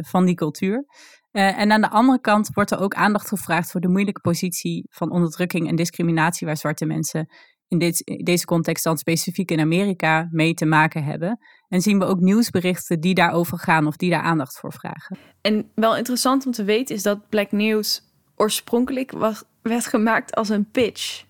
van 0.00 0.24
die 0.24 0.34
cultuur. 0.34 0.84
en 1.30 1.72
aan 1.72 1.80
de 1.80 1.90
andere 1.90 2.20
kant 2.20 2.48
wordt 2.52 2.70
er 2.70 2.80
ook 2.80 2.94
aandacht 2.94 3.28
gevraagd 3.28 3.70
voor 3.70 3.80
de 3.80 3.88
moeilijke 3.88 4.20
positie 4.20 4.86
van 4.90 5.10
onderdrukking 5.10 5.68
en 5.68 5.76
discriminatie 5.76 6.46
waar 6.46 6.56
zwarte 6.56 6.86
mensen 6.86 7.28
in, 7.68 7.78
dit, 7.78 8.00
in 8.00 8.24
deze 8.24 8.44
context 8.44 8.84
dan 8.84 8.98
specifiek 8.98 9.50
in 9.50 9.60
Amerika 9.60 10.28
mee 10.30 10.54
te 10.54 10.66
maken 10.66 11.04
hebben. 11.04 11.38
En 11.68 11.80
zien 11.80 11.98
we 11.98 12.04
ook 12.04 12.20
nieuwsberichten 12.20 13.00
die 13.00 13.14
daarover 13.14 13.58
gaan 13.58 13.86
of 13.86 13.96
die 13.96 14.10
daar 14.10 14.22
aandacht 14.22 14.58
voor 14.58 14.72
vragen. 14.72 15.18
En 15.40 15.70
wel 15.74 15.96
interessant 15.96 16.46
om 16.46 16.52
te 16.52 16.64
weten 16.64 16.94
is 16.94 17.02
dat 17.02 17.28
Black 17.28 17.52
News 17.52 18.07
oorspronkelijk 18.38 19.12
was, 19.12 19.42
werd 19.62 19.86
gemaakt 19.86 20.34
als 20.34 20.48
een 20.48 20.70
pitch 20.70 21.24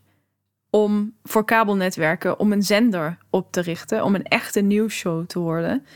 om 0.71 1.15
voor 1.25 1.45
kabelnetwerken 1.45 2.39
om 2.39 2.53
een 2.53 2.63
zender 2.63 3.19
op 3.31 3.53
te 3.53 3.61
richten, 3.61 4.05
om 4.05 4.15
een 4.15 4.25
echte 4.25 4.61
nieuwsshow 4.61 5.27
te 5.27 5.39
worden. 5.39 5.87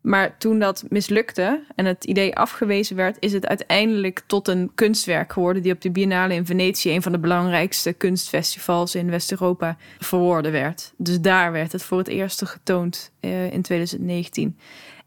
Maar 0.00 0.38
toen 0.38 0.58
dat 0.58 0.84
mislukte 0.88 1.62
en 1.74 1.84
het 1.84 2.04
idee 2.04 2.36
afgewezen 2.36 2.96
werd, 2.96 3.16
is 3.20 3.32
het 3.32 3.46
uiteindelijk 3.46 4.22
tot 4.26 4.48
een 4.48 4.70
kunstwerk 4.74 5.32
geworden 5.32 5.62
die 5.62 5.72
op 5.72 5.80
de 5.80 5.90
Biennale 5.90 6.34
in 6.34 6.46
Venetië, 6.46 6.94
een 6.94 7.02
van 7.02 7.12
de 7.12 7.18
belangrijkste 7.18 7.92
kunstfestivals 7.92 8.94
in 8.94 9.10
West-Europa, 9.10 9.76
verwoorden 9.98 10.52
werd. 10.52 10.92
Dus 10.96 11.20
daar 11.20 11.52
werd 11.52 11.72
het 11.72 11.82
voor 11.82 11.98
het 11.98 12.08
eerst 12.08 12.46
getoond 12.46 13.12
uh, 13.20 13.52
in 13.52 13.62
2019. 13.62 14.58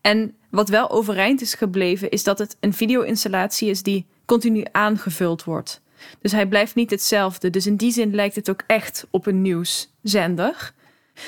En 0.02 0.36
wat 0.50 0.70
wel 0.70 0.90
overeind 0.90 1.42
is 1.42 1.54
gebleven, 1.54 2.10
is 2.10 2.24
dat 2.24 2.40
het 2.40 2.58
een 2.60 2.74
video-installatie 2.74 3.70
is 3.70 3.84
die 3.84 4.06
continu 4.26 4.66
aangevuld 4.72 5.44
wordt. 5.44 5.82
Dus 6.22 6.32
hij 6.32 6.46
blijft 6.46 6.76
niet 6.76 6.90
hetzelfde. 6.90 7.50
Dus 7.50 7.68
in 7.68 7.76
die 7.76 7.92
zin 7.92 8.16
lijkt 8.16 8.36
het 8.36 8.50
ook 8.50 8.64
echt 8.68 9.08
op 9.10 9.26
een 9.26 9.42
nieuwszender. 9.42 10.74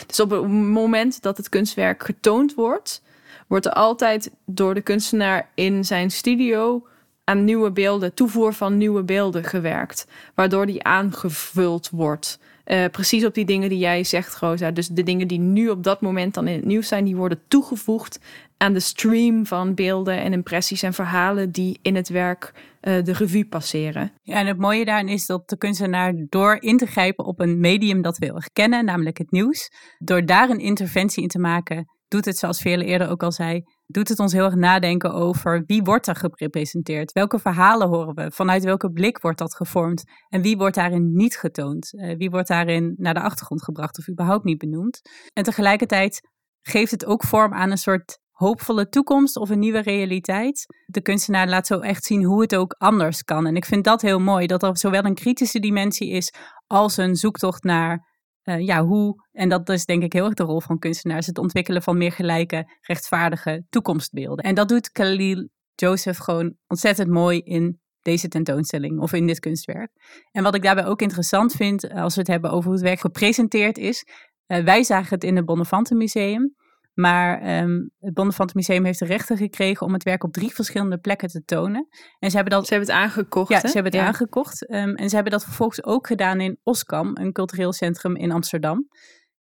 Dus 0.06 0.20
op 0.20 0.30
het 0.30 0.48
moment 0.48 1.22
dat 1.22 1.38
het 1.38 1.50
kunstwerk 1.50 2.04
getoond 2.04 2.54
wordt, 2.54 3.02
wordt 3.48 3.66
er 3.66 3.74
altijd 3.74 4.32
door 4.46 4.74
de 4.74 4.82
kunstenaar 4.82 5.50
in 5.56 5.86
zijn 5.86 6.12
studio 6.12 6.88
aan 7.24 7.43
nieuwe 7.43 7.72
beelden, 7.72 8.14
toevoer 8.14 8.54
van 8.54 8.78
nieuwe 8.78 9.04
beelden 9.04 9.43
gewerkt. 9.43 10.08
Waardoor 10.36 10.66
die 10.66 10.84
aangevuld 10.84 11.89
wordt. 11.89 12.39
Uh, 12.66 12.86
precies 12.91 13.26
op 13.26 13.34
die 13.34 13.46
dingen 13.46 13.70
die 13.70 13.78
jij 13.78 14.04
zegt, 14.04 14.36
Rosa. 14.36 14.72
Dus 14.72 14.88
de 14.88 15.04
dingen 15.04 15.28
die 15.28 15.39
nu 15.39 15.70
op 15.70 15.84
dat 15.84 16.02
moment 16.02 16.34
dan 16.34 16.48
in 16.48 16.56
het 16.56 16.66
nieuws 16.66 16.88
zijn, 16.88 17.06
die 17.06 17.16
worden 17.16 17.41
toegevoegd 17.48 18.20
aan 18.58 18.74
de 18.74 18.80
stream 18.80 19.45
van 19.45 19.74
beelden 19.74 20.18
en 20.18 20.34
impressies 20.34 20.84
en 20.84 20.93
verhalen 20.93 21.51
die 21.51 21.80
in 21.82 21.95
het 21.95 22.10
werk 22.10 22.53
uh, 22.53 23.03
de 23.03 23.14
revue 23.14 23.47
passeren. 23.47 24.12
Ja, 24.22 24.36
en 24.36 24.47
het 24.47 24.58
mooie 24.58 24.86
daarin 24.86 25.08
is 25.08 25.26
dat 25.26 25.49
de 25.49 25.58
kunstenaar 25.58 26.14
door 26.30 26.58
in 26.60 26.78
te 26.78 26.86
grijpen 26.86 27.26
op 27.26 27.39
een 27.39 27.60
medium 27.60 28.01
dat 28.01 28.18
we 28.18 28.34
erg 28.34 28.51
kennen, 28.51 28.86
namelijk 28.86 29.18
het 29.18 29.32
nieuws, 29.32 29.72
door 29.97 30.26
daar 30.26 30.49
een 30.49 30.60
interventie 30.60 31.24
in 31.24 31.30
te 31.30 31.39
maken, 31.39 31.86
doet 32.08 32.26
het, 32.26 32.38
zoals 32.38 32.62
Veerle 32.62 32.86
eerder 32.86 33.10
ook 33.10 33.24
al 33.24 33.32
zei, 33.32 33.62
doet 33.88 34.10
het 34.10 34.20
ons 34.20 34.34
heel 34.34 34.45
erg 34.45 34.56
nadenken 34.56 35.14
over 35.14 35.64
wie 35.66 35.82
wordt 35.82 36.08
er 36.08 36.16
gerepresenteerd? 36.16 37.12
Welke 37.12 37.39
verhalen 37.39 37.88
horen 37.88 38.16
we? 38.16 38.32
Vanuit 38.32 38.64
welke 38.64 38.91
blik 38.91 39.18
wordt 39.18 39.38
dat 39.38 39.56
gevormd? 39.56 40.03
En 40.30 40.41
wie 40.41 40.58
wordt 40.58 40.76
daarin 40.76 41.14
niet 41.14 41.38
getoond? 41.38 41.93
Uh, 41.93 42.18
wie 42.18 42.30
wordt 42.30 42.47
daarin 42.47 42.93
naar 42.97 43.14
de 43.14 43.22
achtergrond 43.22 43.64
gebracht 43.64 43.97
of 43.97 44.10
überhaupt 44.10 44.43
niet 44.43 44.58
benoemd? 44.58 45.01
En 45.34 45.43
tegelijkertijd 45.43 46.22
geeft 46.62 46.91
het 46.91 47.06
ook 47.06 47.24
vorm 47.24 47.53
aan 47.53 47.72
een 47.72 47.78
soort 47.78 48.20
hoopvolle 48.36 48.90
toekomst 48.90 49.38
of 49.38 49.50
een 49.50 49.60
nieuwe 49.60 49.82
realiteit. 49.82 50.66
De 50.86 51.02
kunstenaar 51.02 51.48
laat 51.48 51.68
zo 51.68 51.80
echt 51.80 52.04
zien 52.04 52.24
hoe 52.24 52.42
het 52.42 52.56
ook 52.56 52.76
anders 52.78 53.24
kan. 53.24 53.48
En 53.48 53.56
ik 53.56 53.66
vind 53.66 53.84
dat 53.84 54.02
heel 54.02 54.20
mooi, 54.20 54.48
dat 54.48 54.64
er 54.64 54.78
zowel 54.78 55.06
een 55.06 55.16
kritische 55.16 55.60
dimensie 55.60 56.10
is 56.10 56.34
als 56.68 56.98
een 56.98 57.16
zoektocht 57.16 57.64
naar 57.64 58.14
uh, 58.44 58.60
ja, 58.60 58.84
hoe, 58.84 59.16
en 59.32 59.50
dat 59.50 59.70
is 59.70 59.86
denk 59.86 60.04
ik 60.04 60.14
heel 60.14 60.26
erg 60.26 60.34
de 60.34 60.44
rol 60.44 60.62
van 60.62 60.80
kunstenaars, 60.80 61.26
het 61.26 61.38
ontwikkelen 61.38 61.82
van 61.82 61.98
meer 61.98 62.12
gelijke, 62.12 62.78
rechtvaardige 62.82 63.66
toekomstbeelden. 63.70 64.46
En 64.46 64.56
dat 64.56 64.70
doet 64.70 64.92
Khalil 64.92 65.50
Joseph 65.76 66.18
gewoon 66.18 66.56
ontzettend 66.68 67.10
mooi 67.10 67.40
in 67.40 67.80
deze 68.02 68.28
tentoonstelling 68.28 69.00
of 69.00 69.14
in 69.14 69.28
dit 69.28 69.40
kunstwerk. 69.40 69.92
En 70.32 70.44
wat 70.44 70.56
ik 70.56 70.64
daarbij 70.64 70.86
ook 70.86 71.02
interessant 71.02 71.54
vind, 71.54 71.90
als 71.90 72.14
we 72.14 72.20
het 72.20 72.30
hebben 72.30 72.52
over 72.52 72.64
hoe 72.64 72.74
het 72.74 72.84
werk 72.84 73.00
gepresenteerd 73.00 73.78
is, 73.78 74.06
uh, 74.48 74.64
wij 74.64 74.84
zagen 74.84 75.14
het 75.14 75.24
in 75.24 75.36
het 75.36 75.46
Bonnefantenmuseum. 75.46 76.56
Maar 76.96 77.60
um, 77.64 77.91
het 78.00 78.14
Bonnefantenmuseum 78.14 78.86
heeft 78.86 79.00
de 79.00 79.06
rechten 79.06 79.38
gekregen 79.38 79.86
om 79.86 79.93
het 79.93 80.04
werk 80.04 80.24
op 80.24 80.34
drie 80.34 80.54
verschillende 80.54 80.98
plekken 80.98 81.30
te 81.30 81.43
tonen. 81.43 81.88
En 82.20 82.30
ze 82.30 82.36
hebben 82.36 82.54
dat. 82.54 82.68
Ze 82.68 82.74
hebben 82.74 82.93
het 82.93 83.04
aangekocht. 83.04 83.50
Ja, 83.50 83.60
ze 83.60 83.74
hebben 83.74 83.91
het 83.91 84.02
aangekocht. 84.02 84.72
Um, 84.72 84.96
en 84.96 85.10
ze 85.10 85.16
hebben 85.16 85.34
dat 85.34 85.43
vervolgens 85.43 85.84
ook 85.84 86.08
gedaan 86.08 86.41
in 86.41 86.60
Oskam, 86.64 87.12
een 87.14 87.32
cultureel 87.32 87.74
centrum 87.74 88.16
in 88.16 88.32
Amsterdam. 88.32 88.88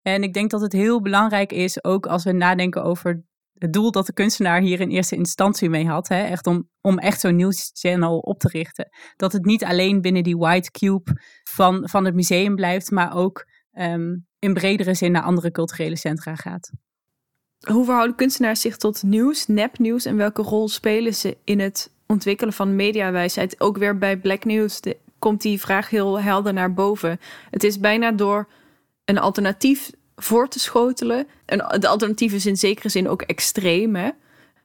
En 0.03 0.22
ik 0.22 0.34
denk 0.34 0.51
dat 0.51 0.61
het 0.61 0.72
heel 0.72 1.03
belangrijk 1.03 1.53
is, 1.53 1.84
ook 1.84 2.07
als 2.07 2.24
we 2.24 2.32
nadenken 2.32 2.82
over 2.82 3.24
het 3.53 3.72
doel 3.72 3.90
dat 3.90 4.07
de 4.07 4.12
kunstenaar 4.12 4.61
hier 4.61 4.80
in 4.80 4.90
eerste 4.90 5.16
instantie 5.16 5.70
mee 5.70 5.86
had. 5.86 6.09
Hè, 6.09 6.22
echt 6.22 6.47
om, 6.47 6.68
om 6.80 6.99
echt 6.99 7.20
zo'n 7.20 7.36
nieuwschannel 7.36 8.18
op 8.18 8.38
te 8.38 8.49
richten. 8.49 8.88
Dat 9.16 9.32
het 9.32 9.44
niet 9.44 9.64
alleen 9.64 10.01
binnen 10.01 10.22
die 10.22 10.36
white 10.36 10.70
cube 10.70 11.20
van, 11.51 11.88
van 11.88 12.05
het 12.05 12.14
museum 12.14 12.55
blijft, 12.55 12.90
maar 12.90 13.14
ook 13.14 13.47
um, 13.72 14.26
in 14.38 14.55
bredere 14.55 14.94
zin 14.94 15.12
naar 15.12 15.22
andere 15.22 15.51
culturele 15.51 15.97
centra 15.97 16.34
gaat. 16.34 16.70
Hoe 17.61 17.84
verhouden 17.84 18.16
kunstenaars 18.16 18.61
zich 18.61 18.76
tot 18.76 19.02
nieuws, 19.02 19.46
nepnieuws 19.46 20.04
en 20.04 20.16
welke 20.16 20.42
rol 20.42 20.68
spelen 20.68 21.14
ze 21.14 21.36
in 21.44 21.61
het 21.61 21.90
ontwikkelen 22.07 22.52
van 22.52 22.76
mediawijsheid? 22.76 23.61
Ook 23.61 23.78
weer 23.78 23.98
bij 23.98 24.16
Black 24.16 24.44
News 24.44 24.80
komt 25.18 25.42
die 25.42 25.61
vraag 25.61 25.90
heel 25.90 26.20
helder 26.20 26.52
naar 26.52 26.74
boven. 26.74 27.20
Het 27.50 27.64
is 27.64 27.80
bijna 27.80 28.12
door 28.12 28.48
een 29.04 29.18
alternatief 29.18 29.90
voor 30.16 30.48
te 30.48 30.59
schotelen. 30.59 31.26
En 31.44 31.59
de 31.80 31.88
alternatief 31.88 32.32
is 32.32 32.46
in 32.46 32.57
zekere 32.57 32.88
zin 32.88 33.09
ook 33.09 33.22
extreem. 33.22 34.12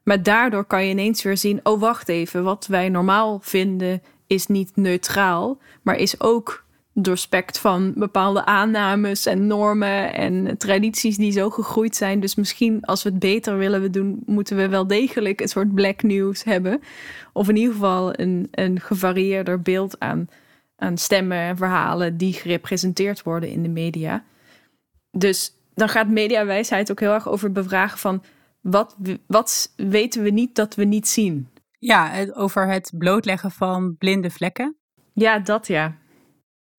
Maar 0.03 0.23
daardoor 0.23 0.65
kan 0.65 0.85
je 0.85 0.91
ineens 0.91 1.23
weer 1.23 1.37
zien: 1.37 1.59
oh, 1.63 1.79
wacht 1.79 2.09
even, 2.09 2.43
wat 2.43 2.67
wij 2.67 2.89
normaal 2.89 3.39
vinden 3.41 4.01
is 4.27 4.47
niet 4.47 4.75
neutraal, 4.75 5.57
maar 5.81 5.95
is 5.95 6.19
ook 6.19 6.60
doorspekt 6.93 7.59
van 7.59 7.93
bepaalde 7.95 8.45
aannames 8.45 9.25
en 9.25 9.47
normen 9.47 10.13
en 10.13 10.57
tradities 10.57 11.17
die 11.17 11.31
zo 11.31 11.49
gegroeid 11.49 11.95
zijn. 11.95 12.19
Dus 12.19 12.35
misschien 12.35 12.85
als 12.85 13.03
we 13.03 13.09
het 13.09 13.19
beter 13.19 13.57
willen 13.57 13.91
doen, 13.91 14.23
moeten 14.25 14.57
we 14.57 14.69
wel 14.69 14.87
degelijk 14.87 15.41
een 15.41 15.47
soort 15.47 15.73
black 15.73 16.03
news 16.03 16.43
hebben. 16.43 16.81
Of 17.33 17.49
in 17.49 17.55
ieder 17.55 17.73
geval 17.73 18.19
een, 18.19 18.47
een 18.51 18.79
gevarieerder 18.79 19.61
beeld 19.61 19.99
aan, 19.99 20.27
aan 20.75 20.97
stemmen 20.97 21.37
en 21.37 21.57
verhalen 21.57 22.17
die 22.17 22.33
gerepresenteerd 22.33 23.23
worden 23.23 23.49
in 23.49 23.63
de 23.63 23.69
media. 23.69 24.23
Dus 25.11 25.55
dan 25.73 25.89
gaat 25.89 26.07
mediawijsheid 26.07 26.91
ook 26.91 26.99
heel 26.99 27.13
erg 27.13 27.27
over 27.27 27.51
bevragen 27.51 27.97
van 27.97 28.23
wat, 28.61 28.95
wat 29.27 29.73
weten 29.75 30.23
we 30.23 30.29
niet 30.29 30.55
dat 30.55 30.75
we 30.75 30.83
niet 30.83 31.07
zien. 31.07 31.49
Ja, 31.79 32.25
over 32.33 32.67
het 32.67 32.91
blootleggen 32.97 33.51
van 33.51 33.95
blinde 33.97 34.29
vlekken. 34.29 34.75
Ja, 35.13 35.39
dat 35.39 35.67
ja. 35.67 36.00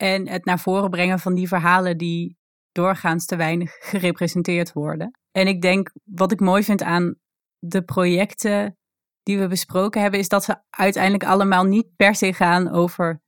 En 0.02 0.28
het 0.28 0.44
naar 0.44 0.60
voren 0.60 0.90
brengen 0.90 1.18
van 1.18 1.34
die 1.34 1.48
verhalen 1.48 1.98
die 1.98 2.36
doorgaans 2.72 3.26
te 3.26 3.36
weinig 3.36 3.72
gerepresenteerd 3.80 4.72
worden. 4.72 5.18
En 5.30 5.46
ik 5.46 5.62
denk, 5.62 5.90
wat 6.04 6.32
ik 6.32 6.40
mooi 6.40 6.62
vind 6.62 6.82
aan 6.82 7.14
de 7.58 7.82
projecten 7.82 8.76
die 9.22 9.38
we 9.38 9.48
besproken 9.48 10.00
hebben, 10.00 10.20
is 10.20 10.28
dat 10.28 10.44
ze 10.44 10.62
uiteindelijk 10.70 11.24
allemaal 11.24 11.64
niet 11.64 11.96
per 11.96 12.14
se 12.14 12.32
gaan 12.32 12.70
over 12.70 13.20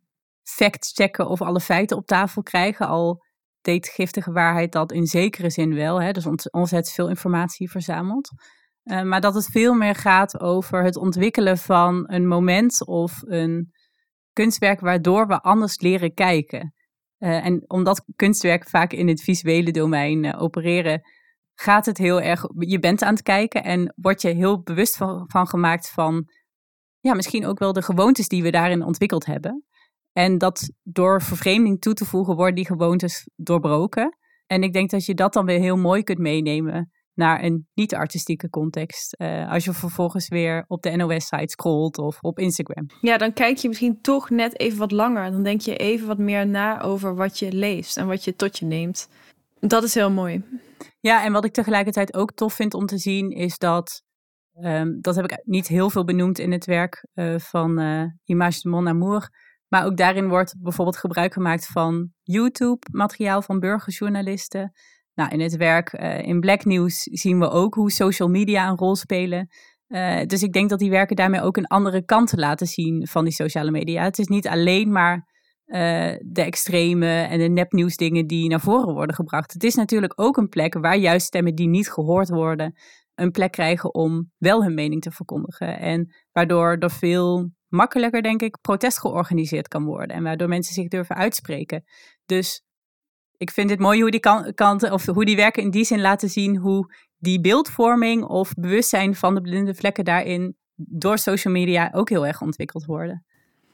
fact-checken 0.43 1.29
of 1.29 1.43
alle 1.43 1.61
feiten 1.61 1.97
op 1.97 2.07
tafel 2.07 2.43
krijgen. 2.43 2.87
Al 2.87 3.23
deed 3.61 3.89
giftige 3.89 4.33
waarheid 4.33 4.73
dat 4.73 4.93
in 4.93 5.07
zekere 5.07 5.51
zin 5.51 5.75
wel. 5.75 6.03
Hè? 6.03 6.13
Dus 6.13 6.27
ontzettend 6.51 6.95
veel 6.95 7.09
informatie 7.09 7.71
verzameld. 7.71 8.31
Uh, 8.85 9.03
maar 9.03 9.21
dat 9.21 9.35
het 9.35 9.47
veel 9.47 9.75
meer 9.75 9.95
gaat 9.95 10.41
over 10.41 10.85
het 10.85 10.97
ontwikkelen 10.97 11.59
van 11.59 12.05
een 12.07 12.27
moment 12.27 12.87
of 12.87 13.23
een 13.25 13.73
kunstwerk 14.35 14.81
waardoor 14.81 15.27
we 15.27 15.41
anders 15.41 15.81
leren 15.81 16.15
kijken. 16.15 16.75
Uh, 17.19 17.47
en 17.47 17.65
omdat 17.67 18.05
kunstwerken 18.17 18.71
vaak 18.71 18.93
in 18.93 19.09
het 19.09 19.23
visuele 19.23 19.71
domein 19.71 20.25
uh, 20.25 20.43
opereren, 20.43 21.01
gaat 21.55 21.87
het 21.87 21.99
heel 21.99 22.21
erg. 22.21 22.45
Je 22.59 22.79
bent 22.79 23.03
aan 23.03 23.15
het 23.15 23.23
kijken 23.23 23.65
en 23.65 23.95
word 23.97 24.23
je 24.23 24.29
heel 24.29 24.63
bewust 24.63 24.97
van, 24.97 25.25
van 25.27 25.47
gemaakt 25.49 25.91
van. 25.91 26.29
Ja, 27.01 27.15
misschien 27.15 27.47
ook 27.47 27.59
wel 27.59 27.73
de 27.73 27.83
gewoontes 27.83 28.29
die 28.29 28.43
we 28.43 28.51
daarin 28.51 28.85
ontwikkeld 28.85 29.27
hebben. 29.27 29.65
En 30.13 30.39
dat 30.39 30.73
door 30.83 31.23
vervreemding 31.23 31.81
toe 31.81 31.95
te 31.95 32.05
voegen, 32.05 32.37
worden 32.37 32.55
die 32.55 32.67
gewoontes 32.67 33.29
doorbroken. 33.35 34.19
En 34.47 34.63
ik 34.63 34.73
denk 34.73 34.91
dat 34.91 35.05
je 35.05 35.15
dat 35.15 35.33
dan 35.33 35.47
weer 35.47 35.61
heel 35.61 35.77
mooi 35.77 36.03
kunt 36.03 36.19
meenemen 36.19 36.93
naar 37.15 37.43
een 37.43 37.67
niet-artistieke 37.75 38.51
context. 38.51 39.15
Uh, 39.19 39.51
als 39.51 39.65
je 39.65 39.73
vervolgens 39.73 40.29
weer 40.29 40.65
op 40.67 40.83
de 40.83 40.91
NOS-site 40.91 41.49
scrolt 41.49 41.99
of 41.99 42.19
op 42.21 42.39
Instagram. 42.39 42.87
Ja, 43.01 43.19
dan 43.19 43.33
kijk 43.33 43.57
je 43.57 43.69
misschien 43.69 44.01
toch 44.01 44.31
net 44.31 44.59
even 44.61 44.79
wat 44.79 44.91
langer. 44.91 45.31
Dan 45.31 45.43
denk 45.43 45.61
je 45.61 45.77
even 45.77 46.07
wat 46.07 46.19
meer 46.19 46.47
na 46.47 46.81
over 46.81 47.15
wat 47.15 47.39
je 47.39 47.53
leest 47.53 47.97
en 47.97 48.07
wat 48.07 48.25
je 48.25 48.37
tot 48.37 48.59
je 48.59 48.67
neemt. 48.67 49.09
Dat 49.61 49.83
is 49.83 49.95
heel 49.95 50.11
mooi. 50.11 50.43
Ja, 51.01 51.25
en 51.25 51.33
wat 51.33 51.45
ik 51.45 51.53
tegelijkertijd 51.53 52.15
ook 52.15 52.33
tof 52.33 52.55
vind 52.55 52.75
om 52.75 52.87
te 52.87 52.99
zien 52.99 53.31
is 53.31 53.59
dat. 53.59 54.03
Um, 54.61 55.01
dat 55.01 55.15
heb 55.17 55.25
ik 55.25 55.41
niet 55.45 55.69
heel 55.69 55.91
veel 55.91 56.05
benoemd 56.05 56.39
in 56.39 56.53
het 56.53 56.65
werk 56.65 57.07
uh, 57.15 57.39
van 57.39 57.81
uh, 57.81 58.05
Image 58.25 58.61
de 58.63 58.69
Mon 58.69 58.89
Amour. 58.89 59.29
Maar 59.69 59.85
ook 59.85 59.97
daarin 59.97 60.29
wordt 60.29 60.55
bijvoorbeeld 60.59 60.97
gebruik 60.97 61.33
gemaakt 61.33 61.67
van 61.67 62.13
YouTube-materiaal 62.23 63.43
van 63.43 63.59
burgerjournalisten. 63.59 64.73
Nou, 65.15 65.31
in 65.31 65.41
het 65.41 65.57
werk 65.57 65.93
uh, 65.93 66.23
in 66.23 66.41
Black 66.41 66.65
News 66.65 67.03
zien 67.03 67.39
we 67.39 67.51
ook 67.51 67.75
hoe 67.75 67.91
social 67.91 68.29
media 68.29 68.69
een 68.69 68.77
rol 68.77 68.97
spelen. 68.97 69.49
Uh, 69.89 70.23
dus 70.27 70.43
ik 70.43 70.53
denk 70.53 70.71
dat 70.71 70.79
die 70.79 70.91
werken 70.91 71.17
daarmee 71.17 71.41
ook 71.41 71.57
een 71.57 71.67
andere 71.67 72.05
kant 72.05 72.33
laten 72.37 72.67
zien 72.67 73.07
van 73.07 73.25
die 73.25 73.33
sociale 73.33 73.71
media. 73.71 74.03
Het 74.03 74.19
is 74.19 74.27
niet 74.27 74.49
alleen 74.49 74.93
maar 74.93 75.33
uh, 75.67 75.79
de 76.21 76.43
extreme 76.43 77.23
en 77.23 77.39
de 77.39 77.49
nepnieuwsdingen 77.49 78.27
die 78.27 78.49
naar 78.49 78.61
voren 78.61 78.95
worden 78.95 79.15
gebracht. 79.15 79.53
Het 79.53 79.65
is 79.65 79.75
natuurlijk 79.75 80.13
ook 80.17 80.37
een 80.37 80.49
plek 80.49 80.75
waar 80.75 80.97
juist 80.97 81.27
stemmen 81.27 81.55
die 81.55 81.69
niet 81.69 81.91
gehoord 81.91 82.29
worden, 82.29 82.75
een 83.15 83.31
plek 83.31 83.53
krijgen 83.53 83.95
om 83.95 84.31
wel 84.39 84.63
hun 84.63 84.75
mening 84.75 85.03
te 85.03 85.11
verkondigen. 85.11 85.79
En 85.79 86.15
waardoor 86.33 86.77
er 86.79 86.91
veel 86.91 87.51
makkelijker, 87.69 88.23
denk 88.23 88.43
ik, 88.43 88.61
protest 88.61 89.01
georganiseerd 89.01 89.69
kan 89.69 89.85
worden. 89.85 90.17
En 90.17 90.23
waardoor 90.23 90.49
mensen 90.49 90.75
zich 90.75 90.89
durven 90.89 91.17
uitspreken. 91.17 91.85
Dus 92.27 92.64
ik 93.45 93.51
vind 93.51 93.71
het 93.71 93.79
mooi 93.79 94.01
hoe 94.01 94.11
die 94.11 94.21
kanten, 94.55 94.93
of 94.93 95.07
hoe 95.07 95.25
die 95.25 95.37
werken 95.37 95.63
in 95.63 95.71
die 95.71 95.85
zin 95.85 96.01
laten 96.01 96.29
zien 96.29 96.57
hoe 96.57 96.95
die 97.19 97.41
beeldvorming 97.41 98.25
of 98.25 98.55
bewustzijn 98.55 99.15
van 99.15 99.35
de 99.35 99.41
blinde 99.41 99.75
vlekken 99.75 100.05
daarin 100.05 100.57
door 100.75 101.19
social 101.19 101.53
media 101.53 101.91
ook 101.95 102.09
heel 102.09 102.27
erg 102.27 102.41
ontwikkeld 102.41 102.85
worden. 102.85 103.25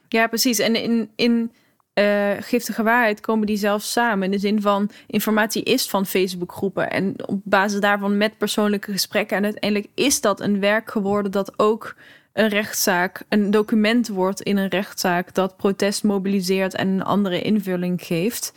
Ja, 0.07 0.27
precies. 0.27 0.59
En 0.59 0.75
in, 0.75 1.11
in 1.15 1.51
uh, 1.99 2.31
giftige 2.39 2.83
waarheid 2.83 3.19
komen 3.19 3.47
die 3.47 3.57
zelfs 3.57 3.91
samen. 3.91 4.23
In 4.23 4.31
de 4.31 4.39
zin 4.39 4.61
van 4.61 4.89
informatie 5.07 5.63
is 5.63 5.89
van 5.89 6.05
Facebookgroepen. 6.05 6.89
En 6.89 7.27
op 7.27 7.41
basis 7.43 7.79
daarvan 7.79 8.17
met 8.17 8.37
persoonlijke 8.37 8.91
gesprekken. 8.91 9.37
En 9.37 9.43
uiteindelijk 9.43 9.91
is 9.95 10.21
dat 10.21 10.39
een 10.39 10.59
werk 10.59 10.91
geworden 10.91 11.31
dat 11.31 11.59
ook 11.59 11.95
een 12.33 12.47
rechtszaak 12.47 13.23
een 13.29 13.51
document 13.51 14.07
wordt 14.07 14.41
in 14.41 14.57
een 14.57 14.69
rechtszaak 14.69 15.33
dat 15.33 15.57
protest 15.57 16.03
mobiliseert 16.03 16.75
en 16.75 16.87
een 16.87 17.03
andere 17.03 17.41
invulling 17.41 18.01
geeft. 18.01 18.53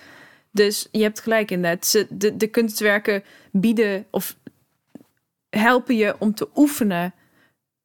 Dus 0.55 0.89
je 0.91 1.03
hebt 1.03 1.21
gelijk 1.21 1.51
in 1.51 1.63
dat. 1.63 2.05
De, 2.11 2.37
de 2.37 2.47
kunstwerken 2.47 3.23
bieden 3.53 4.07
of 4.11 4.37
helpen 5.51 5.97
je 5.97 6.15
om 6.19 6.35
te 6.35 6.49
oefenen 6.55 7.15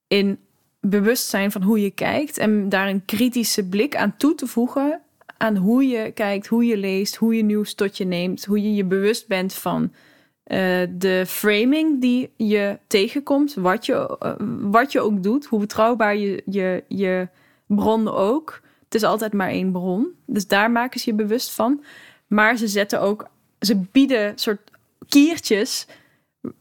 in 0.07 0.39
bewustzijn 0.80 1.51
van 1.51 1.61
hoe 1.61 1.82
je 1.82 1.91
kijkt 1.91 2.38
en 2.38 2.70
daar 2.70 2.88
een 2.88 3.05
kritische 3.05 3.67
blik 3.67 3.95
aan 3.95 4.17
toe 4.17 4.36
te 4.36 4.47
voegen 4.47 5.01
aan 5.38 5.55
hoe 5.55 5.88
je 5.88 6.11
kijkt, 6.11 6.47
hoe 6.47 6.65
je 6.65 6.78
leest, 6.78 7.15
hoe 7.15 7.36
je 7.36 7.43
nieuws 7.43 7.74
tot 7.74 7.97
je 7.97 8.05
neemt, 8.05 8.45
hoe 8.45 8.61
je 8.61 8.76
je 8.76 8.86
bewust 8.86 9.28
bent 9.28 9.53
van 9.53 9.84
uh, 9.84 10.88
de 10.89 11.24
framing 11.28 12.01
die 12.01 12.30
je 12.38 12.80
tegenkomt, 12.88 13.53
wat 13.53 13.86
je, 13.86 14.17
uh, 14.24 14.34
wat 14.72 14.91
je 14.91 14.99
ook 14.99 15.24
doet, 15.24 15.45
hoe 15.45 15.59
betrouwbaar 15.59 16.15
je, 16.15 16.41
je, 16.45 16.84
je 16.88 17.28
bron 17.65 18.07
ook. 18.07 18.61
Het 18.84 18.95
is 18.95 19.03
altijd 19.03 19.34
maar 19.34 19.49
één 19.49 19.72
bron. 19.72 20.07
Dus 20.26 20.47
daar 20.47 20.72
maken 20.72 20.99
ze 20.99 21.09
je 21.09 21.15
bewust 21.15 21.51
van. 21.51 21.84
Maar 22.30 22.57
ze 22.57 22.67
zetten 22.67 23.01
ook, 23.01 23.27
ze 23.59 23.75
bieden 23.91 24.38
soort 24.38 24.71
kiertjes 25.07 25.88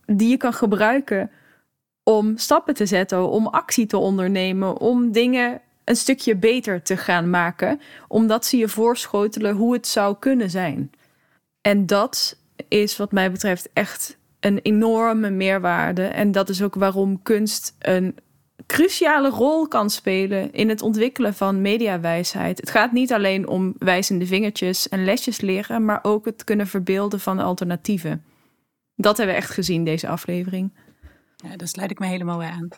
die 0.07 0.29
je 0.29 0.37
kan 0.37 0.53
gebruiken 0.53 1.31
om 2.03 2.37
stappen 2.37 2.75
te 2.75 2.87
zetten, 2.87 3.29
om 3.29 3.47
actie 3.47 3.87
te 3.87 3.97
ondernemen, 3.97 4.79
om 4.79 5.13
dingen 5.13 5.61
een 5.85 5.97
stukje 5.97 6.37
beter 6.37 6.83
te 6.83 6.97
gaan 6.97 7.31
maken, 7.31 7.81
omdat 8.09 8.47
ze 8.47 8.57
je 8.57 8.69
voorschotelen 8.69 9.55
hoe 9.55 9.73
het 9.73 9.87
zou 9.87 10.17
kunnen 10.19 10.51
zijn. 10.51 10.91
En 11.61 11.87
dat 11.87 12.39
is 12.69 12.97
wat 12.97 13.13
mij 13.13 13.31
betreft 13.31 13.69
echt 13.73 14.19
een 14.41 14.59
enorme 14.59 15.31
meerwaarde. 15.31 16.07
En 16.07 16.33
dat 16.33 16.49
is 16.49 16.63
ook 16.63 16.75
waarom 16.75 17.23
kunst 17.23 17.77
een 17.79 18.17
cruciale 18.67 19.29
rol 19.29 19.69
kan 19.69 19.91
spelen 19.91 20.53
in 20.53 20.69
het 20.69 20.83
ontwikkelen 20.83 21.35
van 21.35 21.61
mediawijsheid. 21.61 22.61
Het 22.61 22.71
gaat 22.71 22.93
niet 22.93 23.13
alleen 23.13 23.49
om 23.49 23.75
wijzende 23.79 24.27
vingertjes 24.27 24.89
en 24.89 25.05
lesjes 25.05 25.41
leren, 25.41 25.85
maar 25.85 25.99
ook 26.03 26.25
het 26.25 26.45
kunnen 26.45 26.67
verbeelden 26.67 27.21
van 27.21 27.39
alternatieven. 27.39 28.25
Dat 28.95 29.17
hebben 29.17 29.35
we 29.35 29.41
echt 29.41 29.51
gezien 29.51 29.85
deze 29.85 30.09
aflevering. 30.09 30.79
Ja, 31.37 31.57
daar 31.57 31.69
sluit 31.69 31.91
ik 31.91 31.99
me 31.99 32.07
helemaal 32.07 32.43
aan. 32.43 32.69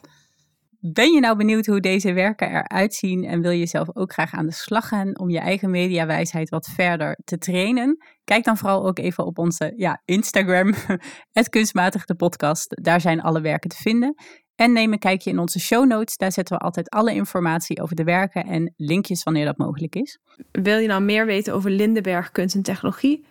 Ben 0.82 1.12
je 1.12 1.20
nou 1.20 1.36
benieuwd 1.36 1.66
hoe 1.66 1.80
deze 1.80 2.12
werken 2.12 2.48
eruit 2.48 2.94
zien 2.94 3.24
en 3.24 3.40
wil 3.40 3.50
je 3.50 3.66
zelf 3.66 3.96
ook 3.96 4.12
graag 4.12 4.32
aan 4.32 4.46
de 4.46 4.52
slag 4.52 4.88
gaan 4.88 5.18
om 5.18 5.30
je 5.30 5.38
eigen 5.38 5.70
mediawijsheid 5.70 6.48
wat 6.48 6.70
verder 6.74 7.18
te 7.24 7.38
trainen? 7.38 8.04
Kijk 8.24 8.44
dan 8.44 8.56
vooral 8.56 8.86
ook 8.86 8.98
even 8.98 9.26
op 9.26 9.38
onze 9.38 9.72
ja, 9.76 10.02
Instagram, 10.04 10.74
het 11.32 12.14
podcast. 12.16 12.82
Daar 12.82 13.00
zijn 13.00 13.20
alle 13.20 13.40
werken 13.40 13.70
te 13.70 13.76
vinden. 13.76 14.14
En 14.60 14.72
neem 14.72 14.92
een 14.92 14.98
kijkje 14.98 15.30
in 15.30 15.38
onze 15.38 15.60
show 15.60 15.86
notes. 15.86 16.16
Daar 16.16 16.32
zetten 16.32 16.56
we 16.56 16.62
altijd 16.62 16.90
alle 16.90 17.14
informatie 17.14 17.82
over 17.82 17.96
de 17.96 18.04
werken 18.04 18.46
en 18.46 18.74
linkjes 18.76 19.22
wanneer 19.22 19.44
dat 19.44 19.56
mogelijk 19.56 19.94
is. 19.94 20.18
Wil 20.52 20.78
je 20.78 20.88
nou 20.88 21.02
meer 21.02 21.26
weten 21.26 21.54
over 21.54 21.70
Lindenberg 21.70 22.30
Kunst 22.30 22.54
en 22.54 22.62
Technologie? 22.62 23.24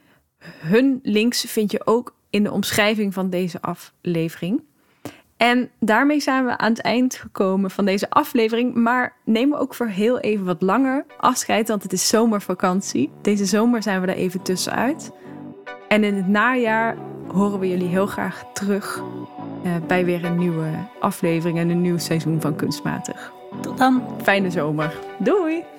Hun 0.60 1.00
links 1.04 1.42
vind 1.42 1.72
je 1.72 1.86
ook 1.86 2.16
in 2.30 2.44
de 2.44 2.52
omschrijving 2.52 3.14
van 3.14 3.30
deze 3.30 3.62
aflevering. 3.62 4.64
En 5.38 5.70
daarmee 5.80 6.20
zijn 6.20 6.46
we 6.46 6.58
aan 6.58 6.72
het 6.72 6.82
eind 6.82 7.16
gekomen 7.16 7.72
van 7.72 7.86
deze 7.86 8.10
aflevering. 8.10 8.76
Maar 8.76 9.16
nemen 9.26 9.60
ook 9.60 9.74
voor 9.74 9.88
heel 9.88 10.20
even 10.20 10.46
wat 10.46 10.62
langer 10.62 11.06
afscheid, 11.18 11.68
want 11.68 11.84
het 11.84 11.94
is 11.94 12.08
zomervakantie. 12.08 13.10
Deze 13.22 13.46
zomer 13.46 13.84
zijn 13.84 14.02
we 14.02 14.08
er 14.08 14.16
even 14.16 14.42
tussenuit. 14.42 15.12
En 15.88 16.04
in 16.04 16.14
het 16.14 16.28
najaar 16.28 16.98
horen 17.34 17.60
we 17.60 17.70
jullie 17.70 17.88
heel 17.88 18.08
graag 18.08 18.44
terug 18.54 19.02
uh, 19.64 19.72
bij 19.88 20.06
weer 20.06 20.26
een 20.26 20.38
nieuwe 20.38 20.70
aflevering 21.00 21.58
en 21.58 21.70
een 21.70 21.82
nieuw 21.82 21.98
seizoen 21.98 22.42
van 22.42 22.56
Kunstmatig. 22.56 23.32
Tot 23.62 23.78
dan. 23.78 24.04
Fijne 24.22 24.52
zomer. 24.52 24.94
Doei! 25.18 25.79